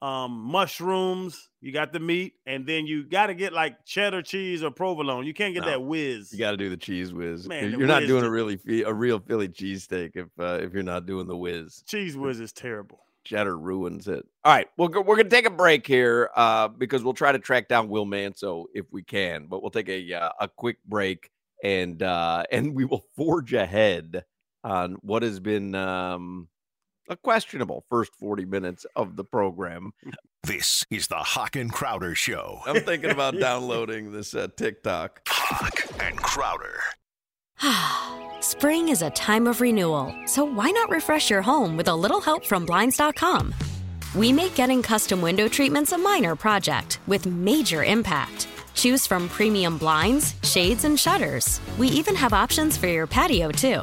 um, 0.03 0.33
mushrooms. 0.33 1.51
You 1.61 1.73
got 1.73 1.93
the 1.93 2.01
meat, 2.01 2.35
and 2.47 2.67
then 2.67 2.87
you 2.87 3.05
got 3.05 3.27
to 3.27 3.35
get 3.35 3.53
like 3.53 3.85
cheddar 3.85 4.23
cheese 4.23 4.63
or 4.63 4.71
provolone. 4.71 5.27
You 5.27 5.35
can't 5.35 5.55
get 5.55 5.65
No. 5.65 5.71
that 5.71 5.83
whiz. 5.83 6.33
You 6.33 6.39
got 6.39 6.53
to 6.53 6.57
do 6.57 6.71
the 6.71 6.77
cheese 6.77 7.13
whiz. 7.13 7.47
Man, 7.47 7.71
you're 7.71 7.87
not 7.87 8.05
doing 8.07 8.25
a 8.25 8.31
really 8.31 8.59
a 8.85 8.93
real 8.95 9.19
Philly 9.19 9.49
cheesesteak 9.49 10.13
if 10.15 10.27
uh, 10.39 10.59
if 10.63 10.73
you're 10.73 10.83
not 10.83 11.07
doing 11.07 11.27
the 11.27 11.37
whiz. 11.37 11.83
cheese 11.87 12.17
whiz 12.17 12.41
is 12.41 12.53
terrible. 12.53 13.01
Cheddar 13.25 13.59
ruins 13.59 14.09
it. 14.09 14.25
All 14.45 14.53
right, 14.53 14.67
well, 14.79 14.89
we're 14.89 15.17
going 15.17 15.25
to 15.25 15.29
take 15.29 15.45
a 15.45 15.51
break 15.51 15.87
here 15.87 16.31
uh, 16.35 16.69
because 16.69 17.05
we'll 17.05 17.13
try 17.13 17.31
to 17.33 17.39
track 17.39 17.69
down 17.69 17.91
Will 17.91 18.07
Manso 18.07 18.65
if 18.73 18.87
we 18.91 19.03
can, 19.03 19.47
but 19.47 19.61
we'll 19.61 19.71
take 19.71 19.91
a 19.91 20.15
uh, 20.15 20.31
a 20.41 20.49
quick 20.49 20.79
break 20.87 21.31
and 21.63 22.03
uh, 22.03 22.45
and 22.53 22.75
we 22.75 22.87
will 22.87 23.05
forge 23.17 23.53
ahead 23.53 24.25
on 24.65 24.97
what 25.03 25.23
has 25.23 25.39
been 25.41 25.75
um, 25.75 26.49
a 27.11 27.17
questionable 27.17 27.85
first 27.91 28.15
40 28.15 28.45
minutes 28.47 28.87
of 28.97 29.17
the 29.17 29.25
program. 29.25 29.93
This 30.45 30.87
is 30.91 31.09
the 31.09 31.17
Hoch 31.17 31.57
and 31.57 31.71
Crowder 31.71 32.15
Show. 32.15 32.61
I'm 32.65 32.83
thinking 32.83 33.11
about 33.11 33.39
downloading 33.41 34.13
this 34.13 34.35
uh, 34.35 34.47
TikTok. 34.57 35.23
Hoch 35.29 35.87
and 36.01 36.17
Crowder. 36.17 36.81
Spring 38.41 38.89
is 38.89 39.03
a 39.03 39.11
time 39.11 39.47
of 39.47 39.61
renewal, 39.61 40.15
so 40.25 40.45
why 40.45 40.71
not 40.71 40.89
refresh 40.89 41.29
your 41.29 41.43
home 41.43 41.77
with 41.77 41.89
a 41.89 41.95
little 41.95 42.21
help 42.21 42.47
from 42.47 42.65
Blinds.com? 42.65 43.55
We 44.15 44.33
make 44.33 44.55
getting 44.55 44.83
custom 44.83 45.21
window 45.21 45.49
treatments 45.49 45.93
a 45.93 45.99
minor 45.99 46.37
project 46.37 47.01
with 47.07 47.27
major 47.27 47.85
impact. 47.85 48.49
Choose 48.75 49.07
from 49.07 49.29
premium 49.29 49.79
blinds, 49.79 50.37
shades, 50.43 50.85
and 50.85 50.99
shutters. 50.99 51.61
We 51.77 51.89
even 51.89 52.15
have 52.15 52.33
options 52.33 52.77
for 52.77 52.87
your 52.87 53.07
patio, 53.07 53.51
too. 53.51 53.83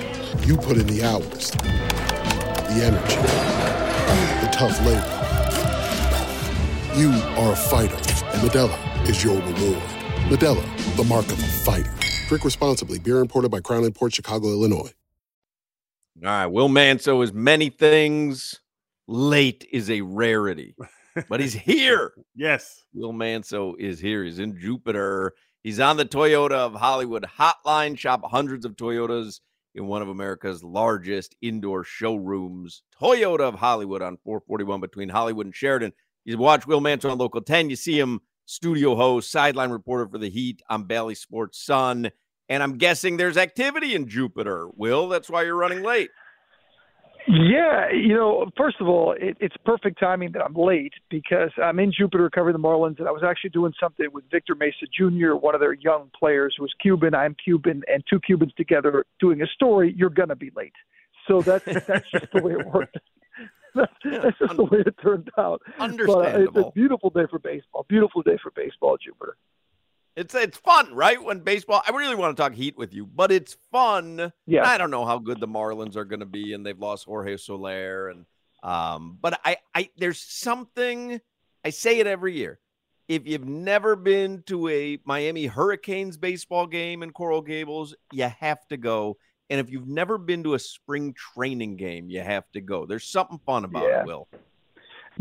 You 0.39 0.57
put 0.57 0.77
in 0.77 0.87
the 0.87 1.03
hours, 1.03 1.51
the 2.55 2.83
energy, 2.83 3.17
the 4.27 4.49
tough 4.51 4.79
labor. 4.85 5.29
You 6.97 7.11
are 7.41 7.53
a 7.53 7.55
fighter, 7.55 7.95
and 7.95 8.41
Modelo 8.49 9.09
is 9.09 9.23
your 9.23 9.35
reward. 9.35 9.83
Modelo, 10.29 10.95
the 10.97 11.03
mark 11.05 11.25
of 11.27 11.39
a 11.39 11.43
fighter. 11.43 11.93
Drink 12.27 12.45
responsibly. 12.45 12.99
Beer 12.99 13.19
imported 13.19 13.51
by 13.51 13.61
Crown 13.61 13.91
Port 13.93 14.13
Chicago, 14.15 14.49
Illinois. 14.49 14.91
All 16.23 16.29
right, 16.29 16.47
Will 16.47 16.69
Manso 16.69 17.21
is 17.21 17.33
many 17.33 17.69
things. 17.69 18.59
Late 19.07 19.67
is 19.71 19.89
a 19.89 20.01
rarity, 20.01 20.75
but 21.29 21.39
he's 21.41 21.53
here. 21.55 22.13
Yes. 22.35 22.83
Will 22.93 23.13
Manso 23.13 23.75
is 23.79 23.99
here. 23.99 24.23
He's 24.23 24.39
in 24.39 24.57
Jupiter. 24.59 25.33
He's 25.63 25.79
on 25.79 25.97
the 25.97 26.05
Toyota 26.05 26.51
of 26.53 26.75
Hollywood 26.75 27.25
hotline. 27.39 27.97
Shop 27.97 28.21
hundreds 28.25 28.65
of 28.65 28.75
Toyotas 28.77 29.41
in 29.75 29.87
one 29.87 30.01
of 30.01 30.09
America's 30.09 30.63
largest 30.63 31.35
indoor 31.41 31.83
showrooms. 31.83 32.83
Toyota 32.99 33.41
of 33.41 33.55
Hollywood 33.55 34.01
on 34.01 34.17
441 34.23 34.81
between 34.81 35.09
Hollywood 35.09 35.45
and 35.45 35.55
Sheridan. 35.55 35.93
You 36.25 36.37
watch 36.37 36.67
Will 36.67 36.81
Manso 36.81 37.09
on 37.09 37.17
Local 37.17 37.41
10. 37.41 37.69
You 37.69 37.75
see 37.75 37.99
him 37.99 38.19
studio 38.45 38.95
host, 38.95 39.31
sideline 39.31 39.71
reporter 39.71 40.07
for 40.07 40.17
the 40.17 40.29
Heat 40.29 40.61
on 40.69 40.83
Bally 40.83 41.15
Sports 41.15 41.63
Sun. 41.65 42.11
And 42.49 42.61
I'm 42.61 42.77
guessing 42.77 43.15
there's 43.15 43.37
activity 43.37 43.95
in 43.95 44.07
Jupiter. 44.07 44.67
Will, 44.75 45.07
that's 45.07 45.29
why 45.29 45.43
you're 45.43 45.55
running 45.55 45.83
late. 45.83 46.09
Yeah, 47.27 47.91
you 47.91 48.15
know, 48.15 48.49
first 48.57 48.77
of 48.79 48.87
all, 48.87 49.13
it, 49.19 49.37
it's 49.39 49.55
perfect 49.63 49.99
timing 49.99 50.31
that 50.31 50.41
I'm 50.41 50.55
late 50.55 50.93
because 51.09 51.51
I'm 51.61 51.79
in 51.79 51.91
Jupiter 51.95 52.29
covering 52.29 52.53
the 52.53 52.59
Marlins, 52.59 52.97
and 52.99 53.07
I 53.07 53.11
was 53.11 53.21
actually 53.23 53.51
doing 53.51 53.73
something 53.79 54.07
with 54.11 54.23
Victor 54.31 54.55
Mesa 54.55 54.87
Jr., 54.91 55.35
one 55.35 55.53
of 55.53 55.61
their 55.61 55.73
young 55.73 56.09
players 56.17 56.55
who 56.57 56.63
was 56.63 56.73
Cuban. 56.81 57.13
I'm 57.13 57.35
Cuban, 57.43 57.83
and 57.87 58.03
two 58.09 58.19
Cubans 58.19 58.53
together 58.55 59.05
doing 59.19 59.41
a 59.41 59.47
story. 59.47 59.93
You're 59.95 60.09
gonna 60.09 60.35
be 60.35 60.51
late, 60.55 60.73
so 61.27 61.41
that's 61.41 61.65
that's 61.87 62.09
just 62.09 62.31
the 62.33 62.41
way 62.41 62.53
it 62.53 62.65
worked. 62.65 62.97
that's, 63.75 63.93
that's 64.03 64.39
just 64.39 64.55
the 64.57 64.63
way 64.63 64.79
it 64.85 64.95
turned 65.01 65.29
out. 65.37 65.61
But 65.77 66.35
uh, 66.35 66.39
it's 66.39 66.57
a 66.57 66.71
beautiful 66.71 67.11
day 67.11 67.25
for 67.29 67.39
baseball. 67.39 67.85
Beautiful 67.87 68.23
day 68.23 68.37
for 68.41 68.51
baseball, 68.51 68.97
Jupiter. 68.97 69.37
It's 70.15 70.35
it's 70.35 70.57
fun, 70.57 70.93
right? 70.93 71.21
When 71.23 71.39
baseball, 71.39 71.81
I 71.87 71.91
really 71.91 72.15
want 72.15 72.35
to 72.35 72.41
talk 72.41 72.53
Heat 72.53 72.77
with 72.77 72.93
you, 72.93 73.05
but 73.05 73.31
it's 73.31 73.55
fun. 73.71 74.31
Yeah. 74.45 74.67
I 74.67 74.77
don't 74.77 74.91
know 74.91 75.05
how 75.05 75.19
good 75.19 75.39
the 75.39 75.47
Marlins 75.47 75.95
are 75.95 76.05
going 76.05 76.19
to 76.19 76.25
be, 76.25 76.53
and 76.53 76.65
they've 76.65 76.77
lost 76.77 77.05
Jorge 77.05 77.37
Soler, 77.37 78.09
and 78.09 78.25
um, 78.61 79.17
but 79.21 79.39
I, 79.45 79.57
I, 79.73 79.89
there's 79.97 80.19
something. 80.21 81.19
I 81.63 81.69
say 81.69 81.99
it 81.99 82.07
every 82.07 82.35
year. 82.35 82.59
If 83.07 83.25
you've 83.27 83.47
never 83.47 83.95
been 83.95 84.43
to 84.47 84.67
a 84.69 84.97
Miami 85.05 85.45
Hurricanes 85.45 86.17
baseball 86.17 86.67
game 86.67 87.03
in 87.03 87.11
Coral 87.11 87.41
Gables, 87.41 87.95
you 88.11 88.23
have 88.39 88.65
to 88.67 88.77
go. 88.77 89.17
And 89.49 89.59
if 89.59 89.69
you've 89.69 89.87
never 89.87 90.17
been 90.17 90.43
to 90.43 90.53
a 90.53 90.59
spring 90.59 91.13
training 91.13 91.75
game, 91.75 92.09
you 92.09 92.21
have 92.21 92.49
to 92.53 92.61
go. 92.61 92.85
There's 92.85 93.03
something 93.05 93.39
fun 93.45 93.65
about 93.65 93.83
Yeah. 93.83 94.01
it, 94.01 94.05
Will. 94.05 94.27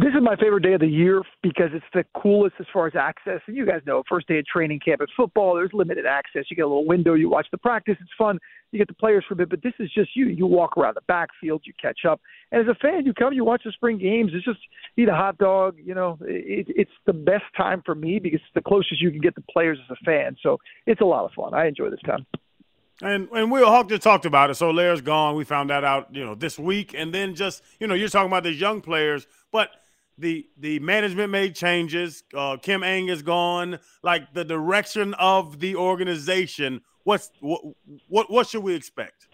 This 0.01 0.15
is 0.15 0.23
my 0.23 0.35
favorite 0.35 0.63
day 0.63 0.73
of 0.73 0.81
the 0.81 0.87
year 0.87 1.23
because 1.43 1.69
it's 1.75 1.85
the 1.93 2.05
coolest 2.19 2.55
as 2.59 2.65
far 2.73 2.87
as 2.87 2.95
access. 2.97 3.43
And 3.47 3.55
you 3.55 3.67
guys 3.67 3.83
know, 3.85 4.03
first 4.09 4.29
day 4.29 4.39
of 4.39 4.47
training 4.47 4.81
camp 4.83 5.03
at 5.03 5.09
football, 5.15 5.55
there's 5.55 5.75
limited 5.75 6.07
access. 6.07 6.45
You 6.49 6.57
get 6.57 6.63
a 6.63 6.69
little 6.69 6.87
window, 6.87 7.13
you 7.13 7.29
watch 7.29 7.49
the 7.51 7.59
practice, 7.59 7.97
it's 8.01 8.11
fun. 8.17 8.39
You 8.73 8.79
get 8.79 8.89
the 8.89 8.95
players 8.95 9.27
for 9.29 9.35
a 9.35 9.37
bit, 9.37 9.51
but 9.51 9.63
this 9.63 9.75
is 9.79 9.93
just 9.93 10.17
you. 10.17 10.29
You 10.29 10.47
walk 10.47 10.79
around 10.79 10.95
the 10.95 11.03
backfield, 11.07 11.65
you 11.67 11.75
catch 11.79 12.07
up, 12.09 12.19
and 12.51 12.63
as 12.63 12.75
a 12.75 12.75
fan, 12.77 13.05
you 13.05 13.13
come, 13.13 13.35
you 13.35 13.45
watch 13.45 13.61
the 13.63 13.73
spring 13.73 13.99
games. 13.99 14.31
It's 14.33 14.45
just 14.45 14.61
eat 14.97 15.11
a 15.11 15.15
hot 15.15 15.37
dog. 15.37 15.77
You 15.77 15.95
know, 15.95 16.17
it, 16.23 16.67
it's 16.71 16.91
the 17.05 17.13
best 17.13 17.45
time 17.55 17.83
for 17.85 17.95
me 17.95 18.21
because 18.21 18.41
it's 18.41 18.55
the 18.55 18.63
closest 18.63 19.03
you 19.03 19.11
can 19.11 19.21
get 19.21 19.35
to 19.35 19.43
players 19.51 19.79
as 19.85 19.99
a 20.01 20.05
fan. 20.05 20.35
So 20.43 20.61
it's 20.87 21.03
a 21.03 21.05
lot 21.05 21.27
of 21.27 21.33
fun. 21.33 21.53
I 21.53 21.67
enjoy 21.67 21.91
this 21.91 22.01
time. 22.07 22.25
And 23.03 23.29
and 23.33 23.51
Will 23.51 23.67
Hoch 23.67 23.91
just 23.91 24.03
talked 24.03 24.25
about 24.25 24.49
it. 24.49 24.55
Soler's 24.55 25.03
gone. 25.03 25.35
We 25.35 25.45
found 25.45 25.69
that 25.69 25.85
out, 25.85 26.15
you 26.15 26.25
know, 26.25 26.35
this 26.35 26.59
week. 26.59 26.95
And 26.97 27.13
then 27.13 27.35
just, 27.35 27.63
you 27.81 27.87
know, 27.87 27.95
you're 27.95 28.09
talking 28.09 28.29
about 28.29 28.45
these 28.45 28.61
young 28.61 28.81
players, 28.81 29.27
but 29.53 29.71
the 30.21 30.47
the 30.59 30.79
management 30.81 31.31
made 31.31 31.55
changes. 31.55 32.23
Uh, 32.35 32.57
Kim 32.57 32.83
Ng 32.83 33.09
is 33.09 33.23
gone. 33.23 33.79
Like 34.03 34.33
the 34.33 34.45
direction 34.45 35.15
of 35.15 35.61
the 35.61 35.77
organization. 35.77 36.83
What's 37.05 37.31
what 37.41 37.63
what 38.09 38.31
what 38.31 38.47
should 38.49 38.63
we 38.63 38.75
expect? 38.75 39.29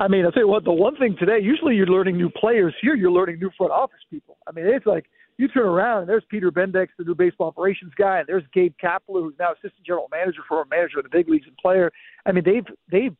I 0.00 0.08
mean, 0.08 0.24
I'll 0.24 0.32
tell 0.32 0.42
you 0.42 0.48
what, 0.48 0.64
the 0.64 0.72
one 0.72 0.96
thing 0.96 1.14
today, 1.18 1.38
usually 1.40 1.76
you're 1.76 1.86
learning 1.86 2.16
new 2.16 2.28
players. 2.28 2.74
Here, 2.80 2.96
you're 2.96 3.12
learning 3.12 3.38
new 3.38 3.50
front 3.56 3.72
office 3.72 4.00
people. 4.10 4.38
I 4.48 4.50
mean, 4.50 4.66
it's 4.66 4.86
like 4.86 5.06
you 5.36 5.46
turn 5.48 5.66
around 5.66 6.00
and 6.00 6.08
there's 6.08 6.24
Peter 6.28 6.50
Bendix, 6.50 6.88
the 6.98 7.04
new 7.04 7.14
baseball 7.14 7.48
operations 7.48 7.92
guy, 7.96 8.18
and 8.18 8.26
there's 8.26 8.42
Gabe 8.52 8.74
Kapler, 8.82 9.22
who's 9.22 9.34
now 9.38 9.52
assistant 9.52 9.86
general 9.86 10.08
manager 10.10 10.40
for 10.48 10.62
a 10.62 10.66
manager 10.66 10.98
of 10.98 11.04
the 11.04 11.10
big 11.10 11.28
leagues 11.28 11.46
and 11.46 11.56
player. 11.58 11.92
I 12.26 12.32
mean, 12.32 12.44
they've 12.44 12.66
they've 12.90 13.16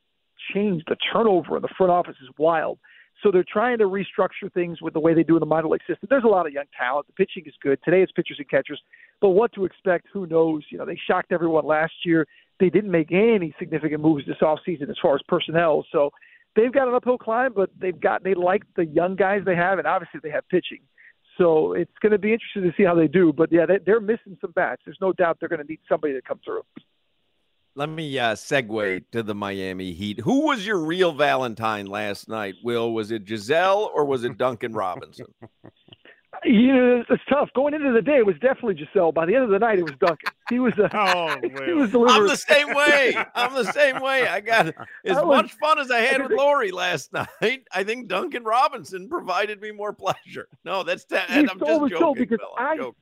changed. 0.52 0.86
The 0.88 0.96
turnover 1.12 1.56
in 1.56 1.62
the 1.62 1.68
front 1.76 1.92
office 1.92 2.16
is 2.20 2.28
wild. 2.38 2.78
So 3.24 3.30
they're 3.30 3.44
trying 3.50 3.78
to 3.78 3.84
restructure 3.84 4.52
things 4.52 4.82
with 4.82 4.92
the 4.92 5.00
way 5.00 5.14
they 5.14 5.22
do 5.22 5.34
in 5.34 5.40
the 5.40 5.46
minor 5.46 5.68
league 5.68 5.80
system. 5.88 6.08
There's 6.10 6.24
a 6.24 6.28
lot 6.28 6.46
of 6.46 6.52
young 6.52 6.66
talent. 6.78 7.06
The 7.06 7.14
pitching 7.14 7.44
is 7.46 7.54
good. 7.62 7.78
Today 7.82 8.02
it's 8.02 8.12
pitchers 8.12 8.36
and 8.38 8.48
catchers. 8.48 8.80
But 9.22 9.30
what 9.30 9.50
to 9.54 9.64
expect, 9.64 10.08
who 10.12 10.26
knows? 10.26 10.62
You 10.70 10.76
know, 10.76 10.84
they 10.84 11.00
shocked 11.08 11.32
everyone 11.32 11.64
last 11.64 11.94
year. 12.04 12.26
they 12.60 12.68
didn't 12.68 12.90
make 12.90 13.10
any 13.10 13.54
significant 13.58 14.02
moves 14.02 14.26
this 14.26 14.36
offseason 14.42 14.90
as 14.90 14.96
far 15.00 15.14
as 15.14 15.22
personnel. 15.26 15.86
So 15.90 16.10
they've 16.54 16.72
got 16.72 16.86
an 16.86 16.94
uphill 16.94 17.16
climb, 17.16 17.54
but 17.54 17.70
they've 17.80 17.98
got 17.98 18.22
they 18.24 18.34
like 18.34 18.62
the 18.76 18.84
young 18.84 19.16
guys 19.16 19.40
they 19.46 19.56
have, 19.56 19.78
and 19.78 19.86
obviously 19.88 20.20
they 20.22 20.30
have 20.30 20.46
pitching. 20.50 20.80
So 21.38 21.72
it's 21.72 21.98
going 22.02 22.12
to 22.12 22.18
be 22.18 22.32
interesting 22.34 22.62
to 22.62 22.72
see 22.76 22.84
how 22.84 22.94
they 22.94 23.08
do. 23.08 23.32
But 23.32 23.50
yeah, 23.50 23.64
they, 23.66 23.78
they're 23.84 24.00
missing 24.00 24.36
some 24.40 24.52
bats. 24.52 24.82
There's 24.84 24.98
no 25.00 25.14
doubt 25.14 25.38
they're 25.40 25.48
going 25.48 25.62
to 25.62 25.66
need 25.66 25.80
somebody 25.88 26.12
to 26.12 26.22
come 26.22 26.40
through. 26.44 26.62
Let 27.76 27.88
me 27.88 28.16
uh, 28.18 28.34
segue 28.34 29.04
to 29.10 29.22
the 29.24 29.34
Miami 29.34 29.92
Heat. 29.92 30.20
Who 30.20 30.46
was 30.46 30.64
your 30.64 30.78
real 30.78 31.12
Valentine 31.12 31.86
last 31.86 32.28
night, 32.28 32.54
Will? 32.62 32.92
Was 32.92 33.10
it 33.10 33.26
Giselle 33.26 33.90
or 33.92 34.04
was 34.04 34.22
it 34.22 34.38
Duncan 34.38 34.72
Robinson? 34.72 35.26
You 36.42 36.74
know, 36.74 37.04
it's 37.08 37.22
tough. 37.28 37.48
Going 37.54 37.74
into 37.74 37.92
the 37.92 38.02
day, 38.02 38.16
it 38.16 38.26
was 38.26 38.34
definitely 38.34 38.76
Giselle. 38.76 39.12
By 39.12 39.24
the 39.24 39.34
end 39.34 39.44
of 39.44 39.50
the 39.50 39.58
night, 39.58 39.78
it 39.78 39.84
was 39.84 39.94
Duncan. 40.00 40.32
He 40.50 40.58
was. 40.58 40.74
Uh, 40.78 40.88
oh, 40.92 41.36
he 41.64 41.72
was 41.72 41.92
delivering. 41.92 42.22
I'm 42.22 42.26
the 42.26 42.36
same 42.36 42.74
way. 42.74 43.16
I'm 43.34 43.54
the 43.54 43.72
same 43.72 44.02
way. 44.02 44.26
I 44.26 44.40
got 44.40 44.66
as 45.04 45.16
I 45.16 45.22
was- 45.22 45.42
much 45.42 45.52
fun 45.54 45.78
as 45.78 45.90
I 45.90 46.00
had 46.00 46.20
with 46.22 46.32
Lori 46.32 46.70
last 46.70 47.12
night. 47.12 47.62
I 47.72 47.84
think 47.84 48.08
Duncan 48.08 48.42
Robinson 48.42 49.08
provided 49.08 49.60
me 49.62 49.70
more 49.70 49.92
pleasure. 49.92 50.48
No, 50.64 50.82
that's 50.82 51.04
that. 51.06 51.30
I'm 51.30 51.46
just 51.46 51.92
joking. 51.92 52.24
because 52.24 52.38
Bill. 52.38 52.54
I'm 52.58 52.66
I, 52.66 52.76
joking. 52.76 52.94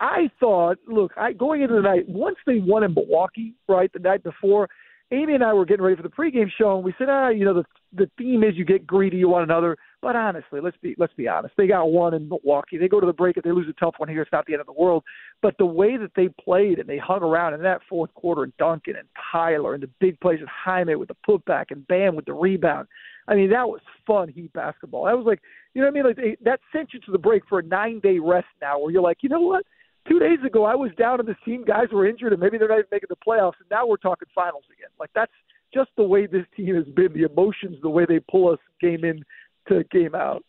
I 0.00 0.30
thought, 0.38 0.78
look, 0.86 1.12
I 1.16 1.32
going 1.32 1.62
into 1.62 1.74
the 1.74 1.82
night 1.82 2.08
once 2.08 2.36
they 2.46 2.58
won 2.58 2.84
in 2.84 2.94
Milwaukee, 2.94 3.54
right, 3.68 3.90
the 3.92 3.98
night 3.98 4.22
before. 4.22 4.68
Amy 5.12 5.34
and 5.34 5.44
I 5.44 5.52
were 5.52 5.64
getting 5.64 5.84
ready 5.84 5.94
for 5.94 6.02
the 6.02 6.08
pregame 6.08 6.50
show, 6.58 6.74
and 6.74 6.84
we 6.84 6.92
said, 6.98 7.08
ah, 7.08 7.28
you 7.28 7.44
know, 7.44 7.54
the 7.54 7.64
the 7.92 8.10
theme 8.18 8.42
is 8.42 8.56
you 8.56 8.64
get 8.64 8.86
greedy, 8.86 9.16
you 9.16 9.28
want 9.28 9.44
another. 9.44 9.76
But 10.02 10.16
honestly, 10.16 10.60
let's 10.60 10.76
be 10.78 10.96
let's 10.98 11.12
be 11.14 11.28
honest. 11.28 11.54
They 11.56 11.68
got 11.68 11.90
one 11.90 12.12
in 12.12 12.28
Milwaukee. 12.28 12.76
They 12.76 12.88
go 12.88 12.98
to 12.98 13.06
the 13.06 13.12
break. 13.12 13.36
If 13.36 13.44
they 13.44 13.52
lose 13.52 13.68
a 13.68 13.72
tough 13.80 13.94
one 13.98 14.08
here, 14.08 14.22
it's 14.22 14.32
not 14.32 14.46
the 14.46 14.54
end 14.54 14.60
of 14.60 14.66
the 14.66 14.72
world. 14.72 15.04
But 15.42 15.54
the 15.58 15.66
way 15.66 15.96
that 15.96 16.10
they 16.16 16.28
played 16.28 16.80
and 16.80 16.88
they 16.88 16.98
hung 16.98 17.22
around 17.22 17.54
in 17.54 17.62
that 17.62 17.82
fourth 17.88 18.12
quarter, 18.14 18.42
and 18.42 18.56
Duncan 18.56 18.96
and 18.96 19.06
Tyler 19.30 19.74
and 19.74 19.82
the 19.82 19.90
big 20.00 20.18
plays 20.20 20.40
and 20.40 20.48
Jaime 20.48 20.96
with 20.96 21.08
the 21.08 21.16
putback 21.26 21.66
and 21.70 21.86
Bam 21.86 22.16
with 22.16 22.24
the 22.24 22.34
rebound. 22.34 22.88
I 23.28 23.36
mean, 23.36 23.50
that 23.50 23.68
was 23.68 23.80
fun 24.06 24.28
Heat 24.28 24.52
basketball. 24.52 25.04
That 25.04 25.16
was 25.16 25.26
like, 25.26 25.40
you 25.74 25.82
know 25.82 25.86
what 25.86 25.92
I 25.92 25.94
mean? 25.94 26.04
Like 26.04 26.16
they, 26.16 26.36
that 26.44 26.60
sent 26.72 26.92
you 26.92 27.00
to 27.00 27.12
the 27.12 27.18
break 27.18 27.44
for 27.48 27.60
a 27.60 27.62
nine 27.62 28.00
day 28.00 28.18
rest 28.18 28.48
now, 28.60 28.80
where 28.80 28.90
you're 28.90 29.02
like, 29.02 29.18
you 29.22 29.28
know 29.28 29.40
what? 29.40 29.64
Two 30.08 30.18
days 30.18 30.38
ago, 30.44 30.64
I 30.64 30.74
was 30.74 30.90
down 30.96 31.18
on 31.20 31.26
this 31.26 31.36
team. 31.44 31.64
Guys 31.64 31.88
were 31.92 32.06
injured, 32.06 32.32
and 32.32 32.40
maybe 32.40 32.58
they're 32.58 32.68
not 32.68 32.78
even 32.78 32.88
making 32.92 33.08
the 33.08 33.16
playoffs. 33.16 33.58
And 33.60 33.68
now 33.70 33.86
we're 33.86 33.96
talking 33.96 34.28
finals 34.34 34.64
again. 34.72 34.90
Like 35.00 35.10
that's 35.14 35.32
just 35.74 35.90
the 35.96 36.04
way 36.04 36.26
this 36.26 36.46
team 36.56 36.74
has 36.76 36.86
been. 36.86 37.12
The 37.12 37.24
emotions, 37.24 37.76
the 37.82 37.90
way 37.90 38.04
they 38.06 38.20
pull 38.20 38.52
us 38.52 38.58
game 38.80 39.04
in 39.04 39.24
to 39.68 39.84
game 39.90 40.14
out. 40.14 40.44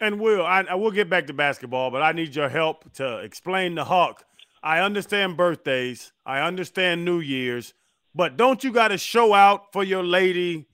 And 0.00 0.20
Will, 0.20 0.44
I, 0.44 0.62
I 0.62 0.74
will 0.74 0.92
get 0.92 1.10
back 1.10 1.26
to 1.26 1.32
basketball, 1.32 1.90
but 1.90 2.02
I 2.02 2.12
need 2.12 2.34
your 2.34 2.48
help 2.48 2.92
to 2.94 3.18
explain 3.18 3.74
the 3.74 3.84
Hoch. 3.84 4.22
I 4.62 4.80
understand 4.80 5.36
birthdays, 5.36 6.12
I 6.24 6.40
understand 6.40 7.04
New 7.04 7.20
Year's, 7.20 7.74
but 8.14 8.36
don't 8.36 8.62
you 8.64 8.72
got 8.72 8.88
to 8.88 8.98
show 8.98 9.34
out 9.34 9.72
for 9.72 9.84
your 9.84 10.04
lady 10.04 10.66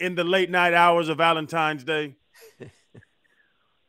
in 0.00 0.14
the 0.14 0.24
late 0.24 0.50
night 0.50 0.74
hours 0.74 1.08
of 1.08 1.18
Valentine's 1.18 1.84
Day? 1.84 2.16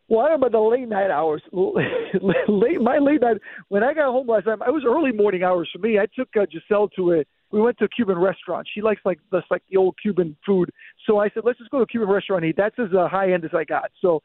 Well, 0.10 0.22
I 0.22 0.30
don't 0.30 0.41
know 0.41 0.47
about 0.47 0.57
the 0.57 0.60
late 0.60 0.89
night 0.89 1.12
hours. 1.12 1.43
late 1.53 2.82
my 2.82 2.97
late 2.97 3.22
night 3.22 3.38
when 3.68 3.84
I 3.84 3.93
got 3.93 4.05
home 4.05 4.28
last 4.28 4.47
night, 4.47 4.57
it 4.66 4.72
was 4.72 4.84
early 4.86 5.12
morning 5.12 5.43
hours 5.43 5.70
for 5.72 5.78
me. 5.78 5.99
I 5.99 6.07
took 6.07 6.30
uh, 6.36 6.45
Giselle 6.51 6.89
to 6.89 7.14
a. 7.14 7.24
We 7.51 7.62
went 7.62 7.78
to 7.80 7.86
a 7.86 7.89
Cuban 7.89 8.18
restaurant. 8.18 8.68
She 8.74 8.82
likes 8.82 9.01
like 9.05 9.20
this 9.32 9.43
like 9.51 9.64
the 9.70 9.78
old 9.78 9.95
Cuban 10.01 10.36
food. 10.45 10.72
So 11.05 11.20
I 11.20 11.30
said, 11.30 11.43
let's 11.45 11.60
just 11.60 11.70
go 11.72 11.78
to 11.78 11.84
a 11.84 11.88
Cuban 11.88 12.10
restaurant 12.10 12.43
and 12.43 12.49
eat. 12.51 12.57
That's 12.57 12.78
as 12.80 12.93
uh, 12.95 13.07
high 13.07 13.34
end 13.34 13.45
as 13.45 13.51
I 13.55 13.64
got. 13.64 13.91
So, 14.01 14.22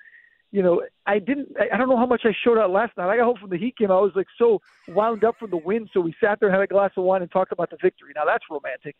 you 0.52 0.62
know, 0.62 0.82
I 1.06 1.18
didn't. 1.18 1.48
I 1.58 1.74
I 1.74 1.76
don't 1.76 1.90
know 1.90 1.98
how 1.98 2.06
much 2.06 2.22
I 2.24 2.32
showed 2.44 2.58
out 2.58 2.70
last 2.70 2.96
night. 2.96 3.10
I 3.10 3.16
got 3.18 3.24
home 3.24 3.36
from 3.38 3.50
the 3.50 3.58
Heat 3.58 3.76
game. 3.76 3.90
I 3.90 4.00
was 4.00 4.12
like 4.14 4.28
so 4.38 4.62
wound 4.88 5.22
up 5.22 5.36
from 5.38 5.50
the 5.50 5.58
win. 5.58 5.88
So 5.92 6.00
we 6.00 6.14
sat 6.18 6.40
there, 6.40 6.50
had 6.50 6.62
a 6.62 6.66
glass 6.66 6.92
of 6.96 7.04
wine, 7.04 7.20
and 7.20 7.30
talked 7.30 7.52
about 7.52 7.68
the 7.68 7.76
victory. 7.82 8.12
Now 8.16 8.24
that's 8.24 8.44
romantic. 8.50 8.96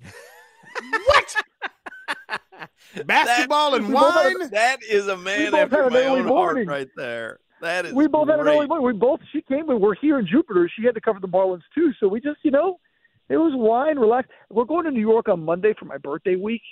Basketball 3.06 3.74
and 3.74 3.88
We 3.88 3.94
both 3.94 4.14
wine? 4.14 4.50
That 4.50 4.78
is 4.82 5.08
a 5.08 5.16
man 5.16 5.52
both 5.52 5.60
after 5.60 5.82
had 5.84 5.92
my 5.92 6.04
own 6.04 6.26
morning. 6.26 6.66
heart 6.66 6.78
right 6.80 6.88
there. 6.96 7.38
That 7.60 7.86
is 7.86 7.92
we 7.92 8.06
both 8.08 8.28
had 8.28 8.38
an 8.38 8.44
great. 8.44 8.56
early 8.56 8.66
morning. 8.66 8.86
We 8.86 8.92
both 8.94 9.20
she 9.32 9.42
came 9.42 9.68
and 9.68 9.80
we're 9.80 9.94
here 9.94 10.18
in 10.18 10.26
Jupiter. 10.26 10.70
She 10.74 10.84
had 10.84 10.94
to 10.94 11.00
cover 11.00 11.20
the 11.20 11.28
Marlins 11.28 11.60
too. 11.74 11.92
So 12.00 12.08
we 12.08 12.20
just, 12.20 12.38
you 12.42 12.50
know, 12.50 12.80
it 13.28 13.36
was 13.36 13.52
wine, 13.54 13.98
relax. 13.98 14.28
We're 14.50 14.64
going 14.64 14.84
to 14.86 14.90
New 14.90 15.00
York 15.00 15.28
on 15.28 15.44
Monday 15.44 15.74
for 15.78 15.84
my 15.84 15.98
birthday 15.98 16.36
week. 16.36 16.62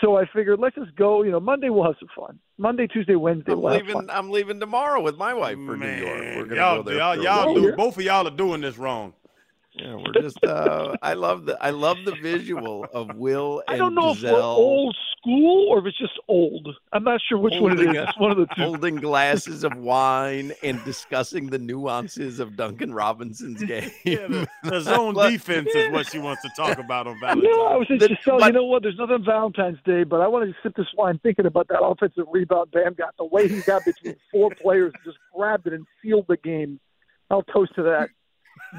So 0.00 0.16
I 0.16 0.26
figured 0.32 0.60
let's 0.60 0.76
just 0.76 0.94
go, 0.94 1.22
you 1.24 1.32
know, 1.32 1.40
Monday 1.40 1.70
we'll 1.70 1.84
have 1.84 1.96
some 1.98 2.08
fun. 2.16 2.38
Monday, 2.56 2.86
Tuesday, 2.86 3.16
Wednesday 3.16 3.52
I'm 3.52 3.60
we'll 3.62 3.72
have 3.72 3.82
leaving. 3.82 3.94
fun. 3.94 4.10
I'm 4.10 4.30
leaving 4.30 4.60
tomorrow 4.60 5.00
with 5.02 5.16
my 5.16 5.34
wife 5.34 5.56
for 5.66 5.76
New 5.76 5.86
York. 5.88 6.20
We're 6.36 6.44
gonna 6.44 6.54
Y'all, 6.56 6.76
go 6.76 6.82
there. 6.90 6.98
y'all, 6.98 7.22
y'all 7.22 7.54
week. 7.54 7.64
do, 7.64 7.72
both 7.76 7.96
of 7.96 8.02
y'all 8.04 8.26
are 8.26 8.30
doing 8.30 8.60
this 8.60 8.78
wrong. 8.78 9.14
Yeah, 9.80 9.94
we're 9.96 10.12
just. 10.22 10.42
Uh, 10.44 10.96
I 11.02 11.14
love 11.14 11.44
the. 11.46 11.56
I 11.62 11.70
love 11.70 11.98
the 12.04 12.14
visual 12.22 12.84
of 12.92 13.14
Will 13.16 13.62
and 13.68 13.74
I 13.74 13.78
don't 13.78 13.94
know 13.94 14.10
if 14.10 14.22
we're 14.22 14.28
Giselle 14.30 14.42
old 14.42 14.96
school 15.18 15.68
or 15.70 15.78
if 15.78 15.86
it's 15.86 15.98
just 15.98 16.18
old. 16.28 16.68
I'm 16.92 17.04
not 17.04 17.20
sure 17.28 17.38
which 17.38 17.54
one 17.60 17.72
it 17.72 17.80
is. 17.80 17.84
holding 17.86 17.96
a- 17.96 18.02
It's 18.04 18.18
one 18.18 18.30
of 18.30 18.36
the 18.38 18.46
two. 18.54 18.62
holding 18.62 18.96
glasses 18.96 19.64
of 19.64 19.76
wine 19.76 20.52
and 20.62 20.82
discussing 20.84 21.46
the 21.46 21.58
nuances 21.58 22.40
of 22.40 22.56
Duncan 22.56 22.92
Robinson's 22.92 23.62
game. 23.64 23.90
Yeah, 24.04 24.26
the, 24.26 24.48
the 24.64 24.80
zone 24.82 25.14
But- 25.14 25.30
defense 25.30 25.68
is 25.74 25.92
what 25.92 26.06
she 26.06 26.18
wants 26.18 26.42
to 26.42 26.50
talk 26.56 26.78
about 26.78 27.06
on 27.06 27.18
Valentine's. 27.20 27.44
No, 27.44 27.66
I 27.66 27.76
was 27.76 27.86
just, 27.88 28.00
The- 28.00 28.08
just 28.08 28.22
telling 28.24 28.40
but- 28.40 28.46
you 28.48 28.52
know 28.54 28.64
what? 28.64 28.82
There's 28.82 28.98
nothing 28.98 29.24
Valentine's 29.24 29.78
Day, 29.84 30.04
but 30.04 30.20
I 30.20 30.26
wanted 30.28 30.46
to 30.46 30.54
sip 30.62 30.74
this 30.76 30.86
wine 30.96 31.18
thinking 31.22 31.46
about 31.46 31.68
that 31.68 31.82
offensive 31.82 32.24
rebound 32.32 32.70
Bam 32.72 32.94
got. 32.94 33.16
The 33.16 33.24
way 33.24 33.48
he 33.48 33.60
got 33.62 33.84
between 33.84 34.16
four 34.32 34.50
players, 34.60 34.92
and 34.94 35.04
just 35.04 35.18
grabbed 35.34 35.66
it 35.66 35.72
and 35.72 35.86
sealed 36.02 36.26
the 36.28 36.36
game. 36.36 36.80
I'll 37.30 37.42
toast 37.42 37.74
to 37.74 37.82
that. 37.82 38.08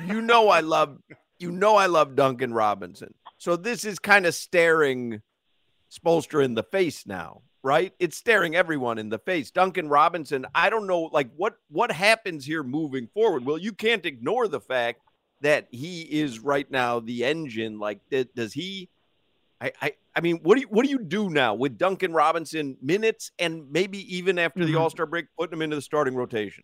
You 0.07 0.21
know 0.21 0.49
I 0.49 0.61
love 0.61 0.97
you 1.39 1.51
know 1.51 1.75
I 1.75 1.87
love 1.87 2.15
Duncan 2.15 2.53
Robinson. 2.53 3.13
So 3.37 3.55
this 3.55 3.85
is 3.85 3.99
kind 3.99 4.25
of 4.25 4.35
staring 4.35 5.21
Spoelstra 5.91 6.43
in 6.43 6.53
the 6.53 6.63
face 6.63 7.05
now, 7.05 7.41
right? 7.63 7.93
It's 7.99 8.17
staring 8.17 8.55
everyone 8.55 8.97
in 8.97 9.09
the 9.09 9.19
face. 9.19 9.49
Duncan 9.49 9.89
Robinson, 9.89 10.45
I 10.53 10.69
don't 10.69 10.87
know 10.87 11.09
like 11.13 11.29
what 11.35 11.55
what 11.69 11.91
happens 11.91 12.45
here 12.45 12.63
moving 12.63 13.07
forward. 13.13 13.45
Well, 13.45 13.57
you 13.57 13.73
can't 13.73 14.05
ignore 14.05 14.47
the 14.47 14.61
fact 14.61 15.01
that 15.41 15.67
he 15.71 16.01
is 16.01 16.39
right 16.39 16.69
now 16.69 16.99
the 16.99 17.23
engine 17.23 17.79
like 17.79 18.01
th- 18.09 18.27
does 18.35 18.51
he 18.51 18.89
I, 19.61 19.71
I 19.81 19.93
I 20.15 20.21
mean, 20.21 20.39
what 20.43 20.55
do 20.55 20.61
you 20.61 20.67
what 20.67 20.85
do 20.85 20.91
you 20.91 20.99
do 20.99 21.29
now 21.29 21.53
with 21.53 21.77
Duncan 21.77 22.13
Robinson 22.13 22.77
minutes 22.81 23.31
and 23.39 23.69
maybe 23.71 24.15
even 24.15 24.39
after 24.39 24.65
the 24.65 24.73
mm-hmm. 24.73 24.81
All 24.81 24.89
Star 24.89 25.05
break, 25.05 25.25
putting 25.37 25.53
him 25.53 25.61
into 25.61 25.75
the 25.75 25.81
starting 25.81 26.15
rotation? 26.15 26.63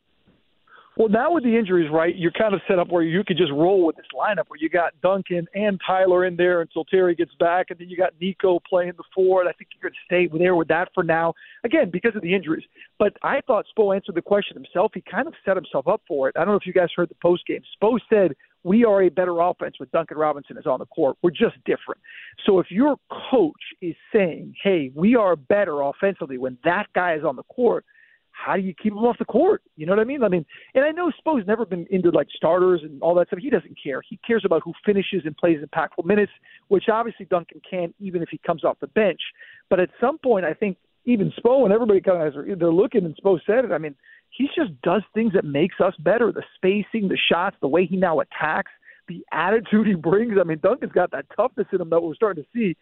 Well, 0.98 1.10
now 1.10 1.34
with 1.34 1.44
the 1.44 1.58
injuries, 1.58 1.90
right, 1.92 2.16
you're 2.16 2.32
kind 2.32 2.54
of 2.54 2.62
set 2.70 2.80
up 2.80 2.88
where 2.88 3.04
you 3.04 3.22
could 3.26 3.36
just 3.36 3.52
roll 3.52 3.86
with 3.86 3.98
this 3.98 4.06
lineup 4.18 4.46
where 4.48 4.58
you 4.58 4.70
got 4.70 4.94
Duncan 5.02 5.46
and 5.54 5.78
Tyler 5.86 6.24
in 6.24 6.38
there 6.38 6.62
until 6.62 6.86
Terry 6.86 7.16
gets 7.16 7.34
back, 7.38 7.66
and 7.70 7.78
then 7.78 7.90
you 7.90 7.98
got 7.98 8.14
Nico 8.22 8.62
playing 8.70 8.94
the 8.96 9.04
four, 9.14 9.42
and 9.42 9.50
I 9.50 9.52
think 9.52 9.72
you're 9.74 9.90
going 9.90 9.94
to 9.94 10.06
stay 10.06 10.38
there 10.38 10.56
with 10.56 10.70
that 10.70 10.88
for 10.94 11.04
now, 11.04 11.34
again, 11.66 11.90
because 11.92 12.16
of 12.16 12.22
the 12.22 12.34
injuries. 12.34 12.64
But 12.98 13.18
I 13.24 13.42
thought 13.46 13.66
Spo 13.78 13.94
answered 13.94 14.16
the 14.16 14.22
question 14.22 14.56
himself. 14.56 14.92
He 14.94 15.02
kind 15.02 15.28
of 15.28 15.34
set 15.44 15.58
himself 15.58 15.86
up 15.86 16.02
for 16.08 16.30
it. 16.30 16.36
I 16.38 16.46
don't 16.46 16.54
know 16.54 16.56
if 16.56 16.66
you 16.66 16.72
guys 16.72 16.88
heard 16.96 17.10
the 17.10 17.16
post 17.22 17.46
game. 17.46 17.62
Spo 17.82 18.00
said, 18.10 18.34
We 18.64 18.86
are 18.86 19.04
a 19.04 19.10
better 19.10 19.42
offense 19.42 19.76
with 19.82 19.92
Duncan 19.92 20.18
Robinson 20.18 20.58
is 20.58 20.66
on 20.66 20.80
the 20.80 20.86
court. 20.86 21.18
We're 21.22 21.32
just 21.32 21.58
different. 21.66 22.00
So 22.46 22.60
if 22.60 22.72
your 22.72 22.96
coach 23.30 23.52
is 23.82 23.96
saying, 24.14 24.56
Hey, 24.64 24.94
we 24.96 25.18
are 25.18 25.36
better 25.36 25.82
offensively 25.82 26.38
when 26.38 26.58
that 26.64 26.86
guy 26.96 27.16
is 27.16 27.26
on 27.26 27.36
the 27.36 27.44
court, 27.44 27.84
how 28.36 28.56
do 28.56 28.62
you 28.62 28.74
keep 28.74 28.92
him 28.92 29.00
off 29.00 29.18
the 29.18 29.26
court? 29.26 29.62
You 29.76 29.86
know 29.86 29.94
what 29.94 30.00
I 30.00 30.04
mean? 30.04 30.24
I 30.24 30.28
mean, 30.28 30.46
and 30.74 30.84
I 30.84 30.92
know 30.92 31.12
Spo's 31.20 31.48
never 31.48 31.66
been 31.66 31.88
into 31.90 32.10
like 32.10 32.28
starters 32.36 32.82
and 32.84 33.02
all 33.02 33.16
that 33.16 33.28
stuff. 33.28 33.40
He 33.40 33.50
doesn't 33.50 33.78
care. 33.82 34.02
He 34.08 34.20
cares 34.28 34.44
about 34.46 34.62
who 34.64 34.74
finishes 34.86 35.22
and 35.26 35.36
plays 35.38 35.60
impactful 35.64 36.06
minutes, 36.06 36.32
which 36.68 36.86
obviously 36.92 37.26
Duncan 37.26 37.62
can, 37.70 37.94
even 38.00 38.22
if 38.22 38.30
he 38.30 38.40
comes 38.46 38.64
off 38.64 38.78
the 38.82 38.88
bench. 38.88 39.22
But 39.70 39.80
at 39.80 39.90
some 40.00 40.18
point, 40.18 40.46
I 40.46 40.54
think 40.54 40.78
even 41.06 41.32
Spo 41.40 41.64
and 41.64 41.74
everybody 41.74 42.02
kind 42.02 42.22
of 42.22 42.60
they're 42.60 42.72
looking, 42.72 43.06
and 43.06 43.16
Spo 43.18 43.40
said 43.46 43.66
it. 43.66 43.72
I 43.72 43.78
mean, 43.78 43.96
he 44.30 44.48
just 44.56 44.80
does 44.82 45.04
things 45.14 45.34
that 45.34 45.46
makes 45.46 45.76
us 45.80 45.94
better. 46.00 46.32
The 46.32 46.44
spacing, 46.56 47.08
the 47.08 47.18
shots, 47.32 47.56
the 47.62 47.68
way 47.68 47.86
he 47.86 47.96
now 47.96 48.20
attacks, 48.20 48.72
the 49.08 49.24
attitude 49.32 49.88
he 49.88 49.94
brings. 49.94 50.34
I 50.40 50.44
mean, 50.44 50.60
Duncan's 50.62 50.92
got 50.92 51.12
that 51.12 51.26
toughness 51.36 51.68
in 51.72 51.80
him 51.80 51.90
that 51.92 52.02
we're 52.02 52.16
starting 52.16 52.44
to 52.44 52.50
see. 52.54 52.76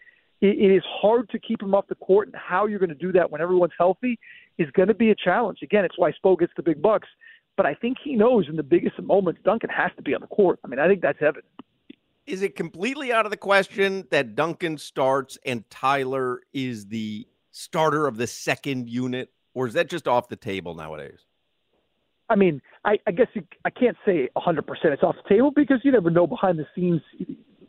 It, 0.43 0.59
it 0.59 0.75
is 0.75 0.83
hard 0.85 1.29
to 1.29 1.39
keep 1.39 1.61
him 1.61 1.73
off 1.73 1.87
the 1.87 1.95
court, 1.95 2.27
and 2.27 2.35
how 2.35 2.65
you're 2.65 2.79
going 2.79 2.89
to 2.89 2.95
do 2.95 3.13
that 3.13 3.31
when 3.31 3.39
everyone's 3.39 3.71
healthy 3.77 4.19
is 4.57 4.69
going 4.71 4.89
to 4.89 4.93
be 4.93 5.09
a 5.09 5.15
challenge. 5.15 5.59
Again, 5.63 5.85
it's 5.85 5.97
why 5.97 6.11
Spo 6.11 6.37
gets 6.37 6.51
the 6.57 6.63
big 6.63 6.81
bucks. 6.81 7.07
But 7.55 7.65
I 7.65 7.75
think 7.75 7.97
he 8.03 8.15
knows 8.15 8.49
in 8.49 8.57
the 8.57 8.63
biggest 8.63 8.99
moments, 9.01 9.39
Duncan 9.45 9.69
has 9.69 9.91
to 9.95 10.01
be 10.01 10.13
on 10.13 10.21
the 10.21 10.27
court. 10.27 10.59
I 10.65 10.67
mean, 10.67 10.79
I 10.79 10.87
think 10.87 11.01
that's 11.01 11.21
evident. 11.21 11.45
Is 12.25 12.41
it 12.41 12.55
completely 12.55 13.13
out 13.13 13.25
of 13.25 13.31
the 13.31 13.37
question 13.37 14.05
that 14.11 14.35
Duncan 14.35 14.77
starts 14.77 15.37
and 15.45 15.69
Tyler 15.69 16.41
is 16.51 16.87
the 16.87 17.25
starter 17.51 18.07
of 18.07 18.17
the 18.17 18.27
second 18.27 18.89
unit, 18.89 19.31
or 19.53 19.67
is 19.67 19.73
that 19.75 19.89
just 19.89 20.07
off 20.07 20.27
the 20.27 20.35
table 20.35 20.73
nowadays? 20.73 21.19
I 22.29 22.35
mean, 22.35 22.61
I, 22.83 22.97
I 23.05 23.11
guess 23.11 23.27
you, 23.33 23.43
I 23.63 23.69
can't 23.69 23.97
say 24.05 24.29
100% 24.35 24.63
it's 24.85 25.03
off 25.03 25.15
the 25.23 25.29
table 25.29 25.51
because 25.51 25.79
you 25.83 25.91
never 25.91 26.09
know 26.09 26.25
behind 26.27 26.57
the 26.57 26.65
scenes. 26.75 27.01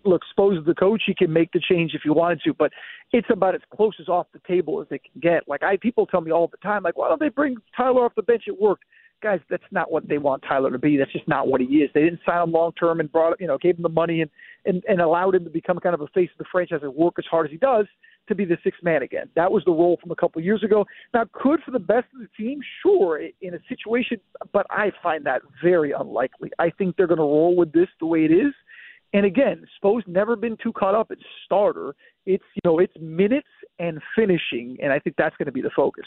Look, 0.04 0.22
Spo's 0.30 0.64
the 0.64 0.74
coach; 0.74 1.02
he 1.06 1.14
can 1.14 1.32
make 1.32 1.52
the 1.52 1.60
change 1.60 1.92
if 1.94 2.02
he 2.02 2.10
wanted 2.10 2.40
to, 2.44 2.54
but 2.54 2.72
it's 3.12 3.28
about 3.30 3.54
as 3.54 3.60
close 3.74 3.94
as 4.00 4.08
off 4.08 4.26
the 4.32 4.40
table 4.46 4.80
as 4.80 4.88
they 4.88 4.98
can 4.98 5.20
get. 5.20 5.48
Like 5.48 5.62
I, 5.62 5.76
people 5.76 6.06
tell 6.06 6.20
me 6.20 6.30
all 6.30 6.48
the 6.48 6.56
time, 6.58 6.82
like, 6.82 6.96
why 6.96 7.08
don't 7.08 7.20
they 7.20 7.28
bring 7.28 7.56
Tyler 7.76 8.04
off 8.04 8.14
the 8.14 8.22
bench? 8.22 8.44
It 8.46 8.60
worked. 8.60 8.84
guys, 9.22 9.40
that's 9.48 9.62
not 9.70 9.90
what 9.90 10.08
they 10.08 10.18
want 10.18 10.42
Tyler 10.46 10.70
to 10.70 10.78
be. 10.78 10.96
That's 10.96 11.12
just 11.12 11.28
not 11.28 11.48
what 11.48 11.60
he 11.60 11.66
is. 11.78 11.90
They 11.94 12.02
didn't 12.02 12.20
sign 12.26 12.42
him 12.42 12.52
long 12.52 12.72
term 12.72 13.00
and 13.00 13.10
brought 13.10 13.40
you 13.40 13.46
know 13.46 13.58
gave 13.58 13.76
him 13.76 13.82
the 13.82 13.88
money 13.88 14.20
and, 14.20 14.30
and 14.66 14.82
and 14.88 15.00
allowed 15.00 15.34
him 15.34 15.44
to 15.44 15.50
become 15.50 15.78
kind 15.78 15.94
of 15.94 16.00
a 16.00 16.08
face 16.08 16.30
of 16.32 16.38
the 16.38 16.44
franchise 16.50 16.80
and 16.82 16.94
work 16.94 17.14
as 17.18 17.24
hard 17.30 17.46
as 17.46 17.52
he 17.52 17.58
does 17.58 17.86
to 18.28 18.34
be 18.34 18.44
the 18.44 18.56
sixth 18.64 18.82
man 18.82 19.02
again. 19.02 19.28
That 19.36 19.52
was 19.52 19.62
the 19.64 19.72
role 19.72 19.98
from 20.00 20.10
a 20.10 20.16
couple 20.16 20.38
of 20.38 20.44
years 20.44 20.62
ago. 20.62 20.86
Now, 21.12 21.24
could 21.32 21.60
for 21.62 21.70
the 21.70 21.78
best 21.78 22.06
of 22.14 22.20
the 22.20 22.28
team, 22.36 22.60
sure, 22.82 23.20
in 23.42 23.54
a 23.54 23.58
situation, 23.68 24.18
but 24.52 24.66
I 24.70 24.92
find 25.02 25.26
that 25.26 25.42
very 25.62 25.92
unlikely. 25.92 26.50
I 26.58 26.70
think 26.70 26.96
they're 26.96 27.06
going 27.06 27.18
to 27.18 27.24
roll 27.24 27.56
with 27.56 27.72
this 27.72 27.88
the 28.00 28.06
way 28.06 28.24
it 28.24 28.32
is. 28.32 28.54
And 29.14 29.24
again, 29.24 29.64
Spo's 29.76 30.02
never 30.06 30.36
been 30.36 30.56
too 30.62 30.72
caught 30.72 30.94
up 30.94 31.10
at 31.10 31.18
starter. 31.46 31.94
It's 32.26 32.44
you 32.56 32.60
know 32.64 32.78
it's 32.80 32.92
minutes 33.00 33.48
and 33.78 34.00
finishing, 34.16 34.76
and 34.82 34.92
I 34.92 34.98
think 34.98 35.16
that's 35.16 35.36
going 35.36 35.46
to 35.46 35.52
be 35.52 35.62
the 35.62 35.70
focus. 35.74 36.06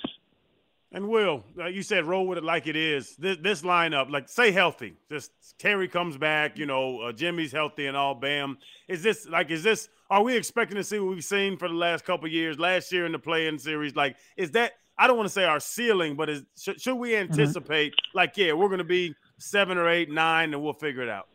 And 0.92 1.10
Will, 1.10 1.44
like 1.56 1.76
you 1.76 1.84
said, 1.84 2.06
roll 2.06 2.28
with 2.28 2.38
it 2.38 2.44
like 2.46 2.66
it 2.66 2.76
is. 2.78 3.16
This, 3.18 3.38
this 3.42 3.62
lineup, 3.62 4.10
like 4.10 4.30
say 4.30 4.52
healthy, 4.52 4.94
just 5.12 5.32
Terry 5.60 5.88
comes 5.88 6.18
back, 6.18 6.58
you 6.58 6.66
know, 6.66 7.02
uh, 7.02 7.12
Jimmy's 7.12 7.52
healthy 7.52 7.88
and 7.88 7.98
all. 7.98 8.16
Bam. 8.16 8.58
Is 8.88 9.04
this 9.04 9.28
like? 9.28 9.52
Is 9.52 9.64
this? 9.64 9.90
Are 10.10 10.24
we 10.24 10.36
expecting 10.36 10.76
to 10.78 10.84
see 10.84 11.00
what 11.00 11.10
we've 11.10 11.24
seen 11.24 11.58
for 11.58 11.68
the 11.68 11.74
last 11.74 12.06
couple 12.06 12.28
years? 12.30 12.58
Last 12.60 12.92
year 12.92 13.06
in 13.06 13.12
the 13.12 13.20
play-in 13.20 13.58
series, 13.60 13.96
like, 13.96 14.16
is 14.38 14.52
that? 14.52 14.74
I 14.98 15.08
don't 15.08 15.18
want 15.18 15.28
to 15.28 15.34
say 15.34 15.44
our 15.44 15.60
ceiling, 15.60 16.16
but 16.16 16.30
is 16.30 16.44
should, 16.60 16.82
should 16.82 16.96
we 16.96 17.12
Mm-hmm. 17.12 17.32
anticipate 17.32 17.94
like, 18.14 18.36
yeah, 18.36 18.54
we're 18.54 18.68
going 18.68 18.80
to 18.80 18.84
be 18.84 19.14
seven 19.38 19.78
or 19.78 19.90
eight, 19.90 20.10
nine, 20.10 20.54
and 20.54 20.62
we'll 20.64 20.74
figure 20.74 21.04
it 21.04 21.10
out. 21.10 21.28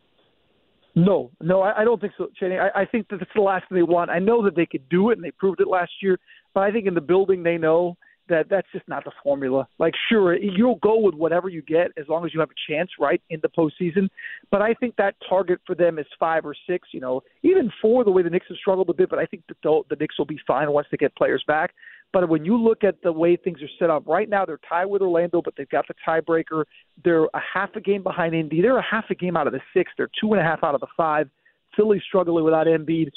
No, 0.95 1.30
no, 1.40 1.62
I, 1.62 1.80
I 1.80 1.84
don't 1.84 2.01
think 2.01 2.12
so, 2.18 2.28
Channing. 2.38 2.59
I, 2.59 2.82
I 2.82 2.84
think 2.84 3.09
that 3.09 3.18
that's 3.18 3.30
the 3.34 3.40
last 3.40 3.68
thing 3.68 3.76
they 3.76 3.82
want. 3.82 4.11
I 4.11 4.18
know 4.18 4.45
that 4.45 4.55
they 4.55 4.66
could 4.66 4.88
do 4.88 5.11
it, 5.11 5.18
and 5.18 5.24
they 5.24 5.30
proved 5.30 5.61
it 5.61 5.68
last 5.68 5.93
year. 6.03 6.18
But 6.55 6.64
I 6.64 6.70
think 6.70 6.86
in 6.86 6.95
the 6.95 7.01
building, 7.01 7.43
they 7.43 7.57
know 7.57 7.97
that 8.28 8.49
that's 8.49 8.66
just 8.72 8.86
not 8.88 9.05
the 9.05 9.11
formula. 9.22 9.66
Like, 9.78 9.95
sure, 10.09 10.36
you'll 10.36 10.78
go 10.82 10.99
with 10.99 11.14
whatever 11.14 11.49
you 11.49 11.62
get 11.62 11.88
as 11.97 12.09
long 12.09 12.24
as 12.24 12.32
you 12.32 12.40
have 12.40 12.51
a 12.51 12.72
chance, 12.72 12.90
right, 13.01 13.20
in 13.30 13.40
the 13.43 13.49
postseason. 13.49 14.09
But 14.51 14.62
I 14.62 14.74
think 14.74 14.97
that 14.97 15.14
target 15.28 15.61
for 15.66 15.74
them 15.74 15.99
is 15.99 16.07
five 16.20 16.45
or 16.45 16.55
six. 16.68 16.88
You 16.93 17.01
know, 17.01 17.22
even 17.43 17.70
four, 17.80 18.05
the 18.05 18.11
way 18.11 18.22
the 18.22 18.30
Knicks 18.30 18.47
have 18.49 18.59
struggled 18.59 18.90
a 18.90 18.95
bit. 18.95 19.09
But 19.09 19.18
I 19.18 19.26
think 19.26 19.45
the 19.49 19.82
the 19.88 19.97
Knicks 19.97 20.18
will 20.18 20.26
be 20.26 20.38
fine 20.47 20.70
once 20.70 20.86
they 20.90 20.97
get 20.99 21.16
players 21.16 21.43
back. 21.47 21.74
But 22.12 22.28
when 22.28 22.44
you 22.44 22.56
look 22.56 22.84
at 22.84 23.02
the 23.02 23.12
way 23.12 23.36
things 23.36 23.62
are 23.62 23.70
set 23.78 23.88
up 23.88 24.06
right 24.06 24.28
now, 24.28 24.44
they're 24.44 24.60
tied 24.68 24.86
with 24.86 25.00
Orlando, 25.00 25.40
but 25.42 25.54
they've 25.56 25.68
got 25.68 25.86
the 25.88 25.94
tiebreaker. 26.06 26.64
They're 27.02 27.24
a 27.24 27.40
half 27.54 27.70
a 27.74 27.80
game 27.80 28.02
behind 28.02 28.34
Indy. 28.34 28.60
They're 28.60 28.78
a 28.78 28.82
half 28.82 29.06
a 29.10 29.14
game 29.14 29.36
out 29.36 29.46
of 29.46 29.54
the 29.54 29.60
six. 29.74 29.90
They're 29.96 30.10
two 30.20 30.32
and 30.32 30.40
a 30.40 30.44
half 30.44 30.62
out 30.62 30.74
of 30.74 30.80
the 30.80 30.88
five. 30.96 31.30
Philly's 31.74 32.02
struggling 32.06 32.44
without 32.44 32.66
Embiid. 32.66 33.10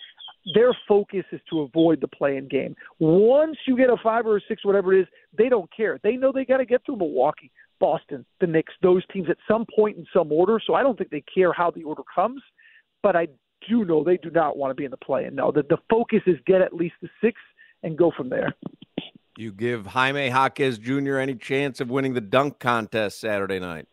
Their 0.54 0.78
focus 0.88 1.26
is 1.32 1.42
to 1.50 1.62
avoid 1.62 2.00
the 2.00 2.08
play-in 2.08 2.48
game. 2.48 2.76
Once 3.00 3.58
you 3.68 3.76
get 3.76 3.90
a 3.90 3.98
five 4.02 4.26
or 4.26 4.38
a 4.38 4.42
six, 4.48 4.64
whatever 4.64 4.94
it 4.94 5.02
is, 5.02 5.08
they 5.38 5.50
don't 5.50 5.70
care. 5.76 6.00
They 6.04 6.16
know 6.16 6.32
they 6.32 6.46
got 6.46 6.58
to 6.58 6.66
get 6.66 6.86
through 6.86 6.98
Milwaukee, 6.98 7.52
Boston, 7.80 8.26
the 8.40 8.48
Knicks, 8.48 8.74
those 8.82 9.04
teams 9.12 9.28
at 9.30 9.38
some 9.48 9.66
point 9.76 9.98
in 9.98 10.06
some 10.14 10.32
order. 10.32 10.62
So 10.66 10.76
I 10.76 10.84
don't 10.84 10.98
think 10.98 11.10
they 11.10 11.24
care 11.34 11.52
how 11.52 11.72
the 11.72 11.84
order 11.84 12.04
comes. 12.14 12.42
But 13.02 13.16
I 13.16 13.28
do 13.68 13.84
know 13.86 14.04
they 14.04 14.18
do 14.18 14.30
not 14.30 14.56
want 14.56 14.72
to 14.72 14.76
be 14.76 14.86
in 14.86 14.92
the 14.92 14.98
play-in. 14.98 15.36
No, 15.36 15.52
the, 15.52 15.64
the 15.64 15.78
focus 15.90 16.22
is 16.28 16.38
get 16.46 16.62
at 16.62 16.74
least 16.74 16.96
the 17.02 17.10
six 17.22 17.42
and 17.84 17.98
go 17.98 18.12
from 18.16 18.30
there. 18.30 18.54
You 19.38 19.52
give 19.52 19.86
Jaime 19.88 20.28
Jaquez 20.28 20.78
Jr. 20.78 21.18
any 21.18 21.36
chance 21.36 21.82
of 21.82 21.90
winning 21.90 22.14
the 22.14 22.22
dunk 22.22 22.60
contest 22.60 23.20
Saturday 23.20 23.60
night? 23.60 23.88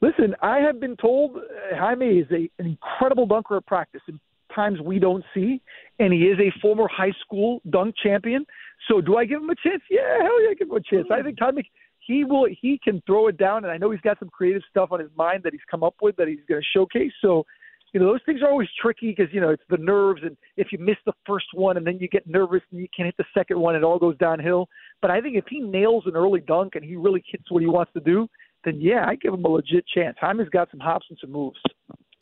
Listen, 0.00 0.34
I 0.42 0.58
have 0.58 0.80
been 0.80 0.96
told 0.96 1.36
uh, 1.36 1.76
Jaime 1.76 2.18
is 2.18 2.26
a, 2.30 2.50
an 2.58 2.66
incredible 2.66 3.26
dunker 3.26 3.56
at 3.56 3.66
practice 3.66 4.02
in 4.08 4.20
times 4.54 4.80
we 4.80 4.98
don't 4.98 5.24
see, 5.32 5.60
and 5.98 6.12
he 6.12 6.20
is 6.20 6.38
a 6.38 6.52
former 6.60 6.86
high 6.88 7.12
school 7.24 7.60
dunk 7.70 7.94
champion. 8.02 8.46
So, 8.88 9.00
do 9.00 9.16
I 9.16 9.24
give 9.24 9.42
him 9.42 9.50
a 9.50 9.54
chance? 9.54 9.82
Yeah, 9.90 10.18
hell 10.20 10.42
yeah, 10.42 10.50
I 10.50 10.54
give 10.54 10.68
him 10.68 10.76
a 10.76 10.80
chance. 10.80 11.06
I 11.10 11.22
think 11.22 11.38
Jaime 11.38 11.68
he 12.00 12.24
will 12.24 12.48
he 12.60 12.80
can 12.82 13.02
throw 13.06 13.28
it 13.28 13.36
down, 13.36 13.64
and 13.64 13.72
I 13.72 13.76
know 13.76 13.90
he's 13.90 14.00
got 14.00 14.18
some 14.18 14.28
creative 14.28 14.62
stuff 14.68 14.90
on 14.90 15.00
his 15.00 15.10
mind 15.16 15.44
that 15.44 15.52
he's 15.52 15.62
come 15.70 15.82
up 15.82 15.94
with 16.02 16.16
that 16.16 16.28
he's 16.28 16.40
going 16.48 16.60
to 16.60 16.66
showcase. 16.78 17.12
So, 17.20 17.46
you 17.92 18.00
know, 18.00 18.06
those 18.06 18.20
things 18.24 18.40
are 18.42 18.48
always 18.48 18.68
tricky 18.80 19.14
because 19.16 19.32
you 19.32 19.40
know 19.40 19.50
it's 19.50 19.62
the 19.68 19.76
nerves, 19.76 20.22
and 20.24 20.36
if 20.56 20.72
you 20.72 20.78
miss 20.78 20.96
the 21.04 21.12
first 21.26 21.46
one 21.52 21.76
and 21.76 21.86
then 21.86 21.98
you 21.98 22.08
get 22.08 22.26
nervous 22.26 22.62
and 22.70 22.80
you 22.80 22.88
can't 22.96 23.06
hit 23.06 23.16
the 23.18 23.24
second 23.34 23.60
one, 23.60 23.76
it 23.76 23.84
all 23.84 23.98
goes 23.98 24.16
downhill. 24.18 24.68
But 25.02 25.10
I 25.10 25.20
think 25.20 25.36
if 25.36 25.44
he 25.48 25.60
nails 25.60 26.04
an 26.06 26.16
early 26.16 26.40
dunk 26.40 26.74
and 26.74 26.84
he 26.84 26.96
really 26.96 27.22
hits 27.26 27.50
what 27.50 27.60
he 27.60 27.68
wants 27.68 27.92
to 27.92 28.00
do, 28.00 28.28
then 28.64 28.80
yeah, 28.80 29.04
I 29.06 29.16
give 29.16 29.34
him 29.34 29.44
a 29.44 29.48
legit 29.48 29.86
chance. 29.86 30.16
Jaime's 30.20 30.48
got 30.48 30.70
some 30.70 30.80
hops 30.80 31.06
and 31.10 31.18
some 31.20 31.32
moves. 31.32 31.60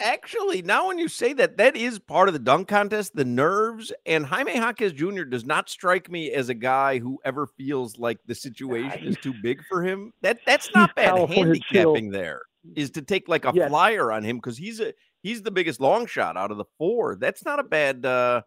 Actually, 0.00 0.62
now 0.62 0.88
when 0.88 0.98
you 0.98 1.08
say 1.08 1.34
that, 1.34 1.58
that 1.58 1.76
is 1.76 1.98
part 1.98 2.28
of 2.28 2.32
the 2.32 2.38
dunk 2.38 2.68
contest, 2.68 3.14
the 3.14 3.24
nerves. 3.24 3.92
And 4.06 4.24
Jaime 4.24 4.54
Jaquez 4.54 4.92
Jr. 4.92 5.24
does 5.24 5.44
not 5.44 5.68
strike 5.68 6.10
me 6.10 6.32
as 6.32 6.48
a 6.48 6.54
guy 6.54 6.98
who 6.98 7.18
ever 7.24 7.46
feels 7.46 7.98
like 7.98 8.18
the 8.26 8.34
situation 8.34 9.06
is 9.06 9.18
too 9.18 9.34
big 9.42 9.62
for 9.68 9.84
him. 9.84 10.12
That 10.22 10.38
that's 10.46 10.70
not 10.74 10.94
bad 10.96 11.28
handicapping 11.28 12.10
there. 12.10 12.42
Is 12.74 12.90
to 12.92 13.02
take 13.02 13.28
like 13.28 13.44
a 13.44 13.52
flyer 13.52 14.10
on 14.10 14.22
him 14.22 14.36
because 14.36 14.56
he's 14.56 14.80
a 14.80 14.92
he's 15.22 15.42
the 15.42 15.50
biggest 15.50 15.80
long 15.80 16.06
shot 16.06 16.36
out 16.36 16.50
of 16.50 16.56
the 16.56 16.64
four. 16.78 17.16
That's 17.16 17.44
not 17.44 17.58
a 17.58 17.62
bad 17.64 18.04
uh 18.06 18.42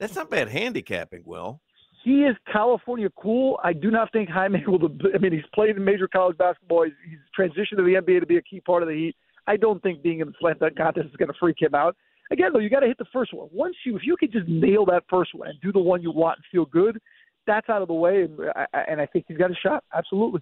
that's 0.00 0.14
not 0.16 0.30
bad 0.30 0.48
handicapping, 0.48 1.22
Will. 1.24 1.60
He 2.02 2.24
is 2.24 2.36
California 2.52 3.08
cool. 3.16 3.58
I 3.64 3.72
do 3.72 3.90
not 3.90 4.12
think 4.12 4.28
Jaime 4.28 4.62
will. 4.66 4.90
I 5.14 5.18
mean, 5.18 5.32
he's 5.32 5.42
played 5.54 5.76
in 5.76 5.84
major 5.84 6.06
college 6.08 6.36
basketball. 6.36 6.84
He's, 6.84 6.92
he's 7.08 7.18
transitioned 7.38 7.76
to 7.78 7.82
the 7.82 7.94
NBA 7.94 8.20
to 8.20 8.26
be 8.26 8.36
a 8.36 8.42
key 8.42 8.60
part 8.60 8.82
of 8.82 8.88
the 8.88 8.94
Heat. 8.94 9.16
I 9.46 9.56
don't 9.56 9.82
think 9.82 10.02
being 10.02 10.20
in 10.20 10.28
the 10.28 10.34
slam 10.40 10.56
dunk 10.60 10.76
contest 10.76 11.06
is 11.08 11.16
going 11.16 11.28
to 11.28 11.34
freak 11.40 11.56
him 11.62 11.74
out. 11.74 11.96
Again, 12.30 12.50
though, 12.52 12.58
you 12.58 12.68
got 12.70 12.80
to 12.80 12.86
hit 12.86 12.98
the 12.98 13.04
first 13.12 13.32
one. 13.32 13.48
Once 13.52 13.76
you, 13.86 13.96
if 13.96 14.02
you 14.04 14.16
could 14.18 14.32
just 14.32 14.48
nail 14.48 14.84
that 14.86 15.04
first 15.08 15.34
one 15.34 15.48
and 15.48 15.60
do 15.60 15.70
the 15.72 15.78
one 15.78 16.02
you 16.02 16.10
want 16.10 16.38
and 16.38 16.44
feel 16.50 16.64
good, 16.66 16.98
that's 17.46 17.68
out 17.68 17.80
of 17.82 17.88
the 17.88 17.94
way. 17.94 18.22
And 18.22 18.38
I, 18.56 18.66
I- 18.74 18.80
and 18.88 19.00
I 19.00 19.06
think 19.06 19.26
he's 19.28 19.36
got 19.38 19.50
a 19.50 19.54
shot. 19.54 19.84
Absolutely. 19.94 20.40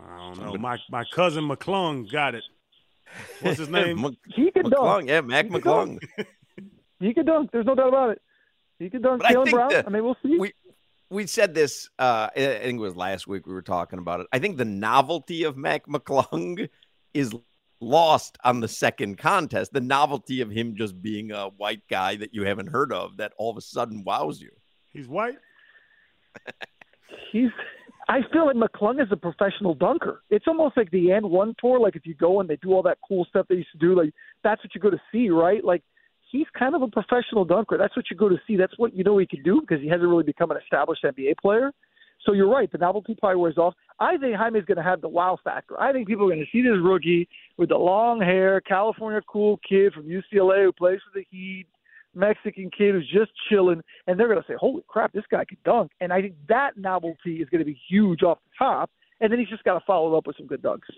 I 0.00 0.16
don't 0.18 0.40
know. 0.40 0.54
My 0.54 0.78
my 0.88 1.04
cousin 1.12 1.48
McClung 1.48 2.10
got 2.10 2.34
it. 2.34 2.44
What's 3.42 3.58
his 3.58 3.68
name? 3.68 4.00
Mc- 4.00 4.18
He 4.34 4.50
can 4.50 4.64
McClung, 4.64 4.70
dunk. 4.70 5.08
yeah, 5.08 5.20
Mac 5.20 5.46
He 5.46 5.50
can 5.50 5.60
McClung. 5.60 5.98
He 7.00 7.14
can 7.14 7.24
dunk. 7.26 7.50
There's 7.52 7.66
no 7.66 7.74
doubt 7.74 7.88
about 7.88 8.10
it. 8.10 8.22
He 8.78 8.90
can 8.90 9.02
dunk. 9.02 9.22
But 9.22 9.30
I 9.30 9.34
Jaylen 9.34 9.44
think 9.44 9.54
Brown. 9.56 9.68
the- 9.70 9.86
I 9.86 9.90
mean, 9.90 10.04
we'll 10.04 10.16
see. 10.22 10.36
We 10.38 10.52
we 11.10 11.26
said 11.26 11.54
this. 11.54 11.88
Uh, 11.98 12.28
I 12.36 12.40
I 12.56 12.58
think 12.60 12.76
it 12.78 12.82
was 12.82 12.96
last 12.96 13.26
week. 13.26 13.46
We 13.46 13.52
were 13.54 13.62
talking 13.62 13.98
about 13.98 14.20
it. 14.20 14.26
I 14.32 14.38
think 14.38 14.56
the 14.58 14.64
novelty 14.64 15.44
of 15.44 15.56
Mac 15.56 15.86
McClung 15.86 16.68
is 17.14 17.34
lost 17.80 18.36
on 18.44 18.60
the 18.60 18.68
second 18.68 19.16
contest. 19.18 19.72
The 19.72 19.80
novelty 19.80 20.40
of 20.42 20.50
him 20.50 20.76
just 20.76 21.00
being 21.00 21.32
a 21.32 21.48
white 21.48 21.82
guy 21.88 22.16
that 22.16 22.34
you 22.34 22.44
haven't 22.44 22.68
heard 22.68 22.92
of 22.92 23.16
that 23.16 23.32
all 23.38 23.50
of 23.50 23.56
a 23.56 23.62
sudden 23.62 24.04
wows 24.04 24.40
you. 24.40 24.50
He's 24.90 25.08
white. 25.08 25.38
he's 27.32 27.50
I 28.10 28.22
feel 28.32 28.44
like 28.44 28.56
McClung 28.56 29.00
is 29.00 29.06
a 29.12 29.16
professional 29.16 29.72
dunker. 29.72 30.24
It's 30.30 30.48
almost 30.48 30.76
like 30.76 30.90
the 30.90 31.12
and 31.12 31.30
one 31.30 31.54
tour. 31.60 31.78
Like 31.78 31.94
if 31.94 32.04
you 32.04 32.14
go 32.14 32.40
and 32.40 32.50
they 32.50 32.56
do 32.56 32.72
all 32.72 32.82
that 32.82 32.98
cool 33.06 33.24
stuff 33.28 33.46
they 33.48 33.54
used 33.54 33.70
to 33.70 33.78
do, 33.78 33.96
like 33.96 34.12
that's 34.42 34.60
what 34.64 34.74
you 34.74 34.80
go 34.80 34.90
to 34.90 35.00
see, 35.12 35.30
right? 35.30 35.64
Like 35.64 35.84
he's 36.32 36.48
kind 36.58 36.74
of 36.74 36.82
a 36.82 36.88
professional 36.88 37.44
dunker. 37.44 37.78
That's 37.78 37.94
what 37.94 38.10
you 38.10 38.16
go 38.16 38.28
to 38.28 38.36
see. 38.48 38.56
That's 38.56 38.76
what 38.78 38.96
you 38.96 39.04
know 39.04 39.16
he 39.18 39.26
can 39.26 39.44
do 39.44 39.60
because 39.60 39.80
he 39.80 39.86
hasn't 39.86 40.08
really 40.08 40.24
become 40.24 40.50
an 40.50 40.56
established 40.60 41.04
NBA 41.04 41.36
player. 41.40 41.70
So 42.26 42.32
you're 42.32 42.50
right. 42.50 42.70
The 42.70 42.78
novelty 42.78 43.14
probably 43.14 43.40
wears 43.40 43.58
off. 43.58 43.74
I 44.00 44.16
think 44.16 44.34
Jaime's 44.34 44.64
going 44.64 44.76
to 44.76 44.82
have 44.82 45.00
the 45.00 45.08
wow 45.08 45.38
factor. 45.44 45.80
I 45.80 45.92
think 45.92 46.08
people 46.08 46.24
are 46.24 46.34
going 46.34 46.44
to 46.44 46.50
see 46.50 46.62
this 46.62 46.78
rookie 46.82 47.28
with 47.58 47.68
the 47.68 47.76
long 47.76 48.20
hair, 48.20 48.60
California 48.60 49.20
cool 49.28 49.60
kid 49.66 49.92
from 49.92 50.06
UCLA 50.06 50.64
who 50.64 50.72
plays 50.72 50.98
for 51.00 51.16
the 51.16 51.24
Heat, 51.30 51.66
Mexican 52.14 52.70
kid 52.70 52.94
who's 52.94 53.08
just 53.08 53.30
chilling, 53.48 53.82
and 54.06 54.18
they're 54.18 54.28
going 54.28 54.40
to 54.40 54.46
say, 54.46 54.56
"Holy 54.58 54.82
crap, 54.88 55.12
this 55.12 55.24
guy 55.30 55.44
can 55.44 55.58
dunk!" 55.64 55.92
And 56.00 56.12
I 56.12 56.20
think 56.20 56.34
that 56.48 56.76
novelty 56.76 57.36
is 57.36 57.48
going 57.48 57.60
to 57.60 57.64
be 57.64 57.78
huge 57.88 58.22
off 58.22 58.38
the 58.44 58.64
top. 58.64 58.90
And 59.20 59.30
then 59.30 59.38
he's 59.38 59.48
just 59.48 59.64
got 59.64 59.74
to 59.74 59.84
follow 59.86 60.14
it 60.14 60.16
up 60.16 60.26
with 60.26 60.36
some 60.36 60.46
good 60.46 60.62
dunks. 60.62 60.88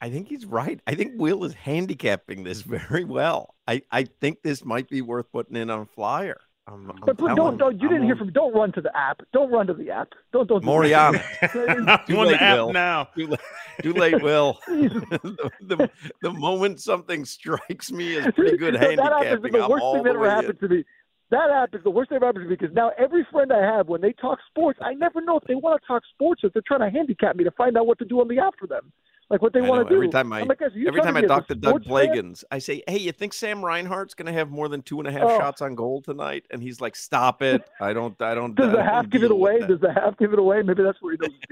I 0.00 0.10
think 0.10 0.28
he's 0.28 0.44
right. 0.44 0.80
I 0.86 0.94
think 0.94 1.12
Will 1.16 1.44
is 1.44 1.54
handicapping 1.54 2.44
this 2.44 2.60
very 2.62 3.04
well. 3.04 3.54
I, 3.66 3.82
I 3.90 4.04
think 4.04 4.42
this 4.42 4.64
might 4.64 4.88
be 4.88 5.00
worth 5.00 5.32
putting 5.32 5.56
in 5.56 5.70
on 5.70 5.86
flyer. 5.86 6.40
I'm, 6.66 6.90
I'm 6.90 7.00
But, 7.04 7.18
but 7.18 7.34
don't, 7.34 7.56
don't 7.58 7.80
you 7.80 7.88
I'm 7.88 7.94
didn't 7.94 8.04
hear 8.04 8.16
from 8.16 8.32
don't 8.32 8.54
run 8.54 8.72
to 8.72 8.80
the 8.80 8.96
app. 8.96 9.20
Don't 9.32 9.50
run 9.52 9.66
to 9.66 9.74
the 9.74 9.90
app. 9.90 10.08
Don't 10.32 10.48
don't 10.48 10.64
do 10.64 10.66
Moriana. 10.68 11.22
that. 11.42 12.08
On 12.16 12.28
the 12.28 12.42
app 12.42 12.56
Will. 12.56 12.72
now. 12.72 13.08
Too 13.16 13.26
late, 13.26 13.40
too 13.82 13.92
late 13.92 14.22
Will. 14.22 14.58
the, 14.66 15.50
the, 15.60 15.90
the 16.22 16.30
moment 16.32 16.80
something 16.80 17.24
strikes 17.24 17.92
me 17.92 18.16
as 18.16 18.32
pretty 18.34 18.56
good 18.56 18.74
No, 18.74 18.80
that 18.80 19.12
app 19.12 19.26
is 19.38 19.42
the 19.42 19.50
I'm 19.60 19.70
worst 19.70 19.84
thing 19.92 20.02
that 20.04 20.10
ever 20.10 20.20
way 20.20 20.28
in. 20.28 20.34
happened 20.34 20.60
to 20.60 20.68
me. 20.68 20.84
That 21.30 21.50
app 21.50 21.74
is 21.74 21.82
the 21.84 21.90
worst 21.90 22.10
thing 22.10 22.16
that 22.20 22.24
ever 22.24 22.26
happened 22.26 22.44
to 22.44 22.48
me 22.50 22.56
because 22.58 22.74
now 22.74 22.92
every 22.98 23.26
friend 23.30 23.52
I 23.52 23.60
have, 23.60 23.88
when 23.88 24.00
they 24.00 24.12
talk 24.12 24.38
sports, 24.48 24.78
I 24.82 24.94
never 24.94 25.20
know 25.20 25.36
if 25.38 25.44
they 25.48 25.54
want 25.54 25.80
to 25.82 25.86
talk 25.86 26.02
sports 26.14 26.44
or 26.44 26.48
if 26.48 26.52
they're 26.54 26.62
trying 26.66 26.80
to 26.90 26.96
handicap 26.96 27.36
me 27.36 27.44
to 27.44 27.50
find 27.52 27.76
out 27.76 27.86
what 27.86 27.98
to 27.98 28.04
do 28.04 28.20
on 28.20 28.28
the 28.28 28.38
app 28.38 28.54
for 28.58 28.66
them, 28.66 28.92
like 29.30 29.42
what 29.42 29.52
they 29.52 29.60
I 29.60 29.68
want 29.68 29.88
to 29.88 29.88
do. 29.88 29.96
Every 29.96 30.08
time 30.08 30.32
I, 30.32 30.40
I'm 30.40 30.48
like, 30.48 30.58
guys, 30.58 30.74
are 30.74 30.78
you 30.78 30.86
every 30.88 31.00
time 31.00 31.16
I 31.16 31.20
me 31.20 31.24
as 31.26 31.30
a 31.30 31.34
talk 31.34 31.48
to 31.48 31.54
Doug 31.54 31.84
sports 31.84 31.86
fan? 31.86 32.14
Plagens, 32.16 32.44
I 32.50 32.58
say, 32.58 32.82
"Hey, 32.86 32.98
you 32.98 33.12
think 33.12 33.32
Sam 33.32 33.64
Reinhart's 33.64 34.14
going 34.14 34.26
to 34.26 34.32
have 34.32 34.50
more 34.50 34.68
than 34.68 34.82
two 34.82 34.98
and 34.98 35.08
a 35.08 35.12
half 35.12 35.22
Oh. 35.24 35.38
shots 35.38 35.62
on 35.62 35.74
goal 35.74 36.02
tonight?" 36.02 36.44
And 36.50 36.62
he's 36.62 36.80
like, 36.80 36.94
"Stop 36.96 37.42
it! 37.42 37.62
I 37.80 37.92
don't, 37.92 38.20
I 38.20 38.34
don't." 38.34 38.54
Does 38.54 38.66
I 38.68 38.70
the 38.70 38.76
don't 38.76 38.84
half 38.86 39.10
give 39.10 39.22
it 39.22 39.30
away? 39.30 39.60
that." 39.60 39.68
Does 39.68 39.80
the 39.80 39.92
half 39.92 40.16
give 40.18 40.32
it 40.32 40.38
away? 40.38 40.62
Maybe 40.62 40.82
that's 40.82 41.00
where 41.00 41.12
he 41.12 41.18
knows 41.20 41.36
it's 41.40 41.48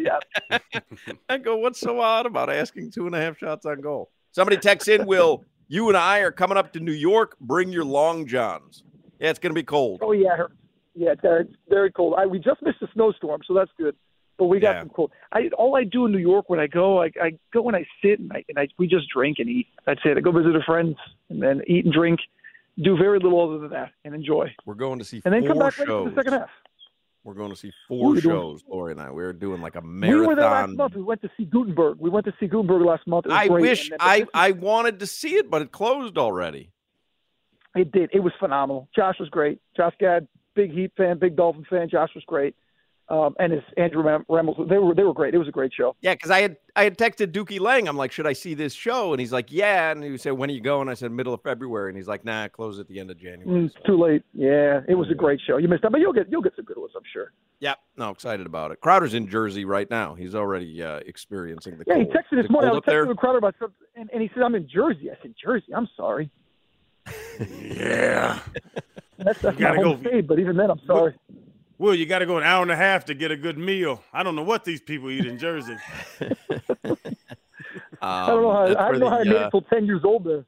the 0.51 0.61
app. 0.61 0.85
I 1.29 1.39
go, 1.39 1.57
"What's 1.57 1.81
so 1.81 2.01
odd 2.01 2.27
about 2.27 2.51
asking 2.51 2.91
two 2.91 3.07
and 3.07 3.15
a 3.15 3.21
half 3.21 3.39
shots 3.39 3.65
on 3.67 3.81
goal?" 3.81 4.11
Somebody 4.33 4.57
texts 4.59 4.89
in, 4.89 5.07
"Will 5.07 5.45
you 5.69 5.89
and 5.89 5.97
I 5.97 6.21
are 6.21 6.33
coming 6.33 6.57
up 6.59 6.73
to 6.75 6.81
New 6.81 6.93
York? 6.93 7.37
Bring 7.41 7.71
your 7.73 7.85
long 7.85 8.27
johns." 8.27 8.85
Yeah, 9.19 9.31
it's 9.31 9.39
going 9.39 9.51
to 9.51 9.55
be 9.55 9.63
cold. 9.63 10.01
Oh 10.03 10.13
yeah, 10.13 10.37
yeah, 10.95 11.13
it's 11.13 11.23
very, 11.23 11.47
very 11.69 11.93
cold. 11.93 12.15
I, 12.19 12.27
we 12.27 12.39
just 12.39 12.61
missed 12.63 12.83
a 12.83 12.89
snowstorm, 12.93 13.41
so 13.47 13.55
that's 13.55 13.71
good. 13.79 13.95
But 14.39 14.47
we 14.47 14.59
got 14.61 14.77
Yeah. 14.77 14.81
some 14.83 14.89
cool. 14.91 15.11
I 15.33 15.49
all 15.59 15.77
I 15.77 15.85
do 15.85 16.07
in 16.07 16.13
New 16.13 16.19
York 16.19 16.49
when 16.49 16.59
I 16.59 16.67
go, 16.67 17.03
I, 17.03 17.11
I 17.21 17.33
go 17.53 17.67
and 17.69 17.77
I 17.77 17.87
sit 18.03 18.19
and 18.19 18.33
I 18.33 18.45
and 18.49 18.59
I 18.59 18.69
we 18.79 18.87
just 18.87 19.09
drink 19.15 19.39
and 19.39 19.49
eat. 19.49 19.67
That's 19.87 20.01
it. 20.05 20.17
I 20.17 20.21
go 20.21 20.33
visit 20.33 20.57
a 20.57 20.63
friend 20.63 20.97
and 21.29 21.43
then 21.43 21.63
eat 21.67 21.85
and 21.85 21.93
drink. 21.95 22.21
Do 22.83 22.97
very 22.97 23.19
little 23.19 23.41
other 23.47 23.59
than 23.59 23.71
that 23.71 23.93
and 24.05 24.15
enjoy. 24.15 24.55
We're 24.65 24.75
going 24.75 24.99
to 24.99 25.05
see 25.05 25.21
And 25.25 25.35
then 25.35 25.43
four 25.43 25.49
come 25.51 25.59
back 25.59 25.79
later 25.79 25.91
shows. 25.91 26.05
for 26.05 26.11
the 26.11 26.17
second 26.17 26.33
half. 26.41 26.49
We're 27.25 27.35
going 27.35 27.51
to 27.51 27.57
see 27.57 27.71
four 27.87 28.09
are 28.09 28.15
we 28.15 28.21
doing? 28.23 28.35
shows, 28.35 28.65
Lori 28.67 28.93
and 28.93 29.01
I. 29.01 29.11
We're 29.11 29.33
doing 29.35 29.61
like 29.61 29.77
a 29.77 29.81
We 29.81 30.15
were 30.17 30.35
there 30.35 30.45
last 30.47 30.69
marathon. 30.71 30.77
month. 30.77 30.95
We 30.97 31.03
went 31.03 31.21
to 31.23 31.31
see 31.37 31.45
Gutenberg. 31.45 31.99
We 32.01 32.11
went 32.11 32.25
to 32.27 32.33
see 32.41 32.47
Gutenberg 32.47 32.83
last 32.83 33.07
month. 33.07 33.27
I 33.31 33.47
great. 33.49 33.61
wish 33.61 33.91
then- 33.91 33.99
I, 34.01 34.27
I 34.35 34.53
wanted 34.53 34.99
to 35.01 35.07
see 35.07 35.35
it, 35.37 35.49
but 35.51 35.61
it 35.63 35.71
closed 35.71 36.17
already. 36.19 36.71
It 37.77 37.93
did. 37.93 38.11
It 38.13 38.21
was 38.21 38.33
phenomenal. 38.41 38.89
Josh 38.97 39.19
was 39.21 39.29
great. 39.29 39.61
Josh 39.77 39.95
Gad, 40.01 40.27
big 40.55 40.73
Heat 40.73 40.93
fan, 40.97 41.19
big 41.19 41.37
Dolphin 41.37 41.65
fan. 41.71 41.89
Josh 41.89 42.11
was 42.15 42.25
great. 42.25 42.57
Um, 43.13 43.37
and 43.39 43.53
his 43.53 43.63
Andrew 43.77 44.03
Rem- 44.03 44.25
Remmels, 44.31 44.69
they 44.71 44.79
were 44.79 44.95
they 44.95 45.03
were 45.03 45.13
great. 45.13 45.35
It 45.35 45.39
was 45.39 45.47
a 45.47 45.51
great 45.53 45.71
show. 45.77 45.95
Yeah, 46.01 46.15
because 46.15 46.31
I 46.31 46.41
had 46.41 46.57
I 46.75 46.85
had 46.85 46.97
texted 46.97 47.31
Dookie 47.31 47.61
Lang. 47.61 47.87
I'm 47.87 47.97
like, 47.99 48.11
should 48.11 48.27
I 48.27 48.33
see 48.33 48.55
this 48.55 48.73
show? 48.73 49.13
And 49.13 49.21
he's 49.21 49.33
like, 49.35 49.53
yeah. 49.53 49.91
And 49.91 50.03
he 50.03 50.17
said, 50.17 50.33
when 50.33 50.49
are 50.49 50.55
you 50.55 50.63
going? 50.63 50.89
I 50.89 50.95
said, 50.95 51.13
middle 51.13 51.35
of 51.35 51.43
February. 51.43 51.91
And 51.91 51.97
he's 51.99 52.09
like, 52.09 52.25
nah, 52.25 52.49
close 52.49 52.79
at 52.79 52.89
the 52.89 52.99
end 52.99 53.11
of 53.11 53.19
January. 53.19 53.45
Mm, 53.65 53.67
it's 53.67 53.75
too 53.85 54.01
late. 54.03 54.23
Yeah, 54.33 54.81
it 54.89 54.95
was 54.95 55.11
a 55.11 55.15
great 55.15 55.41
show. 55.47 55.59
You 55.59 55.69
missed 55.69 55.85
out, 55.85 55.93
but 55.93 56.01
you'll 56.01 56.15
get 56.15 56.31
you'll 56.31 56.41
get 56.41 56.57
some 56.57 56.65
good 56.65 56.79
ones, 56.79 56.93
I'm 56.97 57.03
sure. 57.13 57.33
Yep. 57.61 57.79
No, 57.99 58.09
excited 58.09 58.47
about 58.47 58.71
it. 58.71 58.81
Crowder's 58.81 59.13
in 59.13 59.29
Jersey 59.29 59.67
right 59.67 59.91
now. 59.91 60.15
He's 60.15 60.35
already 60.35 60.83
uh, 60.83 61.01
experiencing 61.05 61.77
the 61.77 61.85
Yeah, 61.87 61.99
he 61.99 62.05
texted 62.05 62.33
Is 62.33 62.37
this 62.39 62.45
it 62.47 62.51
morning. 62.51 62.71
I 62.71 62.73
cold 62.73 62.87
was 62.87 62.95
texting 62.95 63.17
Crowder 63.19 63.39
about 63.39 63.55
something, 63.61 63.77
and, 63.95 64.09
and 64.11 64.23
he 64.23 64.31
said, 64.33 64.43
"I'm 64.43 64.55
in 64.55 64.67
Jersey." 64.73 65.11
I 65.11 65.17
said, 65.21 65.35
"Jersey." 65.45 65.75
I'm 65.77 65.89
sorry. 65.97 66.31
Yeah. 67.61 68.39
That's, 69.19 69.41
that's 69.41 69.59
You 69.59 69.67
gotta 69.67 69.83
home 69.83 70.03
go- 70.03 70.09
state, 70.09 70.27
but 70.27 70.39
even 70.39 70.57
then, 70.57 70.71
I'm 70.71 70.81
sorry. 70.87 71.15
Will, 71.83 71.97
you 71.97 72.07
got 72.07 72.21
to 72.21 72.27
go 72.27 72.39
an 72.39 72.45
hour 72.45 72.63
and 72.63 72.71
a 72.71 72.77
half 72.77 73.07
to 73.07 73.15
get 73.15 73.33
a 73.33 73.37
good 73.37 73.59
meal. 73.59 74.05
I 74.13 74.23
don't 74.23 74.37
know 74.37 74.45
what 74.45 74.65
these 74.65 74.81
people 74.81 75.11
eat 75.11 75.27
in 75.27 75.37
Jersey. 75.37 75.77
I 78.01 78.27
don't 78.29 78.43
know 78.43 78.53
how. 78.53 78.67
Um, 78.67 78.77
I 78.79 78.93
don't 78.93 79.01
know 79.01 79.11
how 79.11 79.19
I 79.19 79.25
the, 79.25 79.31
made 79.31 79.41
it 79.43 79.51
till 79.51 79.63
ten 79.63 79.85
years 79.85 80.03
old 80.05 80.23
there. 80.23 80.45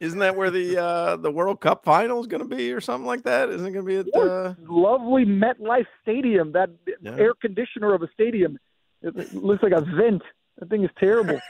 Isn't 0.00 0.20
that 0.20 0.36
where 0.36 0.50
the 0.50 0.82
uh, 0.82 1.16
the 1.16 1.30
World 1.30 1.60
Cup 1.60 1.84
final 1.84 2.18
is 2.18 2.26
going 2.26 2.42
to 2.42 2.48
be, 2.48 2.72
or 2.72 2.80
something 2.80 3.04
like 3.04 3.24
that? 3.24 3.50
Isn't 3.50 3.66
it 3.66 3.72
going 3.72 3.84
to 3.84 4.04
be 4.04 4.10
at? 4.10 4.16
Uh... 4.16 4.54
Lovely 4.66 5.26
MetLife 5.26 5.84
Stadium. 6.00 6.52
That 6.52 6.70
Yeah. 7.02 7.14
air 7.18 7.34
conditioner 7.34 7.92
of 7.92 8.02
a 8.02 8.08
stadium. 8.14 8.58
It, 9.02 9.14
it 9.18 9.34
looks 9.34 9.62
like 9.62 9.72
a 9.72 9.82
vent. 9.82 10.22
That 10.60 10.70
thing 10.70 10.82
is 10.82 10.90
terrible. 10.98 11.38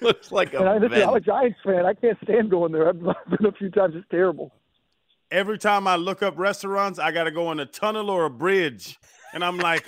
Looks 0.00 0.30
like 0.30 0.54
a 0.54 0.58
and 0.58 0.68
I, 0.68 0.78
listen, 0.78 1.02
I'm 1.02 1.14
a. 1.14 1.20
Giants 1.20 1.58
fan. 1.64 1.84
I 1.84 1.94
can't 1.94 2.16
stand 2.22 2.50
going 2.50 2.70
there. 2.70 2.88
I've 2.88 3.00
been 3.00 3.46
a 3.46 3.52
few 3.52 3.70
times. 3.70 3.96
It's 3.96 4.06
terrible. 4.08 4.52
Every 5.30 5.58
time 5.58 5.86
I 5.86 5.96
look 5.96 6.22
up 6.22 6.38
restaurants, 6.38 6.98
I 6.98 7.12
got 7.12 7.24
to 7.24 7.30
go 7.30 7.48
on 7.48 7.60
a 7.60 7.66
tunnel 7.66 8.10
or 8.10 8.24
a 8.24 8.30
bridge. 8.30 8.98
And 9.34 9.44
I'm 9.44 9.58
like, 9.58 9.84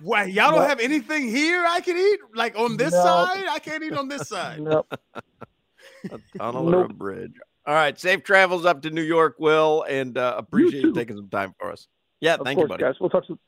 why? 0.00 0.24
Y'all 0.24 0.52
don't 0.52 0.68
have 0.68 0.78
anything 0.78 1.28
here 1.28 1.64
I 1.66 1.80
can 1.80 1.96
eat? 1.96 2.20
Like 2.34 2.56
on 2.56 2.76
this 2.76 2.92
No. 2.92 3.02
side? 3.02 3.44
I 3.50 3.58
can't 3.58 3.82
eat 3.82 3.94
on 3.94 4.08
this 4.08 4.28
side. 4.28 4.60
No. 4.60 4.86
a 6.10 6.20
tunnel 6.38 6.72
or 6.72 6.84
a 6.84 6.88
bridge. 6.88 7.32
All 7.66 7.74
right, 7.74 7.98
safe 7.98 8.22
travels 8.22 8.64
up 8.64 8.82
to 8.82 8.90
New 8.90 9.02
York, 9.02 9.34
Will, 9.40 9.84
and 9.88 10.16
uh, 10.16 10.36
appreciate 10.38 10.84
you 10.84 10.92
taking 10.94 11.16
some 11.16 11.28
time 11.28 11.52
for 11.58 11.72
us. 11.72 11.88
Yeah, 12.20 12.34
of 12.34 12.42
thank 12.44 12.58
course, 12.58 12.66
you, 12.66 12.68
buddy. 12.68 12.82
guys. 12.84 12.94
We'll 13.00 13.10
talk 13.10 13.24
soon. 13.26 13.40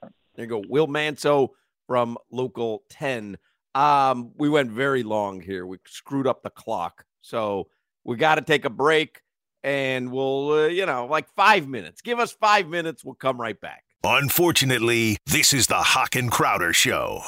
There 0.00 0.44
you 0.44 0.46
go, 0.46 0.62
Will 0.66 0.86
Manso 0.86 1.52
from 1.86 2.16
Local 2.30 2.84
Ten. 2.88 3.36
Um, 3.74 4.32
we 4.38 4.48
went 4.48 4.70
very 4.70 5.02
long 5.02 5.42
here. 5.42 5.66
We 5.66 5.76
screwed 5.86 6.26
up 6.26 6.42
the 6.42 6.48
clock, 6.48 7.04
so 7.20 7.68
we 8.02 8.16
got 8.16 8.36
to 8.36 8.40
take 8.40 8.64
a 8.64 8.70
break, 8.70 9.20
and 9.66 10.12
we'll, 10.12 10.52
uh, 10.52 10.66
you 10.68 10.86
know, 10.86 11.06
like 11.06 11.28
five 11.34 11.68
minutes. 11.68 12.00
Give 12.00 12.20
us 12.20 12.32
five 12.32 12.68
minutes. 12.68 13.04
We'll 13.04 13.16
come 13.16 13.38
right 13.38 13.60
back. 13.60 13.82
Unfortunately, 14.04 15.18
this 15.26 15.52
is 15.52 15.66
the 15.66 15.74
Hoch 15.74 16.14
and 16.14 16.30
Crowder 16.30 16.72
Show. 16.72 17.22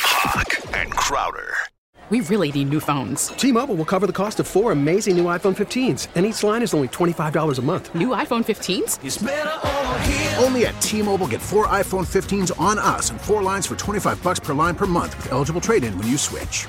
Hoch 0.00 0.74
and 0.74 0.92
Crowder. 0.92 1.54
We 2.10 2.20
really 2.20 2.52
need 2.52 2.68
new 2.68 2.80
phones. 2.80 3.28
T-Mobile 3.28 3.74
will 3.74 3.84
cover 3.84 4.06
the 4.06 4.12
cost 4.12 4.38
of 4.38 4.46
four 4.46 4.70
amazing 4.70 5.16
new 5.16 5.24
iPhone 5.24 5.56
15s, 5.56 6.06
and 6.14 6.24
each 6.24 6.44
line 6.44 6.62
is 6.62 6.74
only 6.74 6.88
$25 6.88 7.58
a 7.58 7.62
month. 7.62 7.92
New 7.94 8.08
iPhone 8.08 8.44
15s? 8.44 10.38
Only 10.40 10.66
at 10.66 10.80
T-Mobile 10.80 11.26
get 11.26 11.40
four 11.40 11.66
iPhone 11.66 12.06
15s 12.06 12.52
on 12.60 12.78
us 12.78 13.10
and 13.10 13.20
four 13.20 13.42
lines 13.42 13.66
for 13.66 13.74
25 13.74 14.22
bucks 14.22 14.38
per 14.38 14.52
line 14.52 14.76
per 14.76 14.86
month 14.86 15.16
with 15.16 15.32
eligible 15.32 15.62
trade-in 15.62 15.98
when 15.98 16.06
you 16.06 16.18
switch. 16.18 16.68